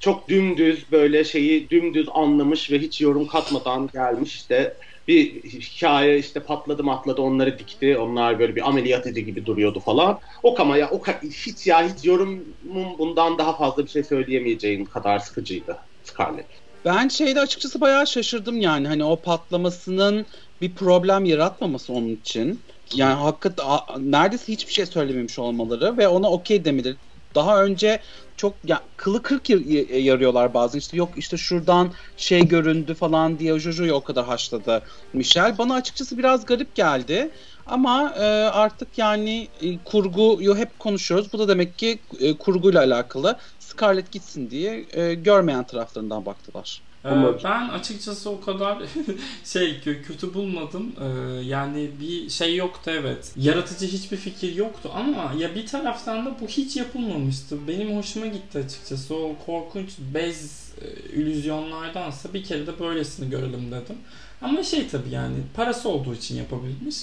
çok 0.00 0.28
dümdüz 0.28 0.92
böyle 0.92 1.24
şeyi 1.24 1.70
dümdüz 1.70 2.06
anlamış 2.14 2.70
ve 2.70 2.78
hiç 2.78 3.00
yorum 3.00 3.26
katmadan 3.26 3.90
gelmiş 3.92 4.36
işte 4.36 4.76
bir 5.08 5.42
hikaye 5.42 6.18
işte 6.18 6.40
patladı 6.40 6.84
matladı 6.84 7.22
onları 7.22 7.58
dikti. 7.58 7.98
Onlar 7.98 8.38
böyle 8.38 8.56
bir 8.56 8.68
ameliyat 8.68 9.06
edici 9.06 9.24
gibi 9.24 9.46
duruyordu 9.46 9.80
falan. 9.80 10.18
O 10.42 10.54
kama 10.54 10.76
ya 10.76 10.90
o 10.90 11.02
hiç 11.22 11.66
ya 11.66 11.88
hiç 11.88 12.04
yorumum 12.04 12.98
bundan 12.98 13.38
daha 13.38 13.56
fazla 13.56 13.84
bir 13.84 13.90
şey 13.90 14.04
söyleyemeyeceğim 14.04 14.84
kadar 14.84 15.18
sıkıcıydı 15.18 15.76
Scarlett. 16.02 16.46
Ben 16.84 17.08
şeyde 17.08 17.40
açıkçası 17.40 17.80
bayağı 17.80 18.06
şaşırdım 18.06 18.60
yani 18.60 18.88
hani 18.88 19.04
o 19.04 19.22
patlamasının 19.22 20.26
bir 20.60 20.74
problem 20.74 21.24
yaratmaması 21.24 21.92
onun 21.92 22.08
için. 22.08 22.60
Yani 22.94 23.14
hakikaten 23.14 23.66
neredeyse 23.98 24.52
hiçbir 24.52 24.72
şey 24.72 24.86
söylememiş 24.86 25.38
olmaları 25.38 25.96
ve 25.96 26.08
ona 26.08 26.30
okey 26.30 26.64
demeleri. 26.64 26.96
Daha 27.34 27.64
önce 27.64 28.00
çok 28.36 28.54
ya 28.64 28.82
kılı 28.96 29.22
kırk 29.22 29.50
yarıyorlar 29.50 30.54
bazen 30.54 30.78
işte 30.78 30.96
yok 30.96 31.10
işte 31.16 31.36
şuradan 31.36 31.92
şey 32.16 32.48
göründü 32.48 32.94
falan 32.94 33.38
diye 33.38 33.58
Jojo'yu 33.58 33.92
o 33.92 34.04
kadar 34.04 34.24
haşladı 34.24 34.82
Michel. 35.12 35.58
Bana 35.58 35.74
açıkçası 35.74 36.18
biraz 36.18 36.46
garip 36.46 36.74
geldi. 36.74 37.30
Ama 37.66 38.14
e, 38.18 38.22
artık 38.44 38.98
yani 38.98 39.48
e, 39.60 39.84
kurguyu 39.84 40.56
hep 40.56 40.78
konuşuyoruz. 40.78 41.32
Bu 41.32 41.38
da 41.38 41.48
demek 41.48 41.78
ki 41.78 42.02
e, 42.20 42.38
kurguyla 42.38 42.80
alakalı. 42.80 43.38
Scarlett 43.58 44.12
gitsin 44.12 44.50
diye 44.50 44.86
e, 44.92 45.14
görmeyen 45.14 45.66
taraflarından 45.66 46.26
baktılar. 46.26 46.85
Ee, 47.06 47.44
ben 47.44 47.68
açıkçası 47.68 48.30
o 48.30 48.40
kadar 48.40 48.82
şey 49.44 49.80
kötü 49.80 50.34
bulmadım. 50.34 50.92
Ee, 51.00 51.06
yani 51.44 51.90
bir 52.00 52.30
şey 52.30 52.56
yoktu 52.56 52.90
evet. 52.94 53.32
Yaratıcı 53.36 53.86
hiçbir 53.86 54.16
fikir 54.16 54.54
yoktu 54.54 54.90
ama 54.94 55.32
ya 55.38 55.54
bir 55.54 55.66
taraftan 55.66 56.26
da 56.26 56.36
bu 56.40 56.46
hiç 56.46 56.76
yapılmamıştı. 56.76 57.68
Benim 57.68 57.96
hoşuma 57.96 58.26
gitti 58.26 58.58
açıkçası. 58.58 59.14
O 59.14 59.36
korkunç 59.46 59.90
bez 60.14 60.70
e, 60.82 61.12
illüzyonlardansa 61.12 62.34
bir 62.34 62.44
kere 62.44 62.66
de 62.66 62.78
böylesini 62.78 63.30
görelim 63.30 63.72
dedim. 63.72 63.96
Ama 64.42 64.62
şey 64.62 64.88
tabii 64.88 65.10
yani 65.10 65.36
parası 65.54 65.88
olduğu 65.88 66.14
için 66.14 66.36
yapabilmiş. 66.36 66.96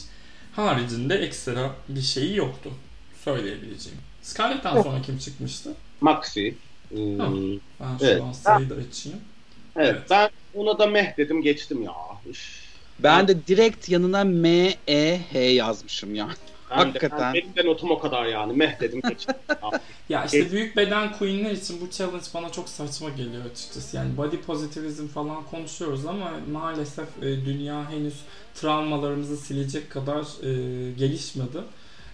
Haricinde 0.56 1.16
ekstra 1.16 1.76
bir 1.89 2.01
şeyi 2.01 2.36
yoktu. 2.36 2.70
Söyleyebileceğim. 3.24 3.99
Scarlett'ten 4.22 4.82
sonra 4.82 5.01
kim 5.01 5.18
çıkmıştı? 5.18 5.74
Maxi. 6.01 6.56
Hmm. 6.89 7.20
Ben 7.80 7.97
şu 7.99 8.06
evet. 8.06 8.22
an 8.22 8.32
sayıyı 8.32 8.70
da 8.70 8.76
açayım. 8.76 9.20
Evet, 9.76 9.96
evet. 9.98 10.10
ben 10.10 10.30
ona 10.54 10.80
da 10.80 10.88
meh 10.88 11.18
dedim 11.18 11.42
geçtim 11.42 11.84
ya. 11.84 11.94
Üf. 12.30 12.64
Ben 13.00 13.28
de 13.28 13.48
direkt 13.48 13.90
yanına 13.90 14.24
M 14.24 14.74
E 14.88 15.20
H 15.32 15.40
yazmışım 15.40 16.16
yani. 16.16 16.34
Ben 16.72 16.76
Hakikaten. 16.76 17.20
De, 17.20 17.24
ben, 17.24 17.34
benim 17.34 17.56
de 17.56 17.66
notum 17.66 17.92
o 17.92 18.00
kadar 18.00 18.26
yani. 18.26 18.54
Meh 18.54 18.80
dedim 18.80 19.02
geçtim. 19.10 19.36
ya 20.10 20.26
işte 20.26 20.52
büyük 20.52 20.78
beden 20.78 21.12
queenler 21.12 21.52
için 21.52 21.82
bu 21.82 21.90
challenge 21.92 22.26
bana 22.34 22.52
çok 22.52 22.70
saçma 22.70 23.10
geliyor 23.10 23.46
açıkçası. 23.52 23.98
Yani 23.98 24.18
body 24.18 24.38
positivizm 24.38 25.08
falan 25.08 25.44
konuşuyoruz 25.44 26.06
ama 26.06 26.32
maalesef 26.52 27.08
e, 27.22 27.46
dünya 27.46 27.92
henüz 27.92 28.16
travmalarımızı 28.56 29.38
silecek 29.38 29.90
kadar 29.90 30.22
e, 30.22 30.92
gelişmedi. 30.92 31.58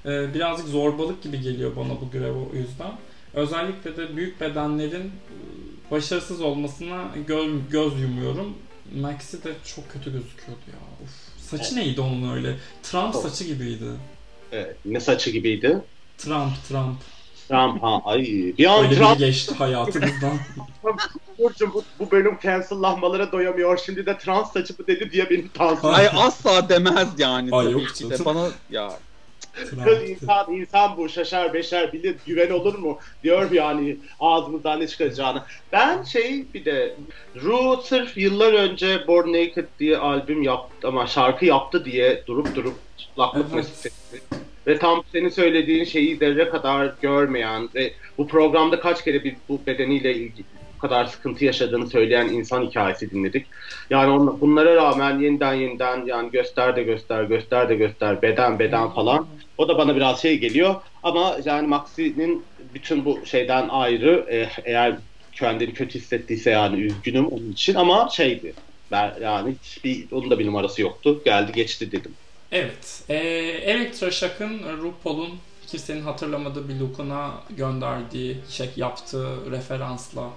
E, 0.05 0.33
birazcık 0.33 0.67
zorbalık 0.67 1.23
gibi 1.23 1.41
geliyor 1.41 1.75
bana 1.75 2.01
bu 2.01 2.11
görev 2.11 2.33
o 2.33 2.55
yüzden. 2.55 2.91
Özellikle 3.33 3.97
de 3.97 4.15
büyük 4.15 4.41
bedenlerin 4.41 5.11
başarısız 5.91 6.41
olmasına 6.41 7.03
göz, 7.27 7.51
göz 7.71 8.01
yumuyorum. 8.01 8.57
Maxi 8.95 9.43
de 9.43 9.53
çok 9.75 9.89
kötü 9.89 10.11
gözüküyordu 10.11 10.61
ya. 10.67 11.03
Uf. 11.03 11.43
Saçı 11.49 11.73
evet. 11.73 11.85
neydi 11.85 12.01
onun 12.01 12.35
öyle? 12.35 12.55
Trump 12.83 13.15
saçı 13.15 13.43
gibiydi. 13.43 13.85
Evet. 14.51 14.75
Ne 14.85 14.99
saçı 14.99 15.31
gibiydi? 15.31 15.81
Trump, 16.17 16.63
Trump. 16.67 16.97
Trump 17.47 17.83
ha 17.83 18.01
ay. 18.05 18.23
Bir 18.57 18.65
an 18.65 18.85
Öyle 18.85 18.95
Trump 18.95 19.19
geçti 19.19 19.55
hayatımızdan. 19.55 20.37
Burcu 21.39 21.73
bu, 21.73 21.83
bu 21.99 22.11
bölüm 22.11 22.37
cancellanmalara 22.43 23.31
doyamıyor. 23.31 23.77
Şimdi 23.77 24.05
de 24.05 24.17
trans 24.17 24.53
saçı 24.53 24.73
mı 24.79 24.87
dedi 24.87 25.11
diye 25.11 25.29
beni 25.29 25.49
tansiyon. 25.53 25.93
Ay 25.93 26.09
asla 26.13 26.69
demez 26.69 27.07
yani. 27.17 27.49
Ay 27.51 27.71
yok 27.71 27.95
canım. 27.95 28.25
Bana 28.25 28.47
ya 28.69 28.99
Kız 29.83 30.09
insan 30.09 30.53
insan 30.53 30.97
bu 30.97 31.09
şaşar 31.09 31.53
beşer 31.53 31.93
bilir 31.93 32.15
güven 32.25 32.49
olur 32.49 32.79
mu 32.79 32.99
diyor 33.23 33.51
yani 33.51 33.97
ağzımızdan 34.19 34.79
ne 34.79 34.87
çıkacağını. 34.87 35.43
Ben 35.71 36.03
şey 36.03 36.45
bir 36.53 36.65
de 36.65 36.95
Ru 37.35 37.81
sırf 37.83 38.17
yıllar 38.17 38.53
önce 38.53 39.07
Born 39.07 39.27
Naked 39.27 39.67
diye 39.79 39.97
albüm 39.97 40.43
yaptı 40.43 40.87
ama 40.87 41.07
şarkı 41.07 41.45
yaptı 41.45 41.85
diye 41.85 42.23
durup 42.27 42.55
durup 42.55 42.75
çıplaklık 42.97 43.45
Evet. 43.53 43.93
Ve 44.67 44.77
tam 44.77 45.03
senin 45.11 45.29
söylediğin 45.29 45.83
şeyi 45.83 46.17
zerre 46.17 46.49
kadar 46.49 46.93
görmeyen 47.01 47.69
ve 47.75 47.93
bu 48.17 48.27
programda 48.27 48.79
kaç 48.79 49.03
kere 49.03 49.23
bir 49.23 49.35
bu 49.49 49.59
bedeniyle 49.67 50.15
ilgili 50.15 50.58
bu 50.79 50.87
kadar 50.87 51.05
sıkıntı 51.05 51.45
yaşadığını 51.45 51.89
söyleyen 51.89 52.27
insan 52.27 52.65
hikayesi 52.65 53.11
dinledik. 53.11 53.45
Yani 53.89 54.11
on, 54.11 54.41
bunlara 54.41 54.75
rağmen 54.75 55.19
yeniden 55.19 55.53
yeniden 55.53 56.05
yani 56.05 56.31
göster 56.31 56.75
de 56.75 56.83
göster, 56.83 57.23
göster 57.23 57.69
de 57.69 57.75
göster, 57.75 58.21
beden 58.21 58.59
beden 58.59 58.89
falan. 58.89 59.27
O 59.57 59.67
da 59.67 59.77
bana 59.77 59.95
biraz 59.95 60.21
şey 60.21 60.37
geliyor. 60.37 60.75
Ama 61.03 61.37
yani 61.45 61.67
Maxi'nin 61.67 62.43
bütün 62.73 63.05
bu 63.05 63.19
şeyden 63.25 63.69
ayrı 63.69 64.25
e, 64.31 64.49
eğer 64.65 64.95
kendini 65.33 65.73
kötü 65.73 65.99
hissettiyse 65.99 66.51
yani 66.51 66.81
üzgünüm 66.81 67.25
onun 67.25 67.51
için 67.51 67.75
ama 67.75 68.09
şeydi. 68.11 68.53
Ben 68.91 69.13
yani 69.21 69.55
hiçbir 69.63 70.11
onun 70.11 70.29
da 70.29 70.39
bir 70.39 70.45
numarası 70.45 70.81
yoktu. 70.81 71.21
Geldi 71.25 71.51
geçti 71.51 71.91
dedim. 71.91 72.11
Evet. 72.51 73.03
E, 73.09 73.15
Elektroshock'ın 73.65 74.59
RuPaul'un 74.81 75.29
kimsenin 75.67 76.01
hatırlamadığı 76.01 76.69
bir 76.69 76.79
look'una 76.79 77.31
gönderdiği, 77.57 78.37
şey 78.49 78.69
yaptığı 78.75 79.51
referansla. 79.51 80.29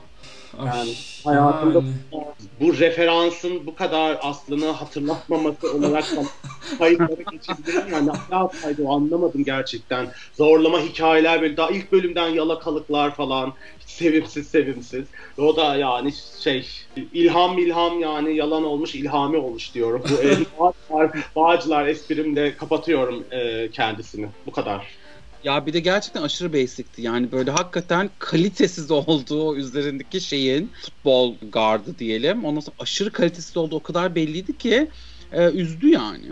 Yani 0.59 0.95
hayatımda- 1.25 1.85
yani. 2.13 2.25
Bu 2.61 2.79
referansın 2.79 3.67
bu 3.67 3.75
kadar 3.75 4.19
aslını 4.23 4.67
hatırlatmaması 4.67 5.73
olarak 5.73 6.17
da 6.17 6.23
kayıtlara 6.79 7.23
geçebilirim. 7.33 7.93
Yani 7.93 8.09
ne 8.31 8.37
yapsaydı 8.37 8.89
anlamadım 8.89 9.45
gerçekten. 9.45 10.09
Zorlama 10.33 10.81
hikayeler 10.81 11.43
böyle 11.43 11.57
daha 11.57 11.71
ilk 11.71 11.93
bölümden 11.93 12.29
yalakalıklar 12.29 13.15
falan. 13.15 13.55
Sevimsiz 13.87 14.49
sevimsiz. 14.49 15.05
Ve 15.39 15.43
o 15.43 15.57
da 15.57 15.77
yani 15.77 16.13
şey 16.41 16.69
ilham 16.97 17.59
ilham 17.59 18.01
yani 18.01 18.37
yalan 18.37 18.65
olmuş 18.65 18.95
ilhami 18.95 19.37
olmuş 19.37 19.75
diyorum. 19.75 20.03
Bu 20.11 20.15
bağcılar, 20.61 21.11
bağcılar 21.37 21.87
esprimle 21.87 22.57
kapatıyorum 22.57 23.25
e, 23.31 23.71
kendisini. 23.71 24.29
Bu 24.47 24.53
kadar. 24.53 25.02
Ya 25.45 25.67
bir 25.67 25.73
de 25.73 25.81
gerçekten 25.81 26.23
aşırı 26.23 26.53
basic'ti. 26.53 27.03
Yani 27.03 27.33
böyle 27.33 27.51
hakikaten 27.51 28.11
kalitesiz 28.19 28.91
olduğu 28.91 29.57
üzerindeki 29.57 30.21
şeyin 30.21 30.73
futbol 30.83 31.35
gardı 31.53 31.99
diyelim. 31.99 32.45
Ondan 32.45 32.61
sonra 32.61 32.77
aşırı 32.79 33.13
kalitesiz 33.13 33.57
olduğu 33.57 33.77
o 33.77 33.83
kadar 33.83 34.15
belliydi 34.15 34.59
ki 34.59 34.91
e, 35.33 35.51
üzdü 35.51 35.89
yani. 35.89 36.27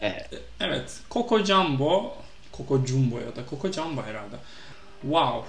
Evet. 0.00 0.28
Evet. 0.60 1.00
Coco 1.10 1.44
Jumbo. 1.44 2.14
Coco 2.56 2.86
Jumbo 2.86 3.18
ya 3.18 3.36
da 3.36 3.42
Coco 3.50 3.72
Jumbo 3.72 4.02
herhalde. 4.02 4.36
Wow. 5.02 5.48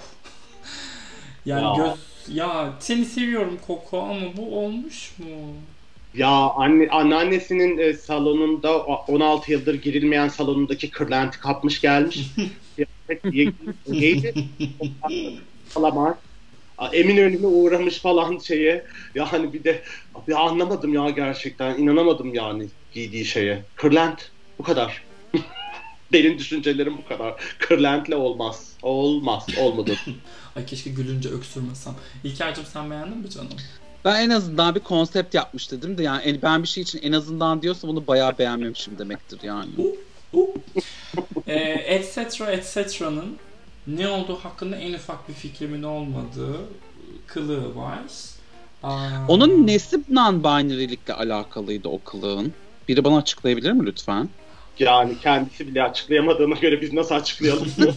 Yani 1.46 1.78
Ya. 1.78 1.84
göz 1.84 2.36
ya 2.36 2.72
seni 2.80 3.04
seviyorum 3.04 3.58
Coco 3.66 4.00
ama 4.02 4.36
bu 4.36 4.58
olmuş 4.58 5.12
mu? 5.18 5.26
Ya 6.14 6.28
anne 6.50 6.88
anneannesinin 6.90 7.78
e, 7.78 7.92
salonunda 7.92 8.78
o- 8.78 9.04
16 9.08 9.52
yıldır 9.52 9.74
girilmeyen 9.74 10.28
salonundaki 10.28 10.90
kırlenti 10.90 11.40
kapmış 11.40 11.80
gelmiş. 11.80 12.30
Neydi? 13.88 14.34
Kalamar. 15.74 16.14
Emin 16.92 17.16
önüme 17.16 17.46
uğramış 17.46 17.98
falan 17.98 18.38
şeye. 18.38 18.86
Yani 19.14 19.52
bir 19.52 19.64
de 19.64 19.82
bir 20.28 20.46
anlamadım 20.46 20.94
ya 20.94 21.10
gerçekten. 21.10 21.78
inanamadım 21.78 22.34
yani 22.34 22.66
giydiği 22.92 23.24
şeye. 23.24 23.64
Kırlent. 23.76 24.30
Bu 24.58 24.62
kadar. 24.62 25.02
Benim 26.12 26.38
düşüncelerim 26.38 26.98
bu 26.98 27.08
kadar. 27.08 27.34
Kırlentle 27.58 28.16
olmaz. 28.16 28.72
Olmaz. 28.82 29.46
Olmadı. 29.58 29.94
Ay 30.56 30.66
keşke 30.66 30.90
gülünce 30.90 31.28
öksürmesem. 31.28 31.94
İlker'cim 32.24 32.64
sen 32.64 32.90
beğendin 32.90 33.18
mi 33.18 33.30
canım? 33.30 33.48
Ben 34.04 34.20
en 34.20 34.30
azından 34.30 34.74
bir 34.74 34.80
konsept 34.80 35.34
yapmış 35.34 35.70
dedim 35.72 35.98
de 35.98 36.02
yani 36.02 36.22
en- 36.22 36.42
ben 36.42 36.62
bir 36.62 36.68
şey 36.68 36.82
için 36.82 36.98
en 37.02 37.12
azından 37.12 37.62
diyorsa 37.62 37.88
bunu 37.88 38.06
bayağı 38.06 38.38
beğenmemişim 38.38 38.98
demektir 38.98 39.38
yani. 39.42 39.68
E, 41.46 41.54
et 41.86 42.14
cetera 42.14 42.50
et 42.52 42.70
cetera'nın 42.74 43.36
ne 43.86 44.08
olduğu 44.08 44.36
hakkında 44.36 44.76
en 44.76 44.92
ufak 44.94 45.28
bir 45.28 45.34
fikrimin 45.34 45.82
olmadığı 45.82 46.56
kılığı 47.26 47.76
var. 47.76 48.00
Aa, 48.82 49.26
Onun 49.28 49.66
nesi 49.66 49.96
non-binary'likle 49.96 51.12
alakalıydı 51.12 51.88
o 51.88 52.02
kılığın? 52.02 52.52
Biri 52.88 53.04
bana 53.04 53.16
açıklayabilir 53.16 53.72
mi 53.72 53.86
lütfen? 53.86 54.28
Yani 54.78 55.18
kendisi 55.18 55.66
bile 55.66 55.82
açıklayamadığına 55.82 56.54
göre 56.54 56.80
biz 56.80 56.92
nasıl 56.92 57.14
açıklayalım? 57.14 57.68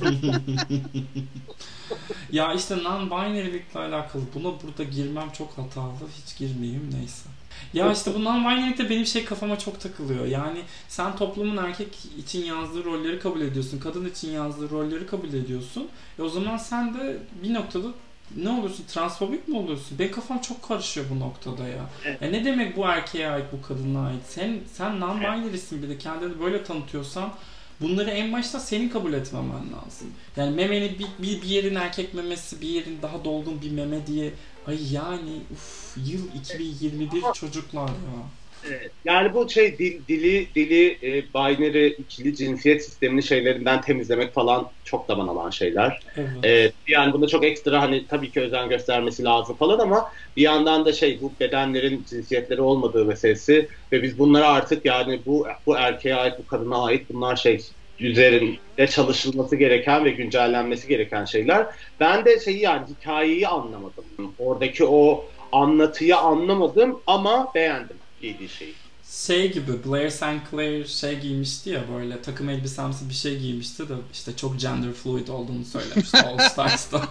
ya 2.32 2.54
işte 2.54 2.76
non-binary'likle 2.76 3.80
alakalı 3.80 4.22
buna 4.36 4.44
burada 4.64 4.84
girmem 4.84 5.30
çok 5.38 5.58
hatalı. 5.58 5.94
Hiç 6.26 6.38
girmeyeyim 6.38 6.90
neyse. 6.94 7.30
Ya 7.74 7.91
işte 7.91 8.16
bu 8.16 8.20
non-binary'lik 8.20 8.78
de 8.78 8.89
benim 8.89 9.06
şey 9.06 9.26
kafama 9.26 9.60
çok 9.60 9.82
takılıyor. 9.82 10.26
Yani 10.26 10.60
sen 10.88 11.16
toplumun 11.16 11.58
erkek 11.58 11.97
için 12.18 12.45
yazdığı 12.45 12.86
rolleri 12.86 13.20
kabul 13.20 13.41
ediyorsun. 13.41 13.80
Kadın 13.80 14.10
için 14.10 14.32
yazdığı 14.32 14.70
rolleri 14.70 15.08
kabul 15.08 15.34
ediyorsun. 15.34 15.88
E 16.20 16.22
o 16.22 16.30
zaman 16.30 16.58
sen 16.58 16.93
de 16.93 17.18
bir 17.43 17.54
noktada 17.54 17.88
ne 18.36 18.50
oluyorsun? 18.50 18.86
Transfobik 18.88 19.47
mi 19.47 19.58
oluyorsun? 19.58 20.00
Benim 20.00 20.12
kafam 20.12 20.39
çok 20.39 20.68
karışıyor 20.68 21.06
bu 21.10 21.20
noktada 21.20 21.68
ya. 21.68 21.89
Evet. 22.06 22.22
E 22.22 22.32
ne 22.32 22.45
demek 22.45 22.78
bu 22.78 22.86
erkeğe 22.86 23.30
ait, 23.30 23.45
bu 23.52 23.68
kadına 23.68 24.08
ait? 24.08 24.22
Sen 24.28 24.60
sen 24.74 25.00
non-binary'sin 25.00 25.84
bir 25.84 25.89
de 25.89 25.97
kendini 25.97 26.39
böyle 26.39 26.64
tanıtıyorsan 26.64 27.34
bunları 27.82 28.10
en 28.10 28.34
başta 28.34 28.60
senin 28.60 28.89
kabul 28.89 29.14
etmemen 29.14 29.50
lazım. 29.52 30.08
Yani 30.38 30.56
memeni 30.56 31.00
bir, 31.00 31.28
bir, 31.28 31.41
bir 31.41 31.47
yerin 31.47 31.76
erkek 31.76 32.14
memesi, 32.14 32.62
bir 32.62 32.68
yerin 32.68 33.00
daha 33.02 33.26
dolgun 33.26 33.62
bir 33.62 33.72
meme 33.72 34.08
diye 34.08 34.34
ay 34.70 34.93
yani 34.93 35.43
uf 35.51 35.97
yıl 35.97 36.34
2021 36.36 37.24
çocuklar 37.34 37.88
ya. 37.88 38.39
Evet. 38.67 38.91
Yani 39.05 39.34
bu 39.34 39.49
şey 39.49 39.80
dil, 39.80 40.07
dili 40.07 40.55
dili 40.55 40.99
e, 41.03 41.34
binary 41.34 41.88
ikili 41.88 42.36
cinsiyet 42.36 42.86
sistemini 42.86 43.24
şeylerinden 43.24 43.82
temizlemek 43.82 44.34
falan 44.34 44.72
çok 44.84 45.07
zaman 45.07 45.28
alan 45.28 45.49
şeyler. 45.49 45.99
Evet. 46.17 46.45
E, 46.45 46.72
yani 46.88 47.13
bunda 47.13 47.28
çok 47.28 47.45
ekstra 47.45 47.82
hani 47.82 48.07
tabii 48.07 48.32
ki 48.32 48.41
özen 48.41 48.70
göstermesi 48.70 49.24
lazım 49.24 49.57
falan 49.57 49.80
ama 49.80 50.11
bir 50.36 50.41
yandan 50.41 50.86
da 50.86 50.93
şey 50.93 51.22
bu 51.22 51.39
bedenlerin 51.39 52.03
cinsiyetleri 52.03 52.61
olmadığı 52.61 53.05
meselesi 53.05 53.70
ve 53.91 54.03
biz 54.03 54.17
bunları 54.20 54.45
artık 54.47 54.86
yani 54.86 55.26
bu 55.26 55.47
bu 55.65 55.78
erkeğe 55.78 56.15
ait 56.15 56.39
bu 56.39 56.45
kadına 56.45 56.84
ait 56.84 57.09
bunlar 57.09 57.36
şey 57.36 57.59
üzerinde 58.00 58.88
çalışılması 58.88 59.56
gereken 59.56 60.06
ve 60.06 60.12
güncellenmesi 60.12 60.88
gereken 60.88 61.26
şeyler. 61.26 61.68
Ben 62.00 62.26
de 62.26 62.39
şeyi 62.39 62.60
yani 62.60 62.88
hikayeyi 62.89 63.47
anlamadım. 63.47 64.06
Oradaki 64.39 64.86
o 64.86 65.26
anlatıyı 65.52 66.18
anlamadım 66.18 67.00
ama 67.08 67.52
beğendim 67.56 67.97
giydiği 68.22 68.50
şeyi. 68.50 68.74
Şey 69.12 69.52
gibi 69.52 69.72
Blair 69.86 70.10
Sinclair 70.10 70.86
şey 70.86 71.20
giymişti 71.20 71.70
ya 71.70 71.82
böyle 71.93 72.22
takım 72.22 72.50
elbisemsi 72.50 73.10
bir 73.10 73.14
şey 73.14 73.38
giymişti 73.39 73.89
de 73.89 73.93
işte 74.14 74.36
çok 74.36 74.60
gender 74.60 74.91
fluid 74.91 75.28
olduğunu 75.28 75.66
söylemişti 75.66 76.18
All 76.26 76.38
Stars'ta. 76.38 77.02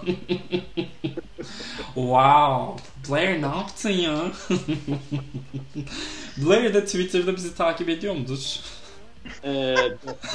wow. 1.95 2.85
Blair 3.09 3.43
ne 3.43 3.47
yaptın 3.47 3.91
ya? 3.91 4.17
Blair 6.37 6.75
de 6.75 6.85
Twitter'da 6.85 7.37
bizi 7.37 7.55
takip 7.55 7.89
ediyor 7.89 8.15
mudur? 8.15 8.61
Ee, 9.45 9.51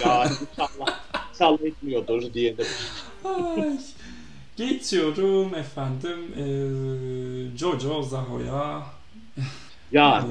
ya 0.05 0.25
inşallah, 0.51 0.99
inşallah 1.33 1.61
etmiyordur 1.61 2.33
diye 2.33 2.57
de. 2.57 2.65
Ay. 3.25 3.79
Geçiyorum 4.55 5.55
efendim 5.55 6.19
ee, 6.37 7.57
Jojo 7.57 8.03
Zaho'ya. 8.03 8.83
Ya 9.91 10.25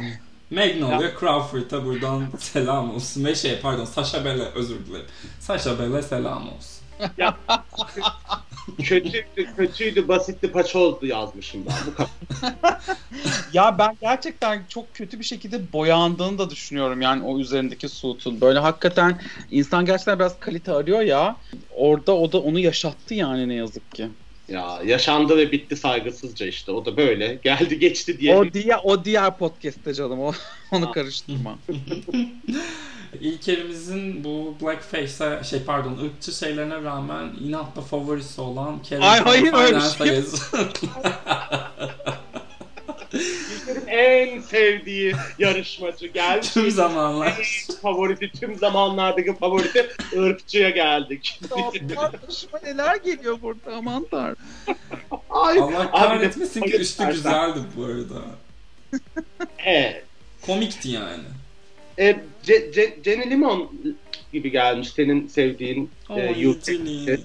Magnolia 0.50 1.10
Crawford'a 1.20 1.84
buradan 1.84 2.26
selam 2.38 2.94
olsun. 2.94 3.24
Ve 3.24 3.34
şey 3.34 3.60
pardon 3.60 3.84
Sasha 3.84 4.24
Bell'e 4.24 4.44
özür 4.44 4.86
dilerim. 4.86 5.06
Sasha 5.40 5.78
Bell'e 5.78 6.02
selam 6.02 6.48
olsun. 6.48 6.82
Kötüydü, 8.82 9.54
kötüydü, 9.56 10.08
basitti, 10.08 10.52
paçozdu 10.52 11.06
yazmışım 11.06 11.66
ben. 11.66 11.74
Bu 11.86 11.94
kadar. 11.94 12.10
Ya 13.52 13.78
ben 13.78 13.98
gerçekten 14.00 14.66
çok 14.68 14.94
kötü 14.94 15.18
bir 15.18 15.24
şekilde 15.24 15.72
boyandığını 15.72 16.38
da 16.38 16.50
düşünüyorum 16.50 17.00
yani 17.00 17.22
o 17.24 17.38
üzerindeki 17.38 17.88
suit'un. 17.88 18.40
Böyle 18.40 18.58
hakikaten 18.58 19.20
insan 19.50 19.84
gerçekten 19.84 20.18
biraz 20.18 20.40
kalite 20.40 20.72
arıyor 20.72 21.00
ya. 21.00 21.36
Orada 21.70 22.16
o 22.16 22.32
da 22.32 22.42
onu 22.42 22.58
yaşattı 22.58 23.14
yani 23.14 23.48
ne 23.48 23.54
yazık 23.54 23.92
ki. 23.92 24.08
Ya 24.48 24.80
yaşandı 24.86 25.36
ve 25.36 25.52
bitti 25.52 25.76
saygısızca 25.76 26.46
işte. 26.46 26.72
O 26.72 26.84
da 26.84 26.96
böyle. 26.96 27.40
Geldi 27.44 27.78
geçti 27.78 28.20
diye. 28.20 28.36
O 28.36 28.52
diğer 28.52 28.80
o 28.84 29.04
diğer 29.04 29.38
podcast'te 29.38 29.94
canım 29.94 30.20
o 30.20 30.32
onu 30.72 30.92
karıştırma. 30.92 31.58
İlkerimizin 33.20 34.24
bu 34.24 34.54
blackface'e 34.62 35.44
şey 35.44 35.62
pardon 35.62 35.98
ırkçı 36.04 36.32
şeylerine 36.32 36.82
rağmen 36.82 37.28
inatla 37.40 37.82
favorisi 37.82 38.40
olan 38.40 38.82
Kevin 38.82 39.02
Ay, 39.02 39.20
hayır, 39.20 39.52
öyle 39.54 39.80
şey. 39.80 40.24
en 43.86 44.40
sevdiği 44.40 45.14
yarışmacı 45.38 46.06
geldi. 46.06 46.46
Tüm 46.54 46.70
zamanlar. 46.70 47.26
En 47.70 47.74
favorisi 47.74 48.32
tüm 48.40 48.58
zamanlardaki 48.58 49.36
favorisi 49.36 49.90
ırkçıya 50.16 50.70
geldik. 50.70 51.40
Başıma 52.28 52.58
neler 52.64 52.96
geliyor 52.96 53.38
burada 53.42 53.76
aman 53.76 54.06
tanrım. 54.10 54.36
Ay, 55.30 55.58
Allah 55.58 55.90
kahretmesin 55.90 56.60
ki 56.60 56.76
üstü 56.76 57.06
güzeldi 57.06 57.58
bu 57.76 57.84
arada. 57.84 58.22
Evet. 59.64 60.04
Komikti 60.46 60.88
yani. 60.88 61.24
E, 61.98 62.20
Ce- 62.44 62.72
Ce- 62.72 63.04
Jenny 63.04 63.30
Limon 63.30 63.72
gibi 64.32 64.50
gelmiş 64.50 64.88
senin 64.88 65.26
sevdiğin 65.26 65.90
Oh, 66.08 66.18
e. 66.18 66.34
YouTube. 66.40 67.18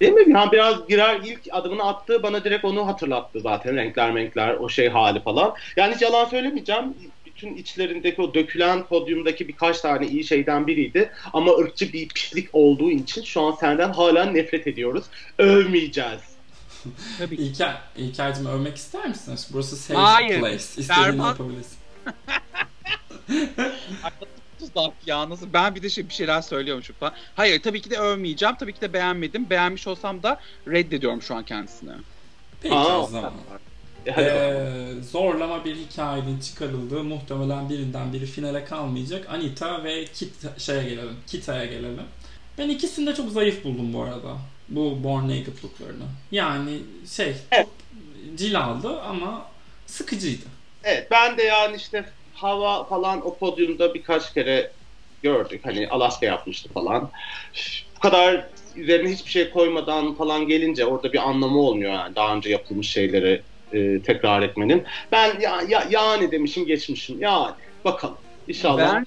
Değil 0.00 0.12
mi? 0.12 0.32
Yani 0.32 0.52
biraz 0.52 0.88
girer 0.88 1.20
ilk 1.24 1.40
adımını 1.50 1.82
attığı 1.84 2.22
bana 2.22 2.44
direkt 2.44 2.64
onu 2.64 2.86
hatırlattı 2.86 3.40
zaten. 3.40 3.76
Renkler 3.76 4.14
renkler 4.14 4.54
o 4.54 4.68
şey 4.68 4.88
hali 4.88 5.20
falan. 5.22 5.54
Yani 5.76 5.94
hiç 5.94 6.02
yalan 6.02 6.24
söylemeyeceğim. 6.24 6.94
Bütün 7.26 7.54
içlerindeki 7.56 8.22
o 8.22 8.34
dökülen 8.34 8.82
podyumdaki 8.86 9.48
birkaç 9.48 9.80
tane 9.80 10.06
iyi 10.06 10.24
şeyden 10.24 10.66
biriydi. 10.66 11.10
Ama 11.32 11.52
ırkçı 11.52 11.92
bir 11.92 12.08
pislik 12.08 12.48
olduğu 12.52 12.90
için 12.90 13.22
şu 13.22 13.40
an 13.40 13.52
senden 13.52 13.92
hala 13.92 14.24
nefret 14.24 14.66
ediyoruz. 14.66 15.04
Övmeyeceğiz. 15.38 16.20
Tabii 17.18 17.36
ki. 17.36 17.42
İlker, 17.42 17.74
İlker'cim 17.96 18.46
övmek 18.46 18.76
ister 18.76 19.08
misin? 19.08 19.38
Burası 19.52 19.76
safe 19.76 20.00
Hayır, 20.00 20.40
place. 20.40 20.56
İstediğini 20.56 21.22
yapabilirsin. 21.22 21.78
Tuzak 24.58 24.92
ya 25.06 25.30
nasıl 25.30 25.52
ben 25.52 25.74
bir 25.74 25.82
de 25.82 25.88
şey, 25.88 26.08
bir 26.08 26.14
şeyler 26.14 26.42
söylüyormuşum 26.42 26.96
falan. 27.00 27.14
Hayır 27.34 27.62
tabii 27.62 27.82
ki 27.82 27.90
de 27.90 27.98
övmeyeceğim. 27.98 28.54
Tabii 28.54 28.72
ki 28.72 28.80
de 28.80 28.92
beğenmedim. 28.92 29.50
Beğenmiş 29.50 29.86
olsam 29.86 30.22
da 30.22 30.40
reddediyorum 30.68 31.22
şu 31.22 31.34
an 31.34 31.44
kendisini. 31.44 31.92
Peki 32.62 32.74
Aa, 32.74 33.02
o 33.02 33.06
zaman. 33.06 33.32
E. 34.06 34.10
Ee, 34.10 35.02
zorlama 35.10 35.64
bir 35.64 35.76
hikayenin 35.76 36.40
çıkarıldığı 36.40 37.04
muhtemelen 37.04 37.68
birinden 37.68 38.12
biri 38.12 38.26
finale 38.26 38.64
kalmayacak. 38.64 39.30
Anita 39.30 39.84
ve 39.84 40.04
Kit 40.04 40.32
şeye 40.58 40.82
gelelim. 40.82 41.16
Kita'ya 41.26 41.64
gelelim. 41.64 42.00
Ben 42.58 42.68
ikisini 42.68 43.06
de 43.06 43.14
çok 43.14 43.30
zayıf 43.30 43.64
buldum 43.64 43.92
bu 43.92 44.02
arada. 44.02 44.36
Bu 44.68 45.04
Born 45.04 45.24
Naked 45.24 45.64
looklarını. 45.64 46.04
Yani 46.30 46.78
şey 47.16 47.34
Evet. 47.50 47.68
cilalı 48.36 49.02
ama 49.02 49.46
sıkıcıydı. 49.86 50.44
Evet 50.84 51.10
ben 51.10 51.38
de 51.38 51.42
yani 51.42 51.76
işte 51.76 52.04
hava 52.44 52.84
falan 52.84 53.26
o 53.26 53.38
podyumda 53.38 53.94
birkaç 53.94 54.34
kere 54.34 54.72
gördük. 55.22 55.60
Hani 55.64 55.88
Alaska 55.88 56.26
yapmıştı 56.26 56.68
falan. 56.72 57.10
Bu 57.96 58.00
kadar 58.00 58.48
üzerine 58.76 59.12
hiçbir 59.12 59.30
şey 59.30 59.50
koymadan 59.50 60.14
falan 60.14 60.48
gelince 60.48 60.86
orada 60.86 61.12
bir 61.12 61.28
anlamı 61.28 61.58
olmuyor 61.58 61.92
yani 61.92 62.16
daha 62.16 62.36
önce 62.36 62.50
yapılmış 62.50 62.90
şeyleri 62.90 63.42
e, 63.72 64.02
tekrar 64.02 64.42
etmenin. 64.42 64.84
Ben 65.12 65.40
ya, 65.40 65.62
ya 65.68 65.84
yani 65.90 66.32
demişim 66.32 66.66
geçmişim. 66.66 67.20
Yani 67.20 67.54
bakalım. 67.84 68.18
İnşallah. 68.48 68.94
Ben 68.94 69.06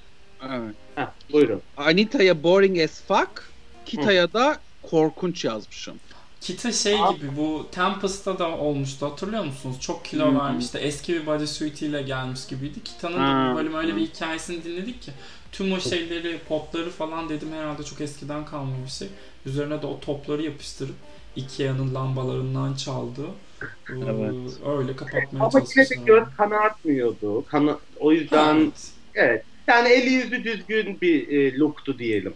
evet. 0.49 0.75
Heh, 0.95 1.33
buyurun. 1.33 1.61
Anita'ya 1.77 2.43
boring 2.43 2.79
as 2.79 3.01
fuck, 3.07 3.51
Kita'ya 3.85 4.33
da 4.33 4.57
korkunç 4.81 5.45
yazmışım. 5.45 5.99
Kita 6.41 6.71
şey 6.71 6.93
gibi 6.93 7.37
bu 7.37 7.67
Tempest'ta 7.71 8.39
da 8.39 8.57
olmuştu 8.57 9.05
hatırlıyor 9.05 9.45
musunuz? 9.45 9.77
Çok 9.81 10.05
kilo 10.05 10.31
hı. 10.31 10.39
vermişti. 10.39 10.77
Eski 10.77 11.13
bir 11.13 11.25
bodysuit 11.25 11.81
ile 11.81 12.01
gelmiş 12.01 12.47
gibiydi. 12.47 12.83
Kita'nın 12.83 13.17
da 13.17 13.51
bu 13.51 13.57
bölüm 13.57 13.75
öyle 13.75 13.95
bir 13.95 14.01
hikayesini 14.01 14.63
dinledik 14.63 15.01
ki. 15.01 15.11
Tüm 15.51 15.73
o 15.73 15.79
şeyleri, 15.79 16.39
potları 16.39 16.89
falan 16.89 17.29
dedim 17.29 17.53
herhalde 17.53 17.83
çok 17.83 18.01
eskiden 18.01 18.45
kalma 18.45 18.75
bir 18.85 18.91
şey. 18.91 19.07
Üzerine 19.45 19.81
de 19.81 19.87
o 19.87 19.99
topları 19.99 20.41
yapıştırıp 20.41 20.95
Ikea'nın 21.35 21.95
lambalarından 21.95 22.73
çaldı. 22.73 23.21
Ee, 23.61 23.65
Evet. 24.09 24.33
Öyle 24.67 24.95
kapatmaya 24.95 25.45
Ama 25.45 25.61
yine 25.75 25.89
de 25.89 25.95
göz 26.05 26.23
kanartmıyordu. 26.37 27.45
Kana, 27.45 27.79
o 27.99 28.11
yüzden 28.11 28.55
Evet. 28.55 28.91
evet. 29.15 29.43
Yani 29.67 29.89
eli 29.89 30.09
yüzü 30.09 30.43
düzgün 30.43 31.01
bir 31.01 31.27
e, 31.27 31.57
looktu 31.57 31.99
diyelim. 31.99 32.33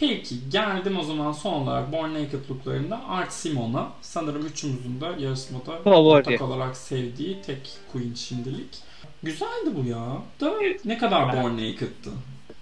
Peki 0.00 0.34
geldim 0.50 0.98
o 0.98 1.02
zaman 1.02 1.32
son 1.32 1.52
olarak 1.52 1.92
Born 1.92 2.14
Naked 2.14 2.50
looklarında 2.50 3.00
Art 3.08 3.32
Simon'a 3.32 3.88
sanırım 4.00 4.46
üçümüzün 4.46 5.00
de 5.00 5.06
yarışmada 5.18 5.72
ortak 6.00 6.42
olarak 6.42 6.76
sevdiği 6.76 7.42
tek 7.42 7.70
queen 7.92 8.14
şimdilik. 8.14 8.78
Güzeldi 9.22 9.70
bu 9.76 9.88
ya. 9.88 10.06
Da 10.40 10.52
ne 10.84 10.98
kadar 10.98 11.36
Born 11.36 11.52
Naked'tı. 11.52 12.10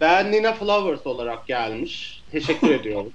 Ben 0.00 0.32
Nina 0.32 0.52
Flowers 0.52 1.06
olarak 1.06 1.46
gelmiş. 1.46 2.22
Teşekkür 2.32 2.70
ediyorum. 2.80 3.12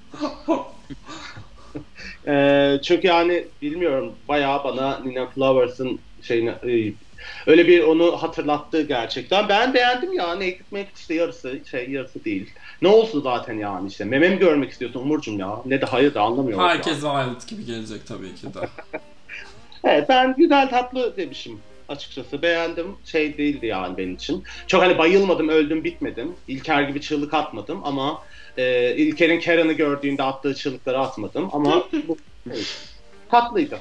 Ee, 2.28 2.80
çünkü 2.84 3.08
yani 3.08 3.48
bilmiyorum 3.62 4.14
bayağı 4.28 4.64
bana 4.64 5.00
Nina 5.00 5.26
Flowers'ın 5.26 6.00
şeyini 6.22 6.50
e, 6.50 6.94
öyle 7.48 7.68
bir 7.68 7.84
onu 7.84 8.24
hatırlattı 8.24 8.82
gerçekten. 8.82 9.50
Ben 9.50 9.74
beğendim 9.74 10.14
ya. 10.14 10.36
Naked 10.36 10.66
Naked 10.72 10.96
işte 10.98 11.14
yarısı 11.14 11.60
şey 11.72 11.90
yarısı 11.90 12.26
değil. 12.26 12.50
Ne 12.82 12.88
olsun 12.88 13.22
zaten 13.22 13.54
yani 13.54 13.88
işte. 13.88 14.06
Mememi 14.06 14.40
görmek 14.40 14.72
istiyorsun 14.72 15.00
Umurcuğum 15.00 15.40
ya. 15.40 15.62
Ne 15.66 15.82
de 15.82 15.86
hayır 15.86 16.14
da 16.14 16.22
anlamıyorum. 16.22 16.64
ya. 16.66 16.70
Herkes 16.70 17.04
Violet 17.04 17.48
gibi 17.48 17.66
gelecek 17.66 18.08
tabii 18.08 18.36
ki 18.36 18.54
de. 18.54 18.60
Evet 19.84 20.10
ben 20.10 20.36
güzel 20.38 20.70
tatlı 20.70 21.18
demişim 21.18 21.60
açıkçası. 21.90 22.42
Beğendim. 22.42 22.96
Şey 23.06 23.38
değildi 23.38 23.66
yani 23.66 23.98
benim 23.98 24.16
için. 24.16 24.44
Çok 24.68 24.82
hani 24.82 24.98
bayılmadım, 24.98 25.50
öldüm, 25.50 25.84
bitmedim. 25.84 26.36
İlker 26.48 26.82
gibi 26.82 27.02
çığlık 27.02 27.34
atmadım 27.34 27.82
ama 27.84 28.24
e, 28.58 28.96
İlker'in 28.96 29.40
Karen'ı 29.40 29.74
gördüğünde 29.74 30.24
attığı 30.24 30.56
çığlıkları 30.56 31.00
atmadım 31.00 31.50
ama 31.54 31.88
bu 32.08 32.18
evet, 32.48 32.78
tatlıydı. 33.32 33.80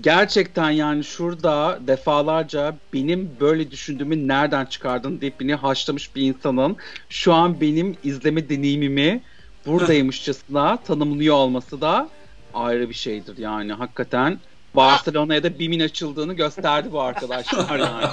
Gerçekten 0.00 0.70
yani 0.70 1.04
şurada 1.04 1.78
defalarca 1.86 2.76
benim 2.92 3.30
böyle 3.40 3.70
düşündüğümü 3.70 4.28
nereden 4.28 4.64
çıkardın 4.64 5.20
deyip 5.20 5.40
beni 5.40 5.54
haşlamış 5.54 6.16
bir 6.16 6.22
insanın 6.22 6.76
şu 7.08 7.32
an 7.32 7.60
benim 7.60 7.96
izleme 8.04 8.48
deneyimimi 8.48 9.22
buradaymışçasına 9.66 10.76
tanımlıyor 10.76 11.34
olması 11.34 11.80
da 11.80 12.08
ayrı 12.54 12.88
bir 12.88 12.94
şeydir 12.94 13.38
yani 13.38 13.72
hakikaten. 13.72 14.38
Barcelona'ya 14.74 15.42
da 15.42 15.58
BİM'in 15.58 15.80
açıldığını 15.80 16.34
gösterdi 16.34 16.88
bu 16.92 17.00
arkadaşlar 17.00 17.78
yani. 17.78 18.06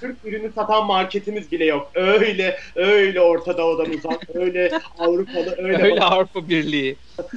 Türk 0.00 0.24
ürünü 0.24 0.52
satan 0.52 0.86
marketimiz 0.86 1.52
bile 1.52 1.64
yok. 1.64 1.90
Öyle 1.94 2.58
öyle 2.74 3.20
Orta 3.20 3.58
Doğu'dan 3.58 3.90
uzak, 3.90 4.22
öyle 4.34 4.80
Avrupalı, 4.98 5.54
öyle 5.58 5.82
Öyle 5.82 6.00
Avrupa 6.00 6.48
Birliği. 6.48 6.96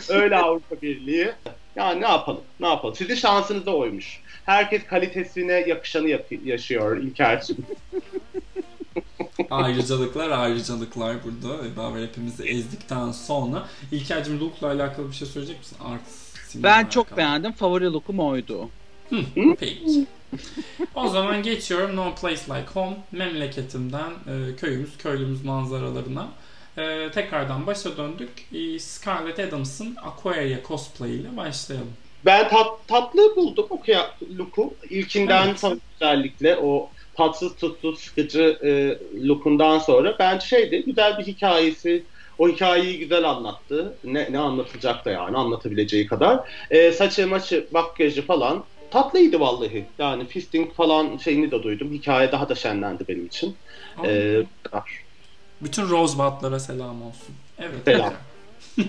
öyle 0.09 0.37
Avrupa 0.37 0.81
Birliği. 0.81 1.31
Yani 1.75 2.01
ne 2.01 2.07
yapalım? 2.07 2.41
Ne 2.59 2.67
yapalım? 2.67 2.95
Sizin 2.95 3.15
şansınız 3.15 3.65
da 3.65 3.75
oymuş. 3.75 4.19
Herkes 4.45 4.83
kalitesine 4.85 5.53
yakışanı 5.53 6.09
yak- 6.09 6.31
yaşıyor 6.45 6.97
İlker'cim. 6.97 7.57
ayrıcalıklar 9.49 10.29
ayrıcalıklar 10.29 11.15
burada. 11.23 11.63
Ve 11.63 11.77
Bauer 11.77 12.03
hepimizi 12.03 12.43
ezdikten 12.43 13.11
sonra 13.11 13.67
İlker'cim 13.91 14.39
look'la 14.39 14.67
alakalı 14.67 15.09
bir 15.09 15.15
şey 15.15 15.27
söyleyecek 15.27 15.59
misin? 15.59 15.77
Art 15.85 16.01
Ben 16.55 16.85
çok 16.85 17.05
alakalı. 17.05 17.17
beğendim. 17.17 17.51
Favori 17.51 17.85
lookum 17.85 18.19
oydu. 18.19 18.69
Peki. 19.59 20.05
o 20.95 21.07
zaman 21.07 21.43
geçiyorum 21.43 21.95
No 21.95 22.15
Place 22.15 22.41
Like 22.41 22.67
Home. 22.73 22.97
Memleketimden 23.11 24.09
e, 24.11 24.55
köyümüz, 24.55 24.97
köylümüz 24.97 25.45
manzaralarına. 25.45 26.27
E, 26.77 27.11
tekrardan 27.11 27.67
başa 27.67 27.97
döndük. 27.97 28.47
E, 28.53 28.79
Scarlett 28.79 29.39
Adams'ın 29.39 29.95
Aquaria 30.03 30.63
cosplay 30.67 31.15
ile 31.15 31.37
başlayalım. 31.37 31.97
Ben 32.25 32.49
tat, 32.49 32.87
tatlı 32.87 33.35
buldum 33.35 33.67
o 33.69 33.79
kıya- 33.79 34.15
look'u. 34.37 34.77
İlkinden 34.89 35.47
Evet. 35.49 35.63
özellikle 36.01 36.57
o 36.57 36.93
tatsız 37.17 37.55
tutsuz 37.55 37.99
sıkıcı 37.99 38.59
e, 38.63 38.99
look'undan 39.27 39.79
sonra 39.79 40.15
bence 40.19 40.45
şeydi 40.47 40.83
güzel 40.85 41.17
bir 41.17 41.23
hikayesi 41.23 42.07
o 42.37 42.49
hikayeyi 42.49 42.99
güzel 42.99 43.23
anlattı. 43.29 43.99
Ne, 44.03 44.27
ne 44.31 44.39
anlatılacak 44.39 45.05
da 45.05 45.11
yani 45.11 45.37
anlatabileceği 45.37 46.07
kadar. 46.07 46.49
E, 46.69 46.91
saçı 46.91 47.27
maçı 47.27 47.69
makyajı 47.71 48.25
falan 48.25 48.69
tatlıydı 48.89 49.39
vallahi. 49.39 49.93
Yani 49.99 50.27
fisting 50.27 50.73
falan 50.75 51.17
şeyini 51.17 51.51
de 51.51 51.63
duydum. 51.63 51.91
Hikaye 51.93 52.31
daha 52.31 52.49
da 52.49 52.55
şenlendi 52.55 53.07
benim 53.07 53.25
için. 53.25 53.61
E, 54.03 54.43
kadar. 54.63 55.02
Bütün 55.61 55.89
Rosebud'lara 55.89 56.59
selam 56.59 57.01
olsun. 57.01 57.35
Evet. 57.57 57.75
Selam. 57.85 58.13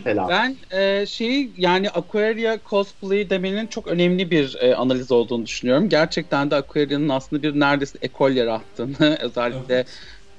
Selam. 0.04 0.28
Ben 0.28 0.56
e, 0.70 1.06
şeyi 1.06 1.54
yani 1.56 1.90
Aquaria 1.90 2.58
cosplay 2.70 3.30
demenin 3.30 3.66
çok 3.66 3.86
önemli 3.86 4.30
bir 4.30 4.56
e, 4.60 4.74
analiz 4.74 5.12
olduğunu 5.12 5.46
düşünüyorum. 5.46 5.88
Gerçekten 5.88 6.50
de 6.50 6.54
Aquaria'nın 6.54 7.08
aslında 7.08 7.42
bir 7.42 7.60
neredeyse 7.60 7.98
ekol 8.02 8.30
yarattığını 8.30 9.18
özellikle 9.20 9.84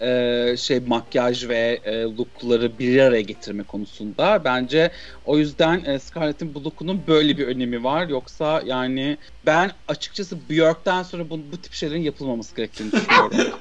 e, 0.01 0.57
şey 0.57 0.79
makyaj 0.79 1.47
ve 1.49 1.79
e, 1.83 2.03
lookları 2.03 2.79
bir 2.79 2.99
araya 2.99 3.21
getirme 3.21 3.63
konusunda 3.63 4.41
bence 4.43 4.91
o 5.25 5.37
yüzden 5.37 5.83
e, 5.85 5.99
Scarlett'in 5.99 6.53
bu 6.53 6.63
lookunun 6.63 7.07
böyle 7.07 7.37
bir 7.37 7.47
önemi 7.47 7.83
var. 7.83 8.07
Yoksa 8.07 8.61
yani 8.65 9.17
ben 9.45 9.71
açıkçası 9.87 10.49
Björk'ten 10.49 11.03
sonra 11.03 11.29
bu, 11.29 11.39
bu 11.51 11.61
tip 11.61 11.73
şeylerin 11.73 12.01
yapılmaması 12.01 12.55
gerektiğini 12.55 12.91
düşünüyorum. 12.91 13.37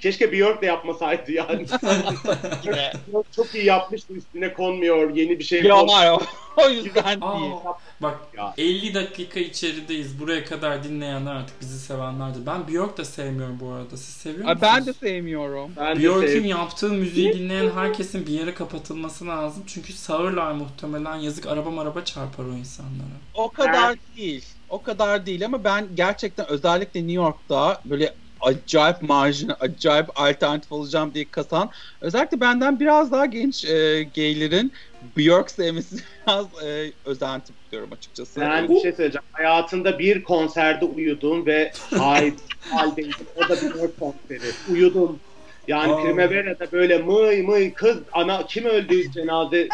Keşke 0.00 0.32
Björk 0.32 0.62
de 0.62 0.66
yapmasaydı 0.66 1.32
yani. 1.32 1.66
Yine. 2.64 2.92
çok 3.36 3.54
iyi 3.54 3.64
yapmıştı 3.64 4.12
üstüne 4.12 4.52
konmuyor. 4.52 5.16
Yeni 5.16 5.38
bir 5.38 5.44
şey 5.44 5.60
Milyonlar 5.62 6.10
o. 6.12 6.20
o 6.56 6.68
yüzden 6.68 7.18
Aa, 7.20 7.40
değil. 7.40 7.52
Bak 8.00 8.18
Ya. 8.36 8.54
50 8.58 8.94
dakika 8.94 9.40
içerideyiz. 9.40 10.20
Buraya 10.20 10.44
kadar 10.44 10.84
dinleyenler 10.84 11.34
artık 11.34 11.60
bizi 11.60 11.78
sevenlerdir. 11.78 12.46
Ben 12.46 12.68
Björk 12.68 12.98
da 12.98 13.04
sevmiyorum 13.04 13.58
bu 13.60 13.70
arada. 13.70 13.96
Siz 13.96 14.14
seviyor 14.14 14.44
musunuz? 14.44 14.58
ben 14.62 14.86
de 14.86 14.92
sevmiyorum. 14.92 15.70
Björk'ün 15.98 16.44
yaptığı 16.44 16.88
müziği 16.88 17.32
dinleyen 17.32 17.70
herkesin 17.70 18.26
bir 18.26 18.32
yere 18.32 18.54
kapatılması 18.54 19.26
lazım. 19.26 19.62
Çünkü 19.66 19.92
sağırlar 19.92 20.52
muhtemelen. 20.52 21.16
Yazık 21.16 21.46
araba 21.46 21.70
maraba 21.70 22.04
çarpar 22.04 22.44
o 22.44 22.52
insanlara. 22.52 23.16
O 23.34 23.48
kadar 23.50 23.96
değil. 24.16 24.44
O 24.70 24.82
kadar 24.82 25.26
değil 25.26 25.44
ama 25.44 25.64
ben 25.64 25.86
gerçekten 25.94 26.46
özellikle 26.48 27.00
New 27.00 27.12
York'ta 27.12 27.80
böyle 27.84 28.14
acayip 28.40 29.02
marjin, 29.02 29.52
acayip 29.60 30.20
alternatif 30.20 30.72
olacağım 30.72 31.14
diye 31.14 31.30
kasan 31.30 31.70
özellikle 32.00 32.40
benden 32.40 32.80
biraz 32.80 33.12
daha 33.12 33.26
genç 33.26 33.64
e, 33.64 34.02
gaylerin 34.02 34.72
Björk 35.16 35.50
sevmesi 35.50 35.96
biraz 36.26 36.46
e, 36.64 36.92
özenti 37.04 37.52
tutuyorum 37.52 37.92
açıkçası. 37.92 38.40
Ben 38.40 38.68
bir 38.68 38.80
şey 38.80 38.92
söyleyeceğim. 38.92 39.24
Hayatında 39.32 39.98
bir 39.98 40.22
konserde 40.22 40.84
uyudum 40.84 41.46
ve 41.46 41.72
hay 41.98 42.32
haldeydim. 42.70 43.26
O 43.36 43.48
da 43.48 43.56
bir 43.56 43.74
Björk 43.74 44.00
konseri. 44.00 44.50
Uyudum. 44.70 45.20
Yani 45.68 45.92
Aa. 45.92 46.02
Primavera'da 46.02 46.72
böyle 46.72 46.98
mıy 46.98 47.42
mıy 47.42 47.72
kız 47.72 47.98
ana 48.12 48.46
kim 48.46 48.64
öldü 48.64 49.10
cenaze 49.12 49.68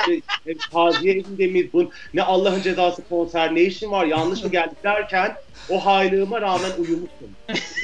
taziye 0.73 1.15
evinde 1.15 1.47
miyiz? 1.47 1.73
Bu, 1.73 1.91
ne 2.15 2.23
Allah'ın 2.23 2.63
cezası 2.63 3.09
konser 3.09 3.55
ne 3.55 3.63
işin 3.63 3.91
var 3.91 4.07
yanlış 4.07 4.45
mı 4.45 4.51
geldik 4.51 4.85
derken 4.85 5.37
o 5.71 5.87
haylığıma 5.87 6.41
rağmen 6.41 6.71
uyumuştum. 6.79 7.31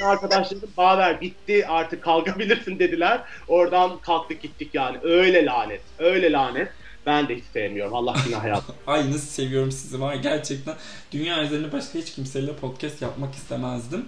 Arkadaşlarım 0.03 0.69
Baver 0.77 1.21
bitti 1.21 1.67
artık 1.67 2.03
kalkabilirsin 2.03 2.79
dediler. 2.79 3.21
Oradan 3.47 3.99
kalktık 3.99 4.41
gittik 4.41 4.69
yani. 4.73 4.97
Öyle 5.03 5.45
lanet. 5.45 5.81
Öyle 5.99 6.31
lanet. 6.31 6.69
Ben 7.05 7.27
de 7.27 7.35
hiç 7.35 7.43
sevmiyorum. 7.53 7.93
Allah 7.93 8.15
günah 8.25 8.45
yapsın. 8.45 8.75
Ay 8.87 9.11
nasıl 9.11 9.27
seviyorum 9.27 9.71
sizi 9.71 10.01
var 10.01 10.15
gerçekten 10.15 10.75
dünya 11.11 11.43
üzerinde 11.43 11.71
başka 11.71 11.99
hiç 11.99 12.11
kimseyle 12.13 12.55
podcast 12.55 13.01
yapmak 13.01 13.35
istemezdim. 13.35 14.05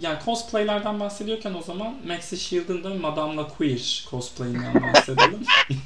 Yani 0.00 0.18
cosplaylerden 0.24 1.00
bahsediyorken 1.00 1.54
o 1.54 1.62
zaman 1.62 1.96
Maxi 2.06 2.36
Shield'ın 2.36 2.84
da 2.84 2.94
Madame 2.94 3.36
La 3.36 3.48
Queer 3.48 4.06
cosplayinden 4.10 4.82
bahsedelim. 4.94 5.44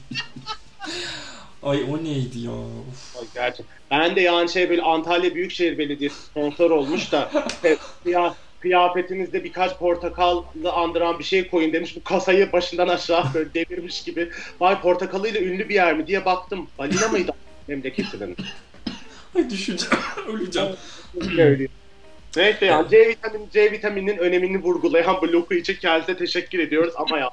Ay 1.62 1.82
o 1.90 2.04
neydi 2.04 2.38
ya? 2.38 2.50
Uf. 2.52 3.16
Ay, 3.20 3.24
Gerçek. 3.34 3.66
Ben 3.90 4.16
de 4.16 4.20
yani 4.20 4.48
şey 4.48 4.70
böyle 4.70 4.82
Antalya 4.82 5.34
Büyükşehir 5.34 5.78
Belediyesi 5.78 6.22
sponsor 6.22 6.70
olmuş 6.70 7.12
da 7.12 7.30
kıya- 8.04 8.34
kıyafetinizde 8.61 9.44
birkaç 9.44 9.76
portakallı 9.78 10.72
andıran 10.72 11.18
bir 11.18 11.24
şey 11.24 11.48
koyun 11.48 11.72
demiş. 11.72 11.96
Bu 11.96 12.02
kasayı 12.04 12.52
başından 12.52 12.88
aşağı 12.88 13.24
böyle 13.34 13.54
devirmiş 13.54 14.02
gibi. 14.04 14.30
Vay 14.61 14.80
portakalıyla 14.80 15.40
ünlü 15.40 15.68
bir 15.68 15.74
yer 15.74 15.96
mi 15.96 16.06
diye 16.06 16.24
baktım. 16.24 16.66
Balina 16.78 17.08
mıydı 17.08 17.32
memleketinin? 17.68 18.36
Ay 19.36 19.50
düşeceğim, 19.50 19.94
öleceğim. 20.28 20.68
Neyse 22.36 22.66
yani 22.66 22.90
C 22.90 23.08
vitamin 23.08 23.48
C 23.52 23.72
vitamininin 23.72 24.16
önemini 24.18 24.62
vurgulayan 24.62 25.16
bu 25.22 25.32
loku 25.32 25.54
için 25.54 25.74
kendisine 25.74 26.16
teşekkür 26.16 26.58
ediyoruz 26.58 26.94
ama 26.96 27.18
ya 27.18 27.30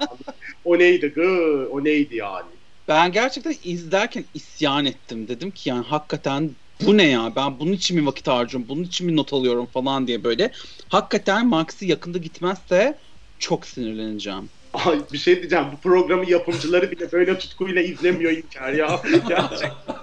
o 0.64 0.78
neydi 0.78 1.06
gı 1.08 1.68
o 1.72 1.84
neydi 1.84 2.16
yani. 2.16 2.46
Ben 2.88 3.12
gerçekten 3.12 3.54
izlerken 3.62 4.24
isyan 4.34 4.84
ettim. 4.84 5.28
Dedim 5.28 5.50
ki 5.50 5.68
yani 5.68 5.84
hakikaten 5.86 6.50
bu 6.86 6.96
ne 6.96 7.08
ya? 7.08 7.32
Ben 7.36 7.60
bunun 7.60 7.72
için 7.72 8.00
mi 8.00 8.06
vakit 8.06 8.28
harcıyorum? 8.28 8.68
Bunun 8.68 8.82
için 8.82 9.06
mi 9.06 9.16
not 9.16 9.32
alıyorum 9.32 9.66
falan 9.66 10.06
diye 10.06 10.24
böyle. 10.24 10.52
Hakikaten 10.88 11.46
Max'i 11.46 11.86
yakında 11.86 12.18
gitmezse 12.18 12.98
çok 13.38 13.66
sinirleneceğim. 13.66 14.48
Ay 14.74 15.00
bir 15.12 15.18
şey 15.18 15.36
diyeceğim 15.36 15.64
bu 15.72 15.80
programın 15.80 16.26
yapımcıları 16.26 16.90
bile 16.90 17.12
böyle 17.12 17.38
tutkuyla 17.38 17.82
izlemiyor 17.82 18.32
İlker 18.32 18.72
ya. 18.72 19.00
Gerçekten. 19.28 19.94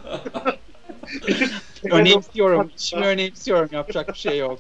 Önemsiyorum. 1.92 2.72
Şimdi 2.78 3.06
önemsiyorum. 3.06 3.70
Yapacak 3.72 4.08
bir 4.14 4.18
şey 4.20 4.38
yok. 4.38 4.60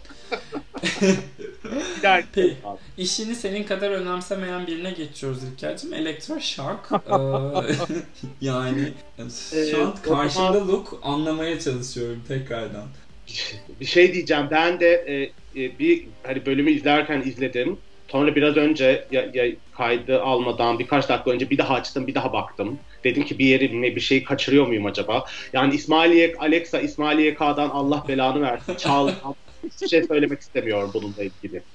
Gider. 1.96 2.24
Pe- 2.36 2.54
İşini 2.98 3.36
senin 3.36 3.64
kadar 3.64 3.92
önemsemeyen 3.92 4.68
birine 4.68 4.92
geçiyoruz 4.92 5.44
İlker'cim. 5.44 5.94
Elektroshock. 5.94 6.92
Ee, 6.92 7.76
yani 8.42 8.94
şu 9.72 9.84
an 9.84 9.96
karşımda 9.96 10.54
zaman- 10.54 10.68
look 10.68 11.00
anlamaya 11.04 11.60
çalışıyorum 11.60 12.24
tekrardan. 12.28 12.86
bir 13.80 13.86
şey 13.86 14.14
diyeceğim. 14.14 14.48
Ben 14.52 14.80
de 14.80 14.88
e, 15.08 15.24
e, 15.64 15.80
bir 15.80 16.08
hani 16.24 16.46
bölümü 16.46 16.72
izlerken 16.72 17.22
izledim. 17.22 17.78
Sonra 18.08 18.36
biraz 18.36 18.58
önce 18.58 19.08
ya, 19.12 19.30
ya 19.34 19.56
kaydı 19.72 20.22
almadan 20.22 20.80
birkaç 20.80 21.10
dakika 21.10 21.32
önce 21.32 21.50
bir 21.50 21.58
daha 21.58 21.74
açtım, 21.74 22.08
bir 22.08 22.16
daha 22.16 22.34
baktım. 22.34 22.80
Dedim 23.06 23.26
ki 23.26 23.39
bir 23.39 23.45
yeri 23.45 23.82
ne 23.82 23.95
bir 23.95 24.01
şey 24.01 24.24
kaçırıyor 24.24 24.68
muyum 24.68 24.86
acaba? 24.86 25.26
Yani 25.53 25.76
İsmailiye 25.76 26.34
Alexa 26.39 26.80
İsmailiye 26.82 27.36
K'dan 27.36 27.70
Allah 27.70 28.06
belanı 28.08 28.41
versin. 28.41 28.76
Çağla 28.76 29.16
hiçbir 29.64 29.88
şey 29.88 30.03
söylemek 30.03 30.41
istemiyorum 30.41 30.91
bununla 30.93 31.24
ilgili. 31.24 31.66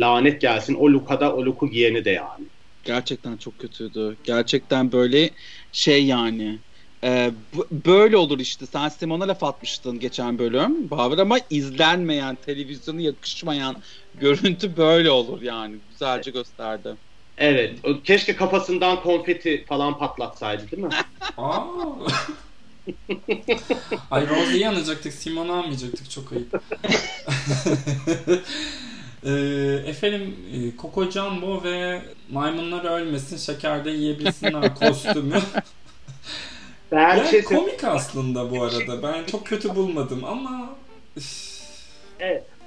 Lanet 0.00 0.40
gelsin. 0.40 0.74
O 0.74 0.90
Luka'da 0.92 1.36
o 1.36 1.44
Luku 1.46 1.70
giyeni 1.70 2.04
de 2.04 2.10
yani. 2.10 2.50
Gerçekten 2.84 3.36
çok 3.38 3.58
kötüydü. 3.58 4.18
Gerçekten 4.24 4.92
böyle 4.92 5.30
şey 5.72 6.06
yani. 6.06 6.62
e, 7.04 7.32
böyle 7.70 8.16
olur 8.16 8.40
işte. 8.40 8.66
Sen 8.66 8.88
Simon'a 8.88 9.28
laf 9.28 9.44
atmıştın 9.44 9.98
geçen 9.98 10.38
bölüm. 10.38 10.90
Baver 10.90 11.18
ama 11.18 11.38
izlenmeyen, 11.50 12.36
televizyona 12.40 13.00
yakışmayan 13.00 13.82
görüntü 14.14 14.76
böyle 14.76 15.10
olur 15.10 15.42
yani. 15.42 15.80
Güzelce 15.88 16.30
gösterdi. 16.30 16.96
Evet. 17.38 17.78
o- 17.84 18.02
Keşke 18.02 18.36
kafasından 18.36 19.02
konfeti 19.02 19.64
falan 19.68 19.98
patlatsaydı 19.98 20.70
değil 20.70 20.82
mi? 20.82 20.88
Aa. 21.36 21.60
Ay 24.10 24.28
Rose'yi 24.28 24.68
anacaktık, 24.68 25.12
Simon'u 25.12 25.52
almayacaktık. 25.52 26.10
Çok 26.10 26.32
ayıp. 26.32 26.62
Ee, 29.26 29.82
efendim 29.86 30.36
e, 30.52 30.76
Coco 30.82 31.10
Jumbo 31.10 31.64
ve 31.64 32.02
maymunlar 32.30 32.84
ölmesin 32.84 33.36
şekerde 33.36 33.90
yiyebilsinler 33.90 34.74
kostümü. 34.74 35.40
Ben 36.92 37.16
yani 37.16 37.28
şey 37.30 37.44
komik 37.44 37.84
aslında 37.84 38.50
bu 38.50 38.62
arada. 38.64 39.02
Ben 39.02 39.24
çok 39.24 39.46
kötü 39.46 39.74
bulmadım 39.74 40.24
ama 40.24 40.70
üf, 41.16 41.60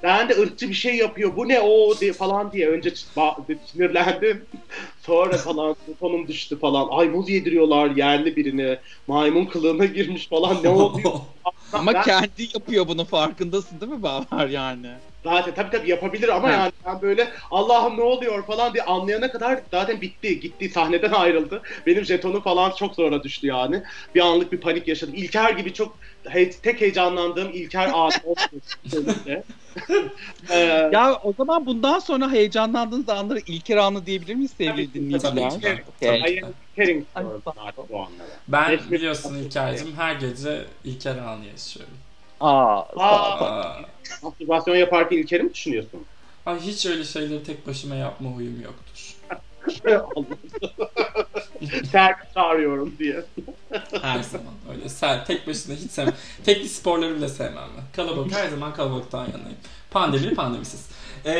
Ben 0.02 0.28
de 0.28 0.40
ırkçı 0.40 0.68
bir 0.68 0.74
şey 0.74 0.96
yapıyor. 0.96 1.36
Bu 1.36 1.48
ne 1.48 1.60
o 1.60 2.00
diye 2.00 2.12
falan 2.12 2.52
diye 2.52 2.68
önce 2.68 2.94
sinirlendim. 3.66 4.46
Sonra 4.98 5.36
falan 5.36 5.76
tonum 6.00 6.28
düştü 6.28 6.58
falan. 6.58 6.88
Ay 6.90 7.08
muz 7.08 7.30
yediriyorlar 7.30 7.90
yerli 7.90 8.36
birine. 8.36 8.80
Maymun 9.08 9.46
kılığına 9.46 9.84
girmiş 9.84 10.28
falan. 10.28 10.62
Ne 10.64 10.68
oluyor? 10.68 11.12
Ama 11.72 11.94
Ben- 11.94 12.02
kendi 12.02 12.48
yapıyor 12.54 12.88
bunu 12.88 13.04
farkındasın 13.04 13.80
değil 13.80 13.92
mi 13.92 14.02
Baver 14.02 14.48
yani? 14.48 14.90
Zaten 15.24 15.54
tabii 15.54 15.70
tabii 15.70 15.90
yapabilir 15.90 16.28
ama 16.28 16.48
Evet. 16.48 16.58
yani 16.58 16.72
ben 16.86 17.02
böyle 17.02 17.28
Allah'ım 17.50 17.96
ne 17.98 18.02
oluyor 18.02 18.46
falan 18.46 18.74
diye 18.74 18.84
anlayana 18.84 19.32
kadar 19.32 19.60
zaten 19.70 20.00
bitti. 20.00 20.40
Gitti 20.40 20.68
sahneden 20.68 21.12
ayrıldı. 21.12 21.62
Benim 21.86 22.04
jetonum 22.04 22.42
falan 22.42 22.70
çok 22.70 22.94
sonra 22.94 23.22
düştü 23.22 23.46
yani. 23.46 23.82
Bir 24.14 24.20
anlık 24.20 24.52
bir 24.52 24.60
panik 24.60 24.88
yaşadım. 24.88 25.14
İlker 25.14 25.50
gibi 25.50 25.72
çok 25.72 25.98
he- 26.28 26.50
tek 26.50 26.80
heyecanlandığım 26.80 27.50
İlker 27.52 27.90
bölümde. 28.92 29.42
Ee, 30.50 30.88
Ya 30.92 31.14
o 31.22 31.32
zaman 31.32 31.66
bundan 31.66 31.98
sonra 31.98 32.32
heyecanlandığınız 32.32 33.08
anları 33.08 33.38
İlker 33.46 33.76
anı 33.76 34.06
diyebilir 34.06 34.34
miyiz 34.34 34.50
sevgili 34.58 34.92
Tabii, 34.92 34.94
dinleyiciler? 34.94 35.30
tabii 35.32 35.40
ben 38.48 38.78
biliyorsun 38.90 39.34
İlker'cim 39.34 39.92
her 39.96 40.14
gece 40.14 40.64
İlker 40.84 41.16
anı 41.16 41.46
yaşıyorum. 41.46 41.94
Aa, 42.40 42.82
Aa. 42.96 43.76
Mastürbasyon 44.22 44.76
yaparken 44.76 45.16
İlker'i 45.16 45.42
mi 45.42 45.54
düşünüyorsun? 45.54 46.04
ay 46.46 46.60
hiç 46.60 46.86
öyle 46.86 47.04
şeyleri 47.04 47.42
tek 47.42 47.66
başıma 47.66 47.94
yapma 47.94 48.30
huyum 48.30 48.60
yoktur. 48.60 49.14
Servis 51.92 52.34
çağırıyorum 52.34 52.94
diye. 52.98 53.24
Her 54.02 54.22
zaman 54.22 54.54
öyle. 54.70 54.88
Sen 54.88 55.24
tek 55.24 55.46
başına 55.46 55.74
hiç 55.74 55.90
sevmem. 55.90 56.14
Tekli 56.44 56.68
sporları 56.68 57.16
bile 57.16 57.28
sevmem 57.28 57.68
ben. 57.76 57.84
Kalabalık 57.96 58.32
her 58.32 58.48
zaman 58.48 58.74
kalabalıktan 58.74 59.20
yanayım. 59.26 59.58
Pandemili 59.90 60.34
pandemisiz. 60.34 60.88
Ee, 61.24 61.30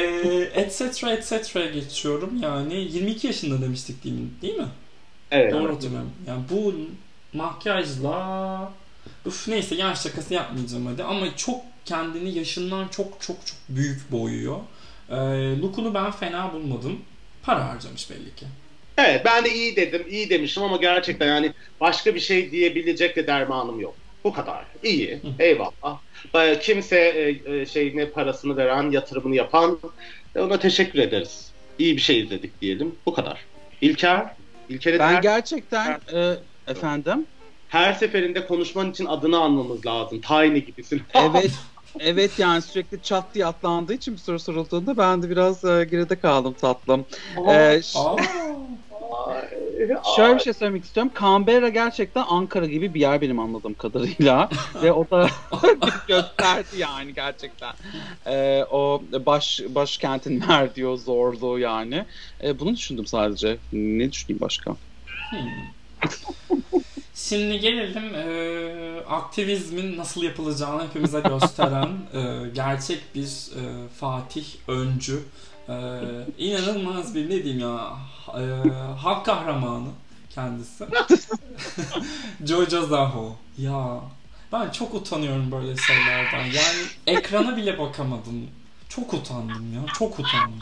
et 0.55 0.77
cetera 0.79 1.13
et 1.13 1.27
cetera 1.29 1.67
geçiyorum. 1.67 2.43
Yani 2.43 2.75
22 2.75 3.27
yaşında 3.27 3.63
demiştik 3.63 4.05
değil 4.05 4.15
mi? 4.15 4.29
Değil 4.43 4.57
mi? 4.57 4.69
Evet. 5.31 5.53
Doğru 5.53 5.75
hatırlıyorum. 5.75 6.11
Yani 6.27 6.43
bu 6.51 6.75
makyajla 7.33 8.73
Uf 9.27 9.49
neyse 9.49 9.75
yaş 9.75 10.01
şakası 10.03 10.35
yapmayacağım 10.35 10.87
hadi 10.87 11.05
ama 11.05 11.37
çok 11.37 11.61
kendini 11.91 12.39
yaşından 12.39 12.89
çok 12.89 13.07
çok 13.21 13.47
çok 13.47 13.57
büyük 13.69 14.13
boyuyor. 14.13 14.59
Ee, 15.11 15.15
look'unu 15.61 15.95
ben 15.95 16.11
fena 16.11 16.53
bulmadım. 16.53 16.99
Para 17.43 17.69
harcamış 17.69 18.11
belli 18.11 18.35
ki. 18.35 18.47
Evet 18.99 19.23
ben 19.25 19.45
de 19.45 19.55
iyi 19.55 19.77
dedim. 19.77 20.07
iyi 20.11 20.31
demişim 20.31 20.63
ama 20.63 20.77
gerçekten 20.77 21.27
yani 21.27 21.53
başka 21.81 22.15
bir 22.15 22.21
şey 22.21 22.51
diyebilecek 22.51 23.17
de 23.17 23.27
dermanım 23.27 23.81
yok. 23.81 23.95
Bu 24.25 24.33
kadar. 24.33 24.65
İyi. 24.83 25.21
Eyvallah. 25.39 25.99
Kimse 26.63 26.99
e, 26.99 27.53
e, 27.55 27.67
şeyine 27.67 28.07
parasını 28.07 28.57
veren, 28.57 28.91
yatırımını 28.91 29.37
yapan 29.37 29.79
e, 30.37 30.41
ona 30.41 30.59
teşekkür 30.59 30.99
ederiz. 30.99 31.51
iyi 31.79 31.97
bir 31.97 32.03
şey 32.03 32.21
izledik 32.21 32.61
diyelim. 32.61 32.95
Bu 33.07 33.15
kadar. 33.15 33.39
İlker, 33.81 34.35
İlker'e 34.69 34.99
Ben 34.99 35.15
her, 35.15 35.23
gerçekten 35.23 36.01
e, 36.15 36.35
efendim. 36.67 37.27
her 37.69 37.93
seferinde 37.93 38.47
konuşman 38.47 38.91
için 38.91 39.07
adını 39.07 39.39
anmamız 39.39 39.87
lazım. 39.87 40.21
Tiny 40.21 40.59
gibisin. 40.59 41.03
Evet. 41.15 41.51
Evet 41.99 42.39
yani 42.39 42.63
sürekli 42.63 43.03
çat 43.03 43.35
diye 43.35 43.47
atlandığı 43.47 43.95
için 43.95 44.15
bir 44.15 44.19
soru 44.19 44.39
sorulduğunda 44.39 44.97
ben 44.97 45.23
de 45.23 45.31
biraz 45.31 45.65
e, 45.65 45.85
geride 45.91 46.21
kaldım 46.21 46.55
tatlım. 46.55 47.07
Ee, 47.51 47.83
ş- 47.83 47.99
Aa, 47.99 49.43
şöyle 50.17 50.35
bir 50.35 50.41
şey 50.41 50.53
söylemek 50.53 50.85
istiyorum. 50.85 51.13
Canberra 51.21 51.69
gerçekten 51.69 52.25
Ankara 52.29 52.67
gibi 52.67 52.95
bir 52.95 53.01
yer 53.01 53.21
benim 53.21 53.39
anladığım 53.39 53.75
kadarıyla. 53.75 54.49
Ve 54.83 54.93
o 54.93 55.11
da 55.11 55.29
gösterdi 56.09 56.67
yani 56.79 57.15
gerçekten. 57.15 57.73
Ee, 58.27 58.65
o 58.71 59.03
baş 59.27 59.61
başkentin 59.69 60.45
verdiği 60.49 60.87
o 60.87 60.97
zorluğu 60.97 61.59
yani. 61.59 62.07
Ee, 62.45 62.59
bunu 62.59 62.77
düşündüm 62.77 63.07
sadece. 63.07 63.59
Ne 63.73 64.13
düşüneyim 64.13 64.41
başka? 64.41 64.77
Şimdi 67.29 67.61
gelelim 67.61 68.15
e, 68.15 69.05
aktivizmin 69.09 69.97
nasıl 69.97 70.23
yapılacağını 70.23 70.83
hepimize 70.83 71.21
gösteren 71.21 71.89
e, 72.15 72.49
gerçek 72.55 73.15
bir 73.15 73.27
e, 73.57 73.89
Fatih 74.01 74.45
öncü. 74.69 75.23
E, 75.69 75.75
inanılmaz 76.39 77.15
bir 77.15 77.25
ne 77.25 77.45
diyeyim 77.45 77.61
ya 77.61 77.93
e, 78.29 78.43
halk 78.99 79.27
kahramanı 79.27 79.89
kendisi. 80.31 80.85
Jojo 82.47 82.87
Zaho. 82.87 83.37
Ya 83.59 84.01
ben 84.53 84.71
çok 84.71 84.95
utanıyorum 84.95 85.53
böyle 85.53 85.77
şeylerden. 85.77 86.45
Yani 86.45 86.87
ekrana 87.07 87.57
bile 87.57 87.79
bakamadım. 87.79 88.47
Çok 88.89 89.15
utandım 89.15 89.75
ya. 89.75 89.81
Çok 89.99 90.19
utandım. 90.19 90.59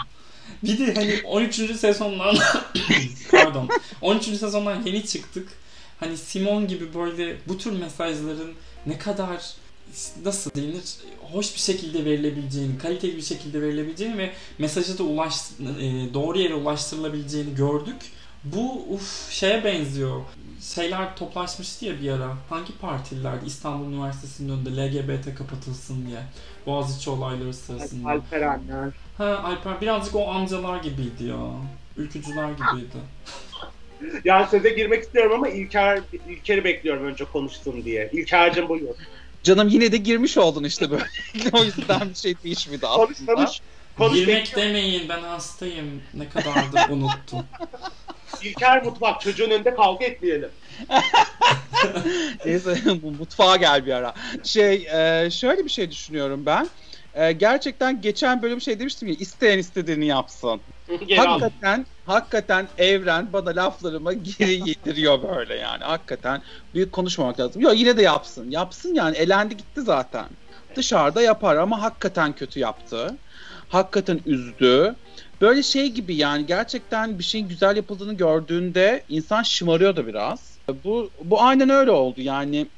Bir 0.62 0.78
de 0.78 0.94
hani 0.94 1.20
13. 1.24 1.54
sezondan 1.54 2.36
pardon 3.30 3.68
13. 4.00 4.24
sezondan 4.24 4.82
yeni 4.82 5.06
çıktık. 5.06 5.48
Hani 6.00 6.16
Simon 6.16 6.68
gibi 6.68 6.94
böyle 6.94 7.36
bu 7.48 7.58
tür 7.58 7.72
mesajların 7.72 8.52
ne 8.86 8.98
kadar 8.98 9.54
nasıl 10.24 10.50
denir 10.54 10.82
hoş 11.32 11.54
bir 11.54 11.60
şekilde 11.60 12.04
verilebileceğini, 12.04 12.78
kaliteli 12.78 13.16
bir 13.16 13.22
şekilde 13.22 13.62
verilebileceğini 13.62 14.18
ve 14.18 14.32
mesajı 14.58 14.98
da 14.98 15.02
ulaş, 15.02 15.34
e, 15.80 16.14
doğru 16.14 16.38
yere 16.38 16.54
ulaştırılabileceğini 16.54 17.54
gördük. 17.54 17.96
Bu 18.44 18.86
uf 18.94 19.30
şeye 19.30 19.64
benziyor. 19.64 20.22
Şeyler 20.74 21.16
toplaşmıştı 21.16 21.84
ya 21.84 22.00
bir 22.00 22.10
ara. 22.10 22.36
Hangi 22.50 22.72
partililerdi? 22.78 23.46
İstanbul 23.46 23.92
Üniversitesi'nin 23.92 24.48
önünde 24.48 24.70
LGBT 24.70 25.34
kapatılsın 25.34 26.06
diye. 26.06 26.20
Boğaziçi 26.66 27.10
olayları 27.10 27.54
sırasında. 27.54 28.08
Alperenler. 28.08 28.92
Ha 29.18 29.24
Alper 29.44 29.80
birazcık 29.80 30.14
o 30.14 30.28
amcalar 30.30 30.82
gibiydi 30.82 31.24
ya. 31.24 31.36
Ülkücüler 31.96 32.50
gibiydi. 32.52 32.98
Yani 34.24 34.46
söze 34.50 34.70
girmek 34.70 35.02
istiyorum 35.02 35.32
ama 35.32 35.48
İlker, 35.48 36.00
İlker'i 36.28 36.64
bekliyorum 36.64 37.04
önce 37.06 37.24
konuşsun 37.24 37.84
diye. 37.84 38.10
İlker'cim 38.12 38.68
buyur. 38.68 38.94
Canım 39.42 39.68
yine 39.68 39.92
de 39.92 39.96
girmiş 39.96 40.38
oldun 40.38 40.64
işte 40.64 40.90
böyle. 40.90 41.04
o 41.52 41.64
yüzden 41.64 42.10
bir 42.10 42.14
şey 42.14 42.34
değişmedi 42.44 42.86
aslında. 42.86 43.06
Konuş 43.06 43.26
konuş. 43.26 43.60
Konuş 43.98 44.18
Girmek 44.18 44.36
bekliyorum. 44.36 44.74
demeyin 44.74 45.08
ben 45.08 45.22
hastayım. 45.22 46.02
Ne 46.14 46.28
kadardır 46.28 46.90
unuttum. 46.94 47.46
İlker 48.42 48.84
mutfak 48.84 49.20
çocuğun 49.20 49.50
önünde 49.50 49.74
kavga 49.74 50.04
etmeyelim. 50.04 50.50
Neyse 52.46 52.76
bu 53.02 53.10
mutfağa 53.10 53.56
gel 53.56 53.86
bir 53.86 53.92
ara. 53.92 54.14
Şey 54.44 54.74
e, 54.74 55.30
şöyle 55.30 55.64
bir 55.64 55.70
şey 55.70 55.90
düşünüyorum 55.90 56.46
ben. 56.46 56.68
E, 57.18 57.32
gerçekten 57.32 58.00
geçen 58.00 58.42
bölüm 58.42 58.60
şey 58.60 58.80
demiştim 58.80 59.08
ya 59.08 59.14
isteyen 59.14 59.58
istediğini 59.58 60.06
yapsın. 60.06 60.60
Hakikaten 61.16 61.86
hakikaten 62.04 62.68
evren 62.78 63.32
bana 63.32 63.50
laflarıma 63.50 64.12
geri 64.12 64.52
yediriyor 64.68 65.22
böyle 65.22 65.54
yani. 65.54 65.84
Hakikaten 65.84 66.42
büyük 66.74 66.92
konuşmamak 66.92 67.40
lazım. 67.40 67.62
Yok 67.62 67.72
yine 67.76 67.96
de 67.96 68.02
yapsın. 68.02 68.50
Yapsın 68.50 68.94
yani 68.94 69.16
elendi 69.16 69.56
gitti 69.56 69.82
zaten. 69.82 70.26
Dışarıda 70.76 71.22
yapar 71.22 71.56
ama 71.56 71.82
hakikaten 71.82 72.32
kötü 72.32 72.60
yaptı. 72.60 73.18
Hakikaten 73.68 74.20
üzdü. 74.26 74.94
Böyle 75.40 75.62
şey 75.62 75.88
gibi 75.88 76.16
yani 76.16 76.46
gerçekten 76.46 77.18
bir 77.18 77.24
şeyin 77.24 77.48
güzel 77.48 77.76
yapıldığını 77.76 78.14
gördüğünde 78.14 79.04
insan 79.08 79.42
şımarıyor 79.42 79.96
da 79.96 80.06
biraz. 80.06 80.58
Bu 80.84 81.10
bu 81.24 81.42
aynen 81.42 81.68
öyle 81.70 81.90
oldu. 81.90 82.20
Yani 82.20 82.70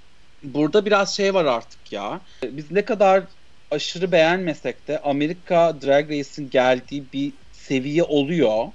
burada 0.43 0.87
biraz 0.87 1.17
şey 1.17 1.35
var 1.35 1.45
artık 1.45 1.93
ya. 1.93 2.21
Biz 2.45 2.71
ne 2.71 2.85
kadar 2.85 3.25
aşırı 3.71 4.13
beğenmesek 4.13 4.89
de 4.89 4.99
Amerika 5.01 5.81
Drag 5.81 6.11
Race'in 6.11 6.51
geldiği 6.51 7.13
bir 7.13 7.35
seviye 7.53 8.03
oluyor. 8.03 8.67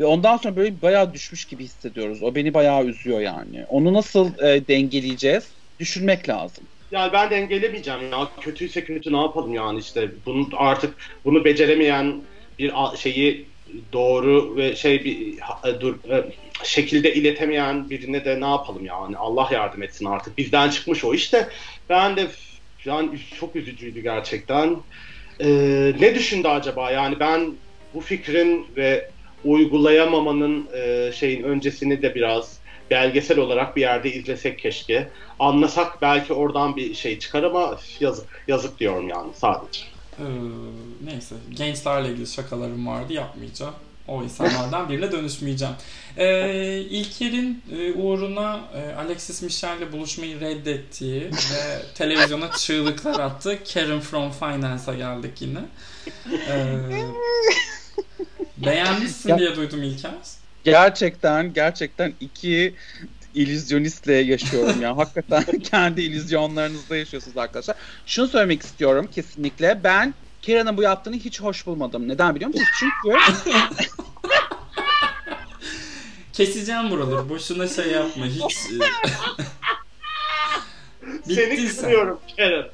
Ve 0.00 0.04
ondan 0.04 0.36
sonra 0.36 0.56
böyle 0.56 0.82
bayağı 0.82 1.14
düşmüş 1.14 1.44
gibi 1.44 1.64
hissediyoruz. 1.64 2.22
O 2.22 2.34
beni 2.34 2.54
bayağı 2.54 2.84
üzüyor 2.84 3.20
yani. 3.20 3.64
Onu 3.68 3.92
nasıl 3.92 4.38
e, 4.38 4.68
dengeleyeceğiz? 4.68 5.52
Düşünmek 5.78 6.28
lazım. 6.28 6.68
Yani 6.90 7.12
ben 7.12 7.30
dengelemeyeceğim 7.30 8.12
ya. 8.12 8.28
Kötüyse 8.40 8.84
kötü 8.84 9.12
ne 9.12 9.20
yapalım 9.20 9.54
yani 9.54 9.80
işte. 9.80 10.10
Bunu 10.26 10.48
artık 10.56 10.94
bunu 11.24 11.44
beceremeyen 11.44 12.22
bir 12.58 12.72
şeyi 12.96 13.52
doğru 13.92 14.56
ve 14.56 14.76
şey 14.76 15.04
bir 15.04 15.38
e, 15.64 15.80
dur 15.80 16.10
e, 16.10 16.32
şekilde 16.64 17.14
iletemeyen 17.14 17.90
birine 17.90 18.24
de 18.24 18.40
ne 18.40 18.48
yapalım 18.48 18.84
yani. 18.84 19.16
Allah 19.16 19.48
yardım 19.52 19.82
etsin 19.82 20.04
artık. 20.06 20.38
Bizden 20.38 20.70
çıkmış 20.70 21.04
o 21.04 21.14
işte. 21.14 21.48
Ben 21.88 22.16
de 22.16 22.26
yani 22.84 23.18
çok 23.40 23.56
üzücüydü 23.56 24.00
gerçekten. 24.00 24.76
Ee, 25.40 25.92
ne 26.00 26.14
düşündü 26.14 26.48
acaba? 26.48 26.90
Yani 26.90 27.20
ben 27.20 27.52
bu 27.94 28.00
fikrin 28.00 28.66
ve 28.76 29.10
uygulayamamanın 29.44 30.68
e, 30.74 31.12
şeyin 31.12 31.42
öncesini 31.42 32.02
de 32.02 32.14
biraz 32.14 32.62
belgesel 32.90 33.38
olarak 33.38 33.76
bir 33.76 33.80
yerde 33.80 34.12
izlesek 34.12 34.58
keşke. 34.58 35.08
Anlasak 35.38 36.02
belki 36.02 36.32
oradan 36.32 36.76
bir 36.76 36.94
şey 36.94 37.18
çıkar 37.18 37.42
ama 37.42 37.78
yazık 38.00 38.44
yazık 38.48 38.80
diyorum 38.80 39.08
yani 39.08 39.30
sadece. 39.34 39.82
Ee, 40.18 40.24
neyse 41.04 41.34
gençlerle 41.50 42.08
ilgili 42.08 42.26
şakalarım 42.26 42.86
vardı 42.86 43.12
yapmayacağım. 43.12 43.74
O 44.08 44.22
insanlardan 44.22 44.88
birine 44.88 45.12
dönüşmeyeceğim. 45.12 45.74
Ee, 46.16 46.78
İlker'in 46.80 47.62
e, 47.72 47.92
uğruna 47.92 48.60
e, 48.74 48.94
Alexis 48.94 49.42
Michel'le 49.42 49.92
buluşmayı 49.92 50.40
reddettiği 50.40 51.22
ve 51.22 51.82
televizyona 51.94 52.50
çığlıklar 52.50 53.20
attı. 53.20 53.58
Karen 53.74 54.00
from 54.00 54.32
Finance'a 54.32 54.94
geldik 54.94 55.32
yine. 55.40 55.60
Ee, 56.48 56.76
beğenmişsin 58.56 59.38
diye 59.38 59.56
duydum 59.56 59.82
İlker. 59.82 60.12
Gerçekten 60.64 61.52
gerçekten 61.52 62.14
iki 62.20 62.74
illüzyonistle 63.34 64.14
yaşıyorum 64.14 64.82
ya. 64.82 64.96
Hakikaten 64.96 65.44
kendi 65.70 66.02
illüzyonlarınızda 66.02 66.96
yaşıyorsunuz 66.96 67.36
arkadaşlar. 67.36 67.76
Şunu 68.06 68.28
söylemek 68.28 68.62
istiyorum 68.62 69.08
kesinlikle. 69.14 69.80
Ben 69.84 70.14
Kira'nın 70.42 70.76
bu 70.76 70.82
yaptığını 70.82 71.16
hiç 71.16 71.40
hoş 71.40 71.66
bulmadım. 71.66 72.08
Neden 72.08 72.34
biliyor 72.34 72.48
musunuz? 72.48 72.68
Çünkü 72.78 73.18
Keseceğim 76.32 76.90
buraları. 76.90 77.28
Boşuna 77.28 77.68
şey 77.68 77.86
yapma. 77.92 78.26
Hiç 78.26 78.56
e, 78.56 78.68
Seni 81.34 81.56
sen. 81.56 81.66
kısmıyorum 81.66 82.20
Karen. 82.36 82.64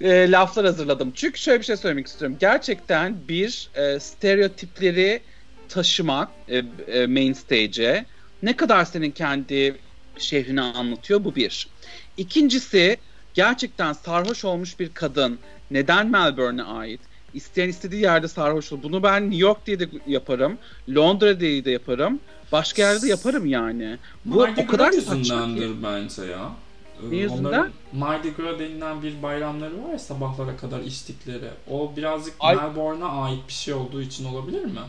e, 0.00 0.30
laflar 0.30 0.66
hazırladım. 0.66 1.12
Çünkü 1.14 1.40
şöyle 1.40 1.60
bir 1.60 1.64
şey 1.64 1.76
söylemek 1.76 2.06
istiyorum. 2.06 2.36
Gerçekten 2.40 3.16
bir 3.28 3.68
e, 3.74 4.00
stereotipleri 4.00 5.22
taşımak 5.68 6.28
e, 6.48 6.56
e, 6.88 7.06
main 7.06 7.32
stage'e 7.32 8.04
ne 8.42 8.56
kadar 8.56 8.84
senin 8.84 9.10
kendi 9.10 9.76
şehrini 10.18 10.60
anlatıyor 10.60 11.24
bu 11.24 11.34
bir. 11.34 11.68
İkincisi 12.16 12.96
gerçekten 13.34 13.92
sarhoş 13.92 14.44
olmuş 14.44 14.80
bir 14.80 14.94
kadın 14.94 15.38
neden 15.74 16.06
Melbourne'e 16.10 16.62
ait? 16.64 17.00
İsteyen 17.34 17.68
istediği 17.68 18.02
yerde 18.02 18.28
sarhoş 18.28 18.72
olur. 18.72 18.82
Bunu 18.82 19.02
ben 19.02 19.22
New 19.22 19.36
York 19.42 19.66
diye 19.66 19.80
de 19.80 19.88
yaparım. 20.06 20.58
Londra 20.94 21.40
diye 21.40 21.64
de 21.64 21.70
yaparım. 21.70 22.20
Başka 22.52 22.82
yerde 22.82 23.02
de 23.02 23.08
yaparım 23.08 23.46
yani. 23.46 23.98
Bu 24.24 24.36
Mardi 24.36 24.60
o 24.60 24.66
kadar 24.66 24.92
yüzündendir 24.92 25.70
bence 25.82 26.22
ya. 26.22 26.50
Ee, 27.02 27.10
Ne 27.10 27.16
yüzünden? 27.16 27.44
onların 27.44 27.70
Mardi 27.92 28.30
Gras 28.34 28.58
denilen 28.58 29.02
bir 29.02 29.22
bayramları 29.22 29.84
var 29.84 29.92
ya 29.92 29.98
sabahlara 29.98 30.56
kadar 30.56 30.80
içtikleri. 30.80 31.48
O 31.70 31.92
birazcık 31.96 32.34
Ay- 32.40 32.56
Melbourne'a 32.56 33.08
ait 33.24 33.48
bir 33.48 33.52
şey 33.52 33.74
olduğu 33.74 34.02
için 34.02 34.24
olabilir 34.24 34.64
mi? 34.64 34.80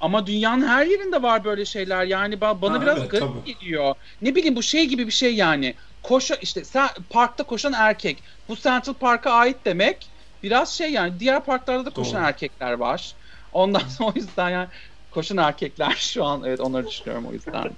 Ama 0.00 0.26
dünyanın 0.26 0.66
her 0.68 0.86
yerinde 0.86 1.22
var 1.22 1.44
böyle 1.44 1.64
şeyler. 1.64 2.04
Yani 2.04 2.34
ba- 2.34 2.62
bana 2.62 2.74
Ha, 2.78 2.82
biraz 2.82 2.98
evet, 2.98 3.10
garip 3.10 3.26
tabii. 3.26 3.54
geliyor. 3.54 3.94
Ne 4.22 4.34
bileyim 4.34 4.56
bu 4.56 4.62
şey 4.62 4.86
gibi 4.86 5.06
bir 5.06 5.12
şey 5.12 5.34
yani. 5.34 5.74
Koşa 6.02 6.34
işte 6.34 6.64
sen 6.64 6.88
parkta 7.10 7.44
koşan 7.44 7.72
erkek. 7.72 8.22
Bu 8.48 8.56
Central 8.56 8.94
Park'a 8.94 9.30
ait 9.32 9.56
demek 9.64 10.06
biraz 10.42 10.74
şey 10.78 10.90
yani 10.92 11.12
diğer 11.20 11.44
parklarda 11.44 11.84
da 11.84 11.90
koşan 11.90 12.14
Doğru. 12.20 12.28
erkekler 12.28 12.72
var. 12.72 13.12
Ondan 13.52 13.78
sonra 13.88 14.10
o 14.14 14.18
yüzden 14.18 14.50
yani 14.50 14.68
koşan 15.10 15.36
erkekler 15.36 15.94
şu 15.98 16.24
an 16.24 16.42
evet 16.46 16.60
onları 16.60 16.86
düşünüyorum 16.88 17.26
o 17.30 17.32
yüzden. 17.32 17.70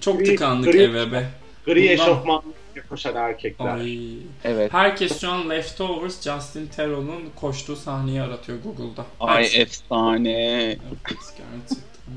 Çok 0.00 0.24
tıkandık 0.24 0.74
Gri- 0.74 0.82
eve 0.82 1.12
be. 1.12 1.30
Gri 1.66 1.74
Bundan- 1.82 1.92
eşofmanla 1.92 2.42
koşan 2.88 3.16
erkekler. 3.16 3.74
Ay. 3.74 3.98
Evet. 4.44 4.72
Herkes 4.72 5.20
şu 5.20 5.30
an 5.30 5.50
Leftovers 5.50 6.22
Justin 6.22 6.66
Theron'un 6.66 7.22
koştuğu 7.36 7.76
sahneyi 7.76 8.22
aratıyor 8.22 8.58
Google'da. 8.62 9.04
Ay 9.20 9.36
Herkes- 9.44 9.58
efsane. 9.60 10.32
Evet, 10.62 10.78
gerçekten 11.08 11.46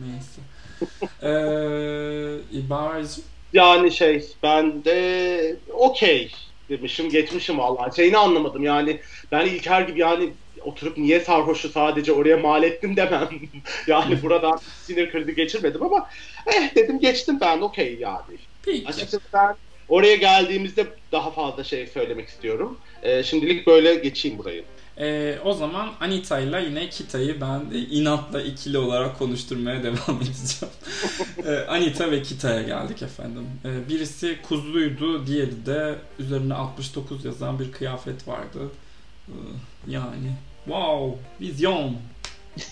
neyse. 0.07 0.41
Ee, 1.23 2.57
İbaracığım. 2.57 3.23
Yani 3.53 3.91
şey 3.91 4.25
ben 4.43 4.85
de 4.85 5.55
okey 5.73 6.31
demişim 6.77 7.09
geçmişim 7.09 7.57
vallahi. 7.57 7.95
Şeyini 7.95 8.17
anlamadım 8.17 8.63
yani 8.63 8.99
ben 9.31 9.45
İlker 9.45 9.81
gibi 9.81 9.99
yani 9.99 10.33
oturup 10.61 10.97
niye 10.97 11.19
sarhoşu 11.19 11.69
sadece 11.69 12.11
oraya 12.11 12.37
mal 12.37 12.63
ettim 12.63 12.95
demem. 12.95 13.29
yani 13.87 14.21
buradan 14.21 14.59
sinir 14.83 15.11
krizi 15.11 15.35
geçirmedim 15.35 15.83
ama 15.83 16.09
eh 16.47 16.75
dedim 16.75 16.99
geçtim 16.99 17.37
ben 17.41 17.61
okey 17.61 17.97
yani. 17.99 18.37
Peki. 18.65 18.87
Açıkçası 18.87 19.19
ben 19.33 19.55
oraya 19.87 20.15
geldiğimizde 20.15 20.87
daha 21.11 21.31
fazla 21.31 21.63
şey 21.63 21.87
söylemek 21.87 22.29
istiyorum. 22.29 22.79
Ee, 23.03 23.23
şimdilik 23.23 23.67
böyle 23.67 23.95
geçeyim 23.95 24.37
burayı. 24.37 24.65
Ee, 24.99 25.39
o 25.45 25.53
zaman 25.53 25.89
Anita 25.99 26.39
ile 26.39 26.63
yine 26.63 26.89
Kita'yı 26.89 27.41
ben 27.41 27.61
e, 27.73 27.79
inatla 27.79 28.41
ikili 28.41 28.77
olarak 28.77 29.19
konuşturmaya 29.19 29.83
devam 29.83 30.21
edeceğim. 30.21 30.73
Ee, 31.45 31.67
Anita 31.69 32.11
ve 32.11 32.21
Kita'ya 32.21 32.61
geldik 32.61 33.01
efendim. 33.01 33.47
Ee, 33.65 33.89
birisi 33.89 34.37
kuzluydu, 34.41 35.27
diğeri 35.27 35.65
de 35.65 35.95
üzerine 36.19 36.53
69 36.53 37.25
yazan 37.25 37.59
bir 37.59 37.71
kıyafet 37.71 38.27
vardı. 38.27 38.59
Ee, 39.27 39.31
yani 39.87 40.31
wow, 40.65 41.19
vizyon. 41.41 41.95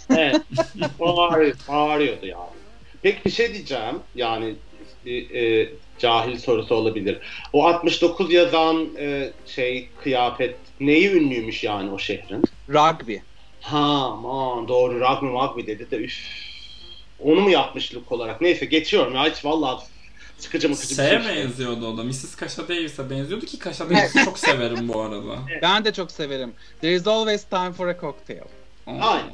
Evet. 0.09 0.41
Bağır, 0.99 1.53
bağırıyordu 1.69 2.25
yani. 2.25 2.49
Peki 3.01 3.25
bir 3.25 3.31
şey 3.31 3.53
diyeceğim. 3.53 3.95
Yani 4.15 4.55
bir 5.05 5.29
e, 5.35 5.69
cahil 5.99 6.37
sorusu 6.37 6.75
olabilir. 6.75 7.17
O 7.53 7.65
69 7.65 8.33
yazan 8.33 8.89
e, 8.99 9.31
şey 9.45 9.89
kıyafet 10.03 10.55
neyi 10.81 11.11
ünlüymüş 11.11 11.63
yani 11.63 11.91
o 11.91 11.99
şehrin? 11.99 12.43
Rugby. 12.69 13.15
Ha 13.61 13.77
aman 14.05 14.67
doğru 14.67 14.99
rugby 14.99 15.25
rugby 15.25 15.67
dedi 15.71 15.91
de 15.91 15.97
üf. 15.97 16.15
Onu 17.19 17.41
mu 17.41 17.49
yapmış 17.49 17.95
look 17.95 18.11
olarak? 18.11 18.41
Neyse 18.41 18.65
geçiyorum 18.65 19.15
ya 19.15 19.25
hiç 19.31 19.45
vallahi 19.45 19.83
sıkıcı 20.37 20.69
mıkıcı 20.69 20.89
bir 20.89 20.95
Şeye 20.95 21.21
şey. 21.23 21.35
benziyordu 21.35 21.87
o 21.87 21.97
da. 21.97 22.03
Mrs. 22.03 22.35
Kasha 22.35 22.67
Davis'e 22.67 23.09
benziyordu 23.09 23.45
ki 23.45 23.59
Kasha 23.59 23.85
Davis'i 23.89 24.25
çok 24.25 24.39
severim 24.39 24.87
bu 24.87 25.01
arada. 25.01 25.35
Ben 25.61 25.85
de 25.85 25.93
çok 25.93 26.11
severim. 26.11 26.53
There 26.81 26.93
is 26.95 27.07
always 27.07 27.43
time 27.43 27.71
for 27.71 27.87
a 27.87 27.99
cocktail. 28.01 28.41
Aynen. 28.87 29.31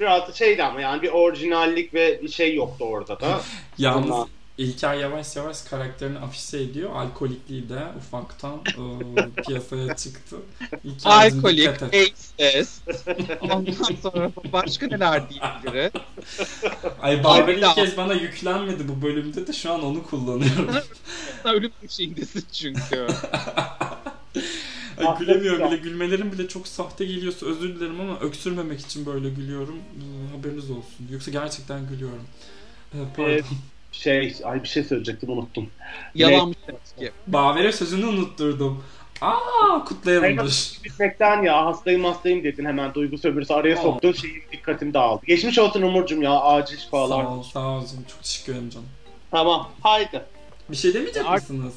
Biraz 0.00 0.28
da 0.28 0.32
şeydi 0.32 0.62
ama 0.64 0.80
yani 0.80 1.02
bir 1.02 1.08
orijinallik 1.08 1.94
ve 1.94 2.22
bir 2.22 2.28
şey 2.28 2.54
yoktu 2.54 2.84
orada 2.84 3.20
da. 3.20 3.40
Yalnız 3.78 4.10
Ama- 4.10 4.28
İlker 4.60 4.94
yavaş 4.94 5.36
yavaş 5.36 5.62
karakterini 5.62 6.18
afişe 6.18 6.58
ediyor. 6.58 6.90
Alkolikliği 6.94 7.68
de 7.68 7.82
ufaktan 7.98 8.60
e, 9.36 9.42
piyasaya 9.46 9.96
çıktı. 9.96 10.36
İlker'cim 10.84 11.38
Alkolik, 11.38 11.78
faceless. 11.78 12.80
Ondan 13.40 13.94
sonra 14.02 14.30
başka 14.52 14.86
neler 14.86 15.22
diyebiliriz? 15.30 15.92
Ay 17.02 17.24
daha. 17.24 17.50
ilk 17.50 17.74
kez 17.74 17.96
bana 17.96 18.14
yüklenmedi 18.14 18.88
bu 18.88 19.02
bölümde 19.02 19.46
de 19.46 19.52
şu 19.52 19.72
an 19.72 19.84
onu 19.84 20.02
kullanıyorum. 20.02 20.74
Ölüm 21.44 21.72
döşeğindesin 21.82 22.44
çünkü. 22.52 23.06
Ay 24.98 25.18
gülemiyorum 25.18 25.70
bile. 25.70 25.76
Gülmelerim 25.76 26.32
bile 26.32 26.48
çok 26.48 26.68
sahte 26.68 27.04
geliyorsa 27.04 27.46
özür 27.46 27.74
dilerim 27.76 28.00
ama 28.00 28.20
öksürmemek 28.20 28.80
için 28.80 29.06
böyle 29.06 29.30
gülüyorum. 29.30 29.78
Haberiniz 30.36 30.70
olsun. 30.70 31.06
Yoksa 31.10 31.30
gerçekten 31.30 31.88
gülüyorum. 31.88 32.26
E, 32.94 32.98
pardon. 33.16 33.30
Evet. 33.30 33.44
Şey, 33.92 34.36
ay 34.44 34.62
bir 34.62 34.68
şey 34.68 34.84
söyleyecektim 34.84 35.30
unuttum. 35.30 35.70
Yalanmış 36.14 36.56
ki. 36.98 37.10
Bavere 37.26 37.72
sözünü 37.72 38.06
unutturdum. 38.06 38.84
Aa 39.20 39.84
kutlayalım 39.84 40.38
dur. 40.38 40.70
Bitmekten 40.84 41.42
ya 41.42 41.66
hastayım 41.66 42.04
hastayım 42.04 42.44
dedin 42.44 42.64
hemen 42.64 42.94
duygu 42.94 43.18
sömürüsü 43.18 43.54
araya 43.54 43.74
Aa. 43.78 43.82
soktun 43.82 44.12
şeyi 44.12 44.42
dikkatim 44.52 44.94
dağıldı. 44.94 45.26
Geçmiş 45.26 45.58
olsun 45.58 45.82
Umurcuğum 45.82 46.22
ya 46.22 46.40
acil 46.40 46.76
Sağ 46.76 46.82
şifalar. 46.82 47.24
ol, 47.24 47.42
sağ 47.42 47.68
ol 47.68 47.86
canım. 47.86 48.04
Çok 48.08 48.22
teşekkür 48.22 48.52
ederim 48.52 48.70
canım. 48.70 48.86
Tamam 49.30 49.70
haydi. 49.80 50.22
Bir 50.70 50.76
şey 50.76 50.94
demeyecek 50.94 51.26
Art- 51.26 51.50
misiniz? 51.50 51.74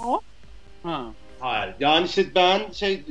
Ha. 0.84 1.02
Hayır 1.40 1.74
yani 1.80 2.06
işte 2.06 2.26
ben 2.36 2.72
şey 2.72 3.04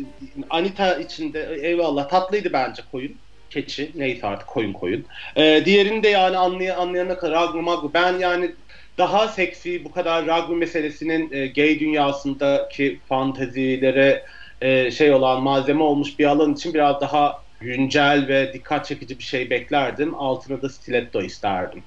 Anita 0.51 0.95
içinde 0.97 1.59
eyvallah 1.63 2.09
tatlıydı 2.09 2.53
bence 2.53 2.83
koyun. 2.93 3.15
Keçi 3.51 3.91
neyse 3.95 4.27
artık 4.27 4.49
koyun 4.49 4.73
koyun. 4.73 5.05
Ee, 5.37 5.63
diğerini 5.65 6.03
de 6.03 6.09
yani 6.09 6.39
anlay 6.39 6.71
anlayana 6.73 7.17
kadar 7.19 7.49
rugby 7.49 7.59
magby. 7.61 7.87
Ben 7.95 8.19
yani 8.19 8.55
daha 8.99 9.29
seksi 9.29 9.85
bu 9.85 9.93
kadar 9.93 10.27
rugby 10.27 10.55
meselesinin 10.55 11.33
e, 11.33 11.47
gay 11.47 11.81
dünyasındaki 11.81 13.01
fantezilere 13.09 14.25
e, 14.61 14.91
şey 14.91 15.13
olan 15.13 15.43
malzeme 15.43 15.83
olmuş 15.83 16.19
bir 16.19 16.25
alan 16.25 16.55
için 16.55 16.75
biraz 16.75 17.01
daha 17.01 17.43
güncel 17.61 18.29
ve 18.29 18.53
dikkat 18.53 18.87
çekici 18.87 19.19
bir 19.19 19.25
şey 19.25 19.51
beklerdim. 19.51 20.15
Altına 20.15 20.63
da 20.63 20.69
stiletto 20.69 21.23
isterdim. 21.23 21.83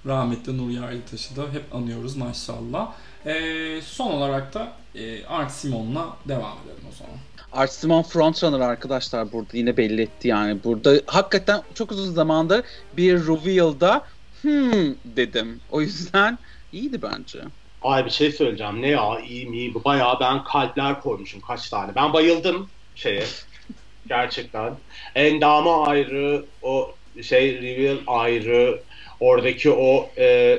Rahmetli 0.07 0.59
Nur 0.59 0.71
Yerlitaş'ı 0.71 1.37
da 1.37 1.43
hep 1.43 1.75
anıyoruz 1.75 2.17
maşallah. 2.17 2.93
Ee, 3.27 3.81
son 3.83 4.11
olarak 4.11 4.55
da 4.55 4.73
e, 4.95 5.27
Art 5.27 5.53
Simon'la 5.53 6.17
devam 6.29 6.59
edelim 6.65 6.85
o 6.93 6.95
zaman. 6.97 7.17
Art 7.53 7.73
Simon 7.73 8.03
frontrunner 8.03 8.61
arkadaşlar 8.61 9.33
burada 9.33 9.57
yine 9.57 9.77
belli 9.77 10.03
etti 10.03 10.29
yani. 10.29 10.59
Burada 10.65 11.01
hakikaten 11.07 11.63
çok 11.75 11.93
uzun 11.93 12.13
zamandır 12.13 12.65
bir 12.97 13.15
reveal'da 13.15 14.05
hmm 14.47 14.95
dedim. 15.05 15.61
O 15.69 15.81
yüzden 15.81 16.39
iyiydi 16.73 17.03
bence. 17.03 17.41
Ay 17.81 18.05
bir 18.05 18.11
şey 18.11 18.33
söyleyeceğim. 18.33 18.83
Ne 18.83 18.89
ya 18.89 19.21
iyi 19.21 19.47
mi 19.51 19.57
iyi 19.59 19.69
mi? 19.69 19.85
Bayağı 19.85 20.21
ben 20.21 20.45
kalpler 20.45 21.01
koymuşum 21.01 21.41
kaç 21.41 21.71
tane. 21.71 21.95
Ben 21.95 22.13
bayıldım 22.13 22.73
şeye. 22.95 23.25
Gerçekten. 24.07 24.79
Endamı 25.15 25.83
ayrı, 25.87 26.47
o 26.61 26.99
şey 27.23 27.63
reveal 27.63 27.99
ayrı, 28.07 28.85
oradaki 29.21 29.71
o 29.71 30.15
e, 30.19 30.59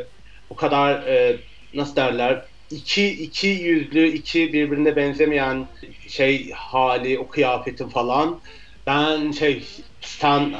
bu 0.49 0.55
kadar 0.55 1.07
e, 1.07 1.41
nasıl 1.73 1.95
derler 1.95 2.45
iki, 2.69 3.09
iki 3.23 3.47
yüzlü, 3.47 4.07
iki 4.07 4.53
birbirine 4.53 4.95
benzemeyen 4.95 5.67
şey 6.09 6.51
hali, 6.51 7.19
o 7.19 7.27
kıyafetin 7.27 7.89
falan. 7.89 8.41
Ben 8.87 9.31
şey 9.31 9.67
sen 10.01 10.53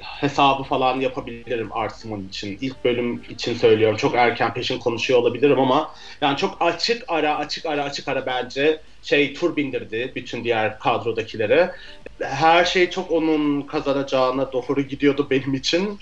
hesabı 0.00 0.62
falan 0.62 1.00
yapabilirim 1.00 1.72
Art 1.72 1.96
Simon 1.96 2.28
için. 2.28 2.58
İlk 2.60 2.84
bölüm 2.84 3.22
için 3.22 3.54
söylüyorum. 3.54 3.96
Çok 3.96 4.14
erken 4.14 4.54
peşin 4.54 4.78
konuşuyor 4.78 5.20
olabilirim 5.20 5.58
ama 5.60 5.94
yani 6.20 6.36
çok 6.36 6.56
açık 6.60 7.04
ara 7.08 7.36
açık 7.36 7.66
ara 7.66 7.84
açık 7.84 8.08
ara 8.08 8.26
bence 8.26 8.82
şey 9.02 9.34
tur 9.34 9.56
bindirdi 9.56 10.12
bütün 10.16 10.44
diğer 10.44 10.78
kadrodakilere. 10.78 11.74
Her 12.22 12.64
şey 12.64 12.90
çok 12.90 13.10
onun 13.10 13.62
kazanacağına 13.62 14.52
doğru 14.52 14.82
gidiyordu 14.82 15.26
benim 15.30 15.54
için. 15.54 15.98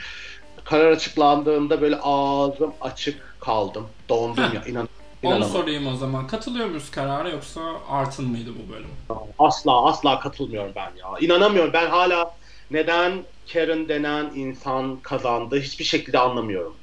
Karar 0.65 0.91
açıklandığında 0.91 1.81
böyle 1.81 1.97
ağzım 2.03 2.75
açık 2.81 3.37
kaldım. 3.41 3.89
Dondum 4.09 4.55
ya 4.55 4.65
inan. 4.67 4.89
Onu 5.23 5.31
inanamadım. 5.37 5.61
sorayım 5.61 5.87
o 5.87 5.97
zaman. 5.97 6.27
Katılıyor 6.27 6.67
muyuz 6.67 6.91
karara 6.91 7.29
yoksa 7.29 7.61
Art'ın 7.89 8.29
mıydı 8.29 8.51
bu 8.65 8.73
bölüm? 8.73 8.91
Asla 9.39 9.85
asla 9.87 10.21
katılmıyorum 10.21 10.73
ben 10.77 10.93
ya. 10.97 11.19
İnanamıyorum. 11.21 11.73
Ben 11.73 11.91
hala 11.91 12.35
neden 12.71 13.13
Karen 13.53 13.89
denen 13.89 14.31
insan 14.35 14.97
kazandı 14.97 15.61
hiçbir 15.61 15.85
şekilde 15.85 16.19
anlamıyorum. 16.19 16.77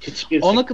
Hiçbir 0.00 0.42
Ona, 0.42 0.64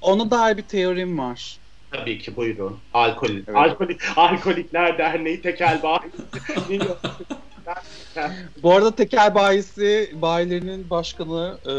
ona 0.00 0.30
dair 0.30 0.56
bir 0.56 0.62
teorim 0.62 1.18
var. 1.18 1.58
Tabii 1.90 2.18
ki 2.18 2.36
buyurun. 2.36 2.78
Alkol, 2.94 3.30
Evet. 3.30 3.48
alkolik, 3.54 4.00
Alkolikler 4.16 4.98
Derneği 4.98 5.42
tekel 5.42 5.82
bayi. 5.82 6.00
Bu 8.62 8.72
arada 8.72 8.94
tekel 8.96 9.34
bayisi 9.34 10.10
bayilerinin 10.14 10.90
başkanı 10.90 11.58
e, 11.64 11.72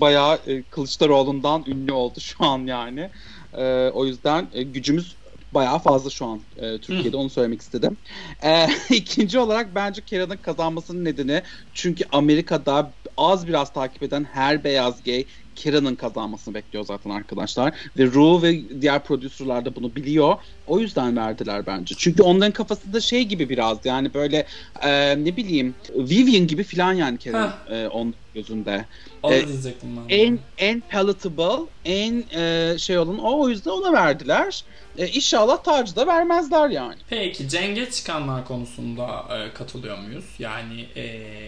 bayağı 0.00 0.38
e, 0.46 0.62
Kılıçdaroğlu'ndan 0.62 1.64
ünlü 1.66 1.92
oldu 1.92 2.20
şu 2.20 2.44
an 2.44 2.58
yani. 2.58 3.10
E, 3.58 3.90
o 3.90 4.06
yüzden 4.06 4.46
e, 4.52 4.62
gücümüz 4.62 5.16
bayağı 5.54 5.78
fazla 5.78 6.10
şu 6.10 6.26
an 6.26 6.40
e, 6.56 6.78
Türkiye'de 6.78 7.16
onu 7.16 7.30
söylemek 7.30 7.60
istedim. 7.60 7.96
E, 8.42 8.68
ikinci 8.90 9.38
olarak 9.38 9.74
bence 9.74 10.02
Kera'nın 10.06 10.36
kazanmasının 10.36 11.04
nedeni 11.04 11.42
çünkü 11.74 12.04
Amerika'da 12.12 12.90
az 13.16 13.48
biraz 13.48 13.72
takip 13.72 14.02
eden 14.02 14.24
her 14.32 14.64
beyaz 14.64 15.02
gay 15.04 15.24
Kera'nın 15.56 15.94
kazanmasını 15.94 16.54
bekliyor 16.54 16.84
zaten 16.84 17.10
arkadaşlar. 17.10 17.74
Ve 17.98 18.06
Ru 18.06 18.42
ve 18.42 18.80
diğer 18.80 19.04
prodüserler 19.04 19.64
de 19.64 19.76
bunu 19.76 19.96
biliyor. 19.96 20.36
O 20.66 20.80
yüzden 20.80 21.16
verdiler 21.16 21.66
bence. 21.66 21.94
Çünkü 21.98 22.22
onların 22.22 22.52
kafasında 22.52 23.00
şey 23.00 23.24
gibi 23.24 23.48
biraz 23.48 23.78
yani 23.84 24.14
böyle 24.14 24.46
e, 24.82 25.24
ne 25.24 25.36
bileyim 25.36 25.74
Vivian 25.94 26.46
gibi 26.46 26.62
filan 26.64 26.92
yani 26.92 27.18
Kera'nın 27.18 27.52
e, 27.70 27.88
onun 27.88 28.14
gözünde. 28.34 28.84
Onu 29.22 29.34
E, 29.34 29.48
diyecektim 29.48 29.96
ben. 29.96 30.08
de. 30.08 30.14
En 30.22 30.38
en 30.58 30.80
palatable, 30.80 31.66
en 31.84 32.24
e, 32.40 32.74
şey 32.78 32.98
olan 32.98 33.18
o. 33.18 33.40
O 33.42 33.48
yüzden 33.48 33.70
ona 33.70 33.92
verdiler. 33.92 34.64
E, 34.98 35.06
inşallah 35.08 35.62
tacı 35.62 35.96
da 35.96 36.06
vermezler 36.06 36.68
yani. 36.70 36.94
Peki 37.10 37.48
Cenge 37.48 37.90
çıkanlar 37.90 38.44
konusunda 38.46 39.24
e, 39.30 39.54
katılıyor 39.54 39.98
muyuz? 39.98 40.24
Yani 40.38 40.86
e, 40.96 41.02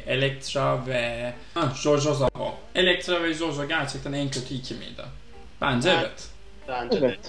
Elektra 0.07 0.87
ve 0.87 1.32
ha, 1.55 1.72
Jojo 1.82 2.14
Zabo. 2.14 2.55
Elektra 2.74 3.22
ve 3.22 3.34
Jojo 3.34 3.68
gerçekten 3.68 4.12
en 4.12 4.30
kötü 4.30 4.55
iki 4.55 4.74
miydi? 4.74 5.03
Bence 5.61 5.91
Evet. 5.91 6.03
evet. 6.05 6.28
Bence 6.68 6.99
Evet. 6.99 7.24
de. 7.24 7.28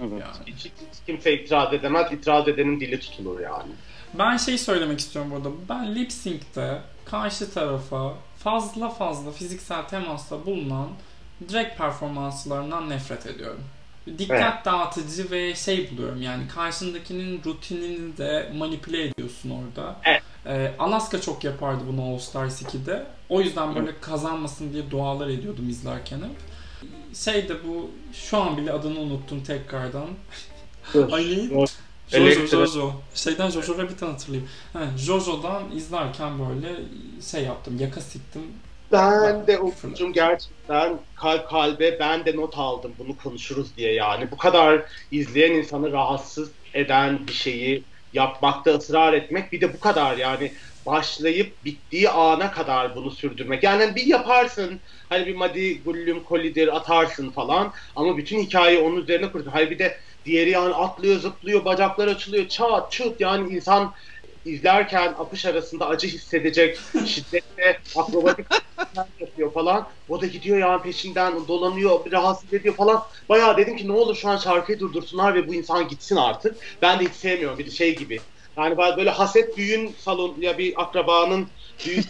Evet. 0.00 0.12
Yani. 0.12 0.46
Hiç, 0.56 0.64
hiç 0.64 0.70
kimse 1.06 1.34
itiraz 1.34 1.72
edemez. 1.74 2.12
İtiraz 2.12 2.48
edenin 2.48 2.80
dili 2.80 3.00
tutulur 3.00 3.40
yani. 3.40 3.72
Ben 4.18 4.36
şey 4.36 4.58
söylemek 4.58 4.98
istiyorum 4.98 5.30
burada. 5.30 5.48
Ben 5.68 5.94
lip 5.94 6.12
sync'te 6.12 6.78
karşı 7.04 7.54
tarafa 7.54 8.14
fazla 8.44 8.88
fazla 8.88 9.30
fiziksel 9.32 9.88
temasta 9.88 10.46
bulunan 10.46 10.88
drag 11.52 11.76
performanslarından 11.76 12.90
nefret 12.90 13.26
ediyorum. 13.26 13.60
Dikkat 14.18 14.54
Evet. 14.54 14.64
dağıtıcı 14.64 15.30
ve 15.30 15.54
şey 15.54 15.90
buluyorum 15.90 16.22
yani 16.22 16.48
karşındakinin 16.48 17.44
rutinini 17.44 18.16
de 18.16 18.52
manipüle 18.58 19.04
ediyorsun 19.04 19.50
orada. 19.50 19.96
Evet. 20.04 20.22
Ee, 20.46 20.72
Alaska 20.78 21.20
çok 21.20 21.44
yapardı 21.44 21.84
bunu 21.86 22.02
All 22.02 22.18
Stars 22.18 22.62
2'de. 22.62 23.06
O 23.28 23.40
yüzden 23.40 23.74
böyle 23.74 24.00
kazanmasın 24.00 24.72
diye 24.72 24.90
dualar 24.90 25.28
ediyordum 25.28 25.68
izlerken 25.68 26.18
hep. 26.18 26.36
Şey 27.16 27.48
de 27.48 27.54
bu 27.68 27.90
şu 28.12 28.38
an 28.38 28.56
bile 28.56 28.72
adını 28.72 28.98
unuttum 29.00 29.42
tekrardan. 29.44 30.06
Ay? 31.12 31.50
Jojo. 32.08 32.92
Şeyden 33.14 33.50
Jojo 33.50 33.78
Rabbit'ten 33.78 34.06
hatırlayayım. 34.06 34.50
Ha, 34.72 34.80
Jojo'dan 34.98 35.70
izlerken 35.76 36.32
böyle 36.38 36.68
şey 37.30 37.42
yaptım. 37.42 37.78
Yaka 37.78 38.00
siktim. 38.00 38.42
Ben 38.92 39.46
de 39.46 39.58
okudum 39.58 40.12
gerçekten 40.12 40.98
kalp 41.14 41.48
kalbe 41.48 41.98
ben 42.00 42.24
de 42.24 42.36
not 42.36 42.58
aldım 42.58 42.92
bunu 42.98 43.16
konuşuruz 43.16 43.76
diye 43.76 43.92
yani. 43.92 44.30
Bu 44.30 44.36
kadar 44.36 44.82
izleyen 45.10 45.52
insanı 45.52 45.92
rahatsız 45.92 46.50
eden 46.74 47.26
bir 47.26 47.32
şeyi 47.32 47.82
yapmakta 48.12 48.70
ısrar 48.70 49.12
etmek 49.12 49.52
bir 49.52 49.60
de 49.60 49.74
bu 49.74 49.80
kadar 49.80 50.16
yani 50.16 50.52
başlayıp 50.86 51.64
bittiği 51.64 52.10
ana 52.10 52.50
kadar 52.50 52.96
bunu 52.96 53.10
sürdürmek. 53.10 53.62
Yani 53.62 53.94
bir 53.94 54.06
yaparsın 54.06 54.80
hani 55.08 55.26
bir 55.26 55.34
madi 55.34 55.82
gullüm 55.82 56.24
kolidir 56.24 56.76
atarsın 56.76 57.30
falan 57.30 57.72
ama 57.96 58.16
bütün 58.16 58.42
hikayeyi 58.42 58.80
onun 58.80 58.96
üzerine 58.96 59.32
kurdu. 59.32 59.48
Hayır 59.52 59.70
bir 59.70 59.78
de 59.78 59.96
diğeri 60.24 60.50
yani 60.50 60.74
atlıyor 60.74 61.20
zıplıyor 61.20 61.64
bacaklar 61.64 62.08
açılıyor 62.08 62.48
çat 62.48 62.92
çut 62.92 63.20
yani 63.20 63.54
insan 63.54 63.94
izlerken 64.44 65.14
apış 65.18 65.46
arasında 65.46 65.88
acı 65.88 66.06
hissedecek 66.06 66.78
şiddetle 67.06 67.80
akrobatik 67.96 68.46
yapıyor 69.20 69.52
falan. 69.52 69.88
O 70.08 70.20
da 70.20 70.26
gidiyor 70.26 70.58
yani 70.58 70.82
peşinden 70.82 71.48
dolanıyor, 71.48 72.12
rahatsız 72.12 72.52
ediyor 72.52 72.74
falan. 72.74 73.02
Bayağı 73.28 73.56
dedim 73.56 73.76
ki 73.76 73.88
ne 73.88 73.92
olur 73.92 74.16
şu 74.16 74.28
an 74.28 74.36
şarkıyı 74.36 74.80
durdursunlar 74.80 75.34
ve 75.34 75.48
bu 75.48 75.54
insan 75.54 75.88
gitsin 75.88 76.16
artık. 76.16 76.56
Ben 76.82 77.00
de 77.00 77.04
hiç 77.04 77.12
sevmiyorum 77.12 77.58
bir 77.58 77.70
şey 77.70 77.96
gibi. 77.96 78.20
Yani 78.56 78.76
böyle 78.96 79.10
haset 79.10 79.56
düğün 79.56 79.94
salon 79.98 80.36
ya 80.40 80.58
bir 80.58 80.82
akrabanın 80.82 81.48
düğün 81.84 82.04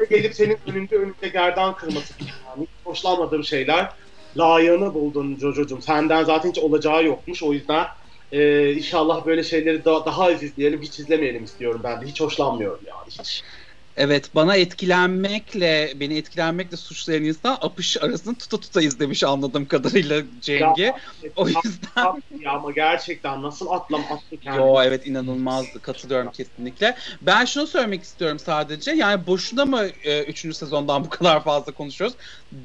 gelip 0.10 0.34
senin 0.34 0.58
önünde 0.66 0.96
önünde 0.96 1.28
gerdan 1.28 1.76
kırması 1.76 2.18
gibi 2.18 2.30
yani. 2.46 2.62
Hiç 2.62 2.70
hoşlanmadığım 2.84 3.44
şeyler. 3.44 3.92
Layığını 4.38 4.94
buldun 4.94 5.36
Jojo'cum. 5.38 5.82
Senden 5.82 6.24
zaten 6.24 6.48
hiç 6.50 6.58
olacağı 6.58 7.04
yokmuş. 7.04 7.42
O 7.42 7.52
yüzden 7.52 7.86
ee, 8.32 8.72
inşallah 8.72 9.26
böyle 9.26 9.42
şeyleri 9.42 9.84
da, 9.84 10.06
daha 10.06 10.24
az 10.24 10.42
izleyelim, 10.42 10.82
hiç 10.82 10.98
izlemeyelim 10.98 11.44
istiyorum 11.44 11.80
ben 11.84 12.00
de. 12.02 12.06
Hiç 12.06 12.20
hoşlanmıyorum 12.20 12.84
yani 12.86 13.10
hiç. 13.10 13.42
Evet 13.98 14.34
bana 14.34 14.56
etkilenmekle 14.56 15.92
beni 15.96 16.16
etkilenmekle 16.16 16.76
suçlayan 16.76 17.24
insan 17.24 17.58
apış 17.60 17.96
arasını 18.02 18.38
tuta 18.38 18.60
tuta 18.60 18.82
izlemiş 18.82 19.24
anladığım 19.24 19.66
kadarıyla 19.66 20.22
Cengi. 20.40 20.82
Ya, 20.82 20.98
O 21.36 21.48
yüzden 21.48 22.22
ya 22.40 22.52
ama 22.52 22.70
gerçekten 22.70 23.42
nasıl 23.42 23.70
atlam 23.70 24.00
attı 24.00 24.36
kendini. 24.40 24.62
Yo 24.62 24.82
evet 24.82 25.06
inanılmazdı 25.06 25.80
katılıyorum 25.82 26.30
kesinlikle. 26.32 26.96
Ben 27.22 27.44
şunu 27.44 27.66
söylemek 27.66 28.02
istiyorum 28.02 28.38
sadece 28.38 28.90
yani 28.90 29.26
boşuna 29.26 29.64
mı 29.64 29.86
3. 30.28 30.56
sezondan 30.56 31.04
bu 31.04 31.08
kadar 31.08 31.44
fazla 31.44 31.72
konuşuyoruz? 31.72 32.16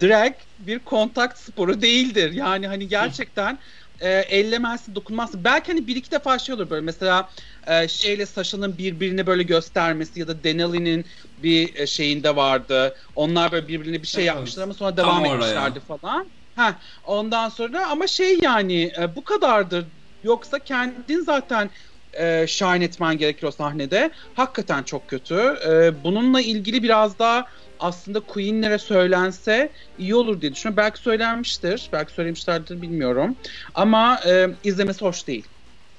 Drag 0.01 0.33
bir 0.59 0.79
kontakt 0.79 1.39
sporu 1.39 1.81
değildir. 1.81 2.31
Yani 2.31 2.67
hani 2.67 2.87
gerçekten 2.87 3.59
e, 3.99 4.09
ellemezsin, 4.09 4.95
dokunmazsın. 4.95 5.43
Belki 5.43 5.71
hani 5.71 5.87
bir 5.87 5.95
iki 5.95 6.11
defa 6.11 6.39
şey 6.39 6.55
olur 6.55 6.69
böyle 6.69 6.81
mesela 6.81 7.29
e, 7.67 7.87
şeyle 7.87 8.25
Sasha'nın 8.25 8.77
birbirini 8.77 9.27
böyle 9.27 9.43
göstermesi 9.43 10.19
ya 10.19 10.27
da 10.27 10.43
Denali'nin 10.43 11.05
bir 11.37 11.75
e, 11.75 11.87
şeyinde 11.87 12.35
vardı. 12.35 12.95
Onlar 13.15 13.51
böyle 13.51 13.67
birbirine 13.67 14.01
bir 14.01 14.07
şey 14.07 14.25
yapmışlar 14.25 14.63
ama 14.63 14.73
sonra 14.73 14.95
Tam 14.95 15.05
devam 15.05 15.25
oraya. 15.25 15.35
etmişlerdi 15.35 15.79
falan. 15.79 16.31
Ha, 16.55 16.79
ondan 17.03 17.49
sonra 17.49 17.87
ama 17.89 18.07
şey 18.07 18.39
yani 18.39 18.91
e, 18.99 19.15
bu 19.15 19.23
kadardır. 19.23 19.85
Yoksa 20.23 20.59
kendin 20.59 21.19
zaten 21.21 21.71
e, 22.19 22.47
shine 22.47 22.85
etmen 22.85 23.17
gerekir 23.17 23.47
o 23.47 23.51
sahnede. 23.51 24.11
Hakikaten 24.35 24.83
çok 24.83 25.07
kötü. 25.07 25.35
E, 25.69 26.03
bununla 26.03 26.41
ilgili 26.41 26.83
biraz 26.83 27.19
daha 27.19 27.45
aslında 27.79 28.19
Queen'lere 28.19 28.77
söylense 28.77 29.69
iyi 29.99 30.15
olur 30.15 30.41
diye 30.41 30.53
düşünüyorum. 30.53 30.77
Belki 30.77 30.99
söylenmiştir. 30.99 31.89
Belki 31.93 32.13
söylemişlerdir 32.13 32.81
bilmiyorum. 32.81 33.35
Ama 33.75 34.19
e, 34.27 34.49
izlemesi 34.63 35.05
hoş 35.05 35.27
değil. 35.27 35.45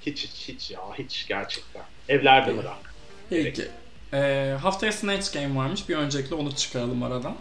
Hiç 0.07 0.25
hiç 0.25 0.49
hiç 0.49 0.71
ya 0.71 0.81
hiç 0.99 1.27
gerçekten. 1.29 1.83
Evlerde 2.09 2.57
bırak. 2.59 2.77
Peki. 3.31 3.69
Ee, 4.13 4.57
haftaya 4.63 4.93
Snatch 4.93 5.33
Game 5.33 5.57
varmış. 5.57 5.89
Bir 5.89 5.97
öncelikle 5.97 6.35
onu 6.35 6.57
çıkaralım 6.57 7.03
aradan. 7.03 7.35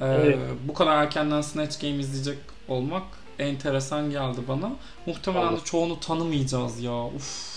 Ee, 0.00 0.04
Evet. 0.04 0.38
Bu 0.68 0.74
kadar 0.74 1.02
erkenden 1.02 1.40
Snatch 1.40 1.80
Game 1.80 1.94
izleyecek 1.94 2.38
olmak 2.68 3.02
enteresan 3.38 4.10
geldi 4.10 4.40
bana. 4.48 4.72
Muhtemelen 5.06 5.56
de 5.56 5.60
çoğunu 5.64 6.00
tanımayacağız 6.00 6.80
ya. 6.80 7.04
Uf. 7.06 7.49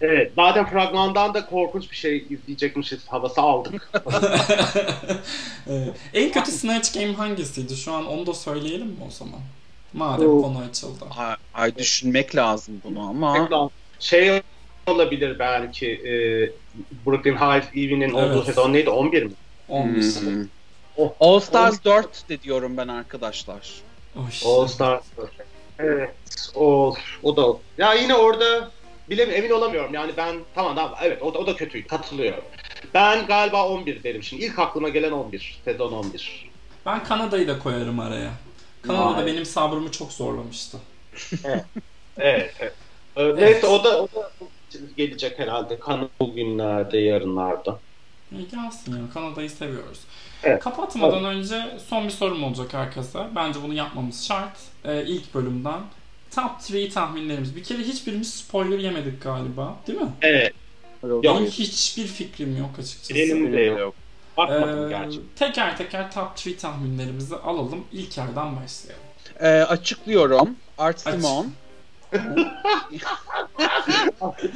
Evet, 0.00 0.36
madem 0.36 0.66
fragmandan 0.66 1.34
da 1.34 1.46
korkunç 1.46 1.90
bir 1.90 1.96
şey 1.96 2.26
izleyecekmişiz 2.30 3.08
havası 3.08 3.40
aldık. 3.40 3.90
Ee, 5.68 5.88
en 6.14 6.32
kötü 6.32 6.50
Snatch 6.52 6.94
Game 6.94 7.12
hangisiydi? 7.12 7.76
Şu 7.76 7.92
an 7.92 8.06
onu 8.06 8.26
da 8.26 8.34
söyleyelim 8.34 8.86
mi 8.86 8.96
o 9.08 9.10
zaman? 9.10 9.40
Madem 9.92 10.30
Oo. 10.30 10.42
konu 10.42 10.58
açıldı. 10.70 11.04
Ay, 11.16 11.36
ay 11.54 11.76
düşünmek 11.76 12.36
lazım 12.36 12.82
bunu 12.84 13.00
ama. 13.08 13.70
Şey 14.00 14.42
olabilir 14.86 15.38
belki 15.38 15.86
e, 15.86 16.12
Brooklyn 17.06 17.36
Heights 17.36 17.68
Eve'nin 17.76 18.10
olduğu 18.12 18.36
Evet. 18.36 18.46
sezon 18.46 18.72
neydi? 18.72 18.90
11 18.90 19.22
mi? 19.22 19.32
11. 19.68 20.02
Hmm. 20.02 20.46
Oh. 20.96 21.12
All 21.20 21.40
Stars 21.40 21.84
4 21.84 22.28
de 22.28 22.42
diyorum 22.42 22.76
ben 22.76 22.88
arkadaşlar. 22.88 23.70
Oy. 24.16 24.22
All 24.46 24.66
Stars. 24.66 25.04
Evet. 25.78 26.10
O, 26.54 26.94
o 27.22 27.36
da. 27.36 27.58
Ya 27.78 27.94
yine 27.94 28.14
orada 28.14 28.70
bilem 29.10 29.30
emin 29.30 29.50
olamıyorum. 29.50 29.94
Yani 29.94 30.12
ben 30.16 30.36
tamam 30.54 30.74
tamam 30.74 30.94
evet 31.02 31.22
o 31.22 31.34
da, 31.34 31.38
o 31.38 31.46
da 31.46 31.56
kötüydü. 31.56 31.88
Katılıyorum. 31.88 32.44
Ben 32.94 33.26
galiba 33.26 33.68
11 33.68 34.02
derim 34.02 34.22
şimdi. 34.22 34.44
İlk 34.44 34.58
aklıma 34.58 34.88
gelen 34.88 35.12
11. 35.12 35.60
Sezon 35.64 35.92
11. 35.92 36.50
Ben 36.86 37.04
Kanada'yı 37.04 37.48
da 37.48 37.58
koyarım 37.58 38.00
araya. 38.00 38.30
Kanada 38.82 39.18
da 39.18 39.26
benim 39.26 39.44
sabrımı 39.44 39.90
çok 39.90 40.12
zorlamıştı. 40.12 40.78
Evet. 41.44 41.64
evet. 42.18 42.54
Ee, 43.16 43.36
Neyse 43.36 43.66
o 43.66 43.84
da, 43.84 44.02
o 44.02 44.08
da 44.14 44.30
gelecek 44.96 45.38
herhalde. 45.38 45.78
Kanı 45.78 46.08
bugünlerde, 46.20 46.98
yarınlarda. 46.98 47.78
İyi 48.32 48.48
gelsin 48.48 48.92
ya. 48.92 49.02
Kanada'yı 49.14 49.50
seviyoruz. 49.50 50.00
Evet. 50.42 50.62
Kapatmadan 50.62 51.24
önce 51.24 51.78
son 51.88 52.04
bir 52.04 52.10
sorum 52.10 52.44
olacak 52.44 52.74
herkese. 52.74 53.26
Bence 53.36 53.62
bunu 53.62 53.74
yapmamız 53.74 54.26
şart. 54.26 54.58
Ee, 54.84 55.04
ilk 55.06 55.34
bölümden. 55.34 55.80
Top 56.36 56.50
3 56.72 56.94
tahminlerimiz. 56.94 57.56
Bir 57.56 57.64
kere 57.64 57.78
hiçbirimiz 57.78 58.34
spoiler 58.34 58.78
yemedik 58.78 59.22
galiba. 59.22 59.76
Değil 59.86 60.00
mi? 60.00 60.08
Evet. 60.22 60.52
Benim 61.02 61.22
Yok. 61.22 61.40
hiçbir 61.40 62.06
fikrim 62.06 62.56
yok 62.58 62.70
açıkçası. 62.78 63.14
Benim 63.14 63.52
de 63.52 63.60
yok. 63.60 63.94
Bakmadım 64.36 64.86
Ee, 64.86 64.90
gerçi. 64.90 65.20
teker 65.36 65.76
teker 65.76 66.12
top 66.12 66.28
3 66.46 66.60
tahminlerimizi 66.60 67.36
alalım. 67.36 67.84
İlk 67.92 68.18
yerden 68.18 68.56
başlayalım. 68.56 69.04
Ee, 69.40 69.46
açıklıyorum. 69.48 70.56
Art. 70.78 71.00
Simon. 71.00 71.52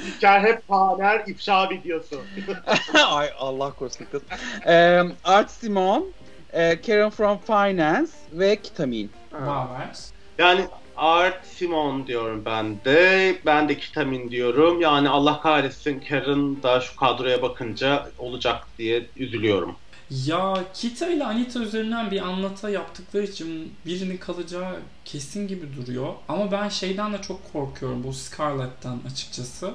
İlker 0.06 0.40
hep 0.40 0.68
paner 0.68 1.22
ifşa 1.26 1.70
videosu. 1.70 2.22
Ay 3.08 3.30
Allah 3.38 3.72
korusun 3.72 4.06
kız. 4.12 4.22
Ee, 4.66 5.02
Art 5.24 5.50
Simon, 5.50 6.12
e, 6.52 6.80
Karen 6.80 7.10
from 7.10 7.38
Finance 7.38 8.10
ve 8.32 8.56
Kitamin. 8.62 9.10
Baver. 9.32 9.96
Yani 10.38 10.66
Art 11.00 11.46
Simon 11.46 12.06
diyorum 12.06 12.42
ben 12.44 12.84
de. 12.84 13.38
Ben 13.46 13.68
de 13.68 13.78
Kitamin 13.78 14.30
diyorum. 14.30 14.80
Yani 14.80 15.08
Allah 15.08 15.40
kahretsin 15.40 16.00
Karen 16.00 16.62
da 16.62 16.80
şu 16.80 16.96
kadroya 16.96 17.42
bakınca 17.42 18.10
olacak 18.18 18.66
diye 18.78 19.06
üzülüyorum. 19.16 19.76
Ya 20.10 20.64
Kita 20.74 21.08
ile 21.08 21.24
Anita 21.24 21.60
üzerinden 21.60 22.10
bir 22.10 22.20
anlata 22.22 22.70
yaptıkları 22.70 23.24
için 23.24 23.74
birinin 23.86 24.16
kalacağı 24.16 24.76
kesin 25.04 25.48
gibi 25.48 25.66
duruyor. 25.76 26.14
Ama 26.28 26.52
ben 26.52 26.68
şeyden 26.68 27.12
de 27.12 27.22
çok 27.22 27.52
korkuyorum 27.52 28.04
bu 28.04 28.12
Scarlett'ten 28.12 28.98
açıkçası. 29.12 29.74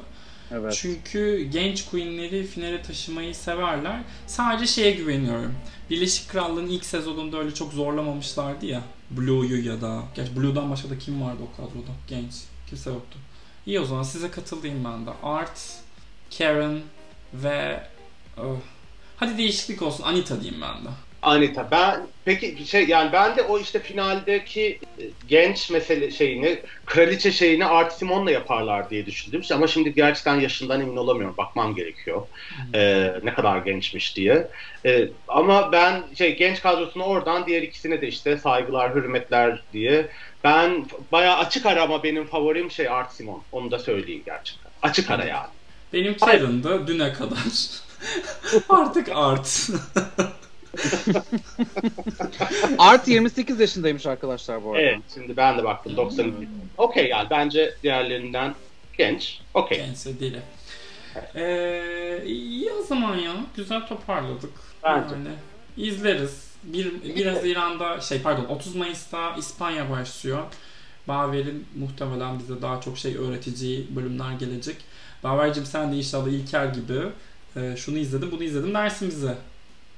Evet. 0.52 0.74
Çünkü 0.82 1.50
genç 1.52 1.86
queenleri 1.86 2.48
finale 2.48 2.82
taşımayı 2.82 3.36
severler. 3.36 4.00
Sadece 4.28 4.68
şeye 4.68 4.92
güveniyorum. 4.92 5.56
Birleşik 5.90 6.30
Krallığın 6.30 6.68
ilk 6.68 6.86
sezonunda 6.86 7.38
öyle 7.38 7.54
çok 7.54 7.74
zorlamamışlardı 7.74 8.66
ya. 8.66 8.82
Blue'yu 9.12 9.66
ya 9.66 9.82
da... 9.82 10.04
Gerçi 10.16 10.36
Blue'dan 10.36 10.72
başka 10.72 10.90
da 10.90 10.98
kim 10.98 11.22
vardı 11.22 11.40
o 11.54 11.58
kadroda? 11.58 11.92
Genç. 12.08 12.34
Kimse 12.70 12.90
yoktu. 12.90 13.18
İyi 13.66 13.80
o 13.80 13.86
zaman 13.86 14.04
size 14.04 14.32
katılayım 14.32 14.84
ben 14.86 15.06
de. 15.06 15.12
Art, 15.24 15.80
Karen 16.38 16.82
ve... 17.34 17.84
öh, 18.38 18.58
hadi 19.18 19.38
değişiklik 19.38 19.82
olsun. 19.82 20.04
Anita 20.04 20.42
diyeyim 20.42 20.62
ben 20.62 20.86
de. 20.86 20.90
Anita 21.26 21.72
ben 21.72 22.08
peki 22.26 22.68
şey 22.68 22.88
yani 22.88 23.12
ben 23.12 23.36
de 23.36 23.42
o 23.42 23.60
işte 23.60 23.80
finaldeki 23.80 24.80
e, 25.00 25.04
genç 25.28 25.70
mesele 25.70 26.12
şeyini 26.12 26.60
kraliçe 26.86 27.32
şeyini 27.32 27.66
Art 27.66 27.94
Simon'la 27.94 28.32
yaparlar 28.32 28.90
diye 28.90 29.06
düşündüm 29.06 29.42
ama 29.52 29.68
şimdi 29.68 29.94
gerçekten 29.94 30.40
yaşından 30.40 30.82
emin 30.82 30.98
olamıyorum 30.98 31.38
bakmam 31.38 31.76
gerekiyor 31.76 32.22
ee, 32.74 33.14
ne 33.24 33.34
kadar 33.34 33.58
gençmiş 33.58 34.16
diye 34.16 34.48
ee, 34.86 35.10
ama 35.28 35.72
ben 35.72 36.04
şey 36.18 36.36
genç 36.36 36.62
kadrosunu 36.62 37.04
oradan 37.04 37.46
diğer 37.46 37.62
ikisine 37.62 38.02
de 38.02 38.08
işte 38.08 38.38
saygılar 38.38 38.96
hürmetler 38.96 39.64
diye 39.74 40.08
ben 40.44 40.86
bayağı 41.12 41.38
açık 41.38 41.66
ara 41.66 41.84
ama 41.84 42.04
benim 42.04 42.28
favorim 42.28 42.72
şey 42.72 42.90
Art 42.90 43.14
Simon 43.14 43.44
onu 43.52 43.72
da 43.72 43.80
söyleyeyim 43.80 44.24
gerçekten 44.26 44.72
açık 44.82 45.12
ara 45.12 45.26
yani. 45.26 45.50
Benim 45.94 46.18
Karen'dı 46.18 46.88
düne 46.88 47.14
kadar. 47.14 47.38
Artık 48.70 49.10
art. 49.14 49.70
Art 52.78 53.08
28 53.08 53.60
yaşındaymış 53.60 54.06
arkadaşlar 54.06 54.64
bu 54.64 54.72
arada. 54.72 54.82
Evet 54.82 55.00
şimdi 55.14 55.38
ben 55.38 55.58
de 55.58 55.64
baktım 55.64 55.98
92. 55.98 56.48
Okey 56.78 57.08
yani 57.08 57.28
bence 57.30 57.74
diğerlerinden 57.84 58.56
genç. 58.98 59.40
Okey. 59.54 59.78
Gençse 59.78 60.20
dili. 60.20 60.40
Ee, 61.36 62.24
iyi 62.26 62.72
o 62.72 62.84
zaman 62.84 63.18
ya. 63.18 63.32
Güzel 63.56 63.88
toparladık. 63.88 64.52
Bence. 64.84 65.16
Yani 65.16 65.28
izleriz. 65.78 66.46
1, 66.64 67.16
1 67.16 67.26
Haziran'da 67.26 68.02
şey 68.02 68.22
pardon 68.22 68.46
30 68.46 68.76
Mayıs'ta 68.76 69.36
İspanya 69.38 69.90
başlıyor. 69.90 70.44
Baver'in 71.08 71.66
muhtemelen 71.76 72.40
bize 72.40 72.62
daha 72.62 72.82
çok 72.82 72.98
şey 72.98 73.18
öğreteceği 73.18 73.96
bölümler 73.96 74.32
gelecek. 74.32 74.76
Baver'cim 75.24 75.66
sen 75.66 75.92
de 75.92 75.98
inşallah 75.98 76.28
İlker 76.28 76.66
gibi 76.66 77.00
e, 77.56 77.76
şunu 77.78 77.98
izledim 77.98 78.32
bunu 78.32 78.44
izledim 78.44 78.74
dersin 78.74 79.10
bize. 79.10 79.36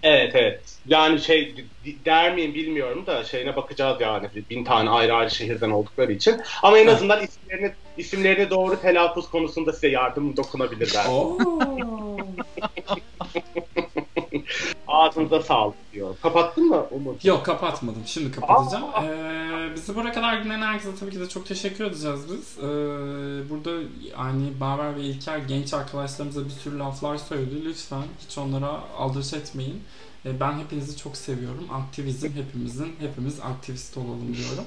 Evet 0.03 0.35
evet. 0.35 0.79
Yani 0.85 1.19
şey 1.19 1.69
der 2.05 2.35
miyim 2.35 2.53
bilmiyorum 2.53 3.05
da 3.07 3.23
şeyine 3.23 3.55
bakacağız 3.55 4.01
yani. 4.01 4.29
Bin 4.49 4.63
tane 4.63 4.89
ayrı 4.89 5.13
ayrı 5.13 5.31
şehirden 5.31 5.69
oldukları 5.69 6.11
için. 6.13 6.41
Ama 6.63 6.79
en 6.79 6.87
azından 6.87 7.23
isimlerini 7.23 7.75
isimlerini 7.97 8.49
doğru 8.49 8.81
telaffuz 8.81 9.29
konusunda 9.29 9.73
size 9.73 9.87
yardım 9.87 10.37
dokunabilir 10.37 10.93
ben. 10.95 11.09
Oo. 11.09 11.37
Ağzınıza 14.87 15.41
sağlık 15.41 15.75
diyor. 15.93 16.15
Kapattın 16.21 16.69
mı 16.69 16.85
Umut? 16.91 17.25
Yok 17.25 17.45
kapatmadım. 17.45 18.01
Şimdi 18.05 18.31
kapatacağım. 18.31 18.83
Ee, 19.03 19.75
bizi 19.75 19.95
buraya 19.95 20.13
kadar 20.13 20.43
dinleyen 20.43 20.61
herkese 20.61 20.95
tabii 20.99 21.11
ki 21.11 21.19
de 21.19 21.29
çok 21.29 21.45
teşekkür 21.45 21.85
edeceğiz 21.85 22.19
biz. 22.31 22.57
Ee, 22.57 22.63
burada 23.49 23.71
yani 24.17 24.59
Baver 24.59 24.95
ve 24.95 25.01
İlker 25.01 25.37
genç 25.37 25.73
arkadaşlarımıza 25.73 26.45
bir 26.45 26.49
sürü 26.49 26.79
laflar 26.79 27.17
söyledi. 27.17 27.65
Lütfen 27.65 28.03
hiç 28.27 28.37
onlara 28.37 28.71
aldırış 28.97 29.33
etmeyin. 29.33 29.83
Ee, 30.25 30.39
ben 30.39 30.59
hepinizi 30.59 30.97
çok 30.97 31.17
seviyorum. 31.17 31.67
Aktivizm 31.73 32.27
hepimizin. 32.27 32.95
Hepimiz 32.99 33.39
aktivist 33.39 33.97
olalım 33.97 34.35
diyorum. 34.37 34.65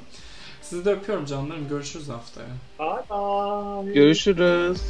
Sizi 0.63 0.85
de 0.85 0.91
öpüyorum 0.91 1.25
canlarım. 1.25 1.69
Görüşürüz 1.69 2.09
haftaya. 2.09 2.49
Bye 2.79 3.05
bye. 3.11 3.95
Görüşürüz. 3.95 4.81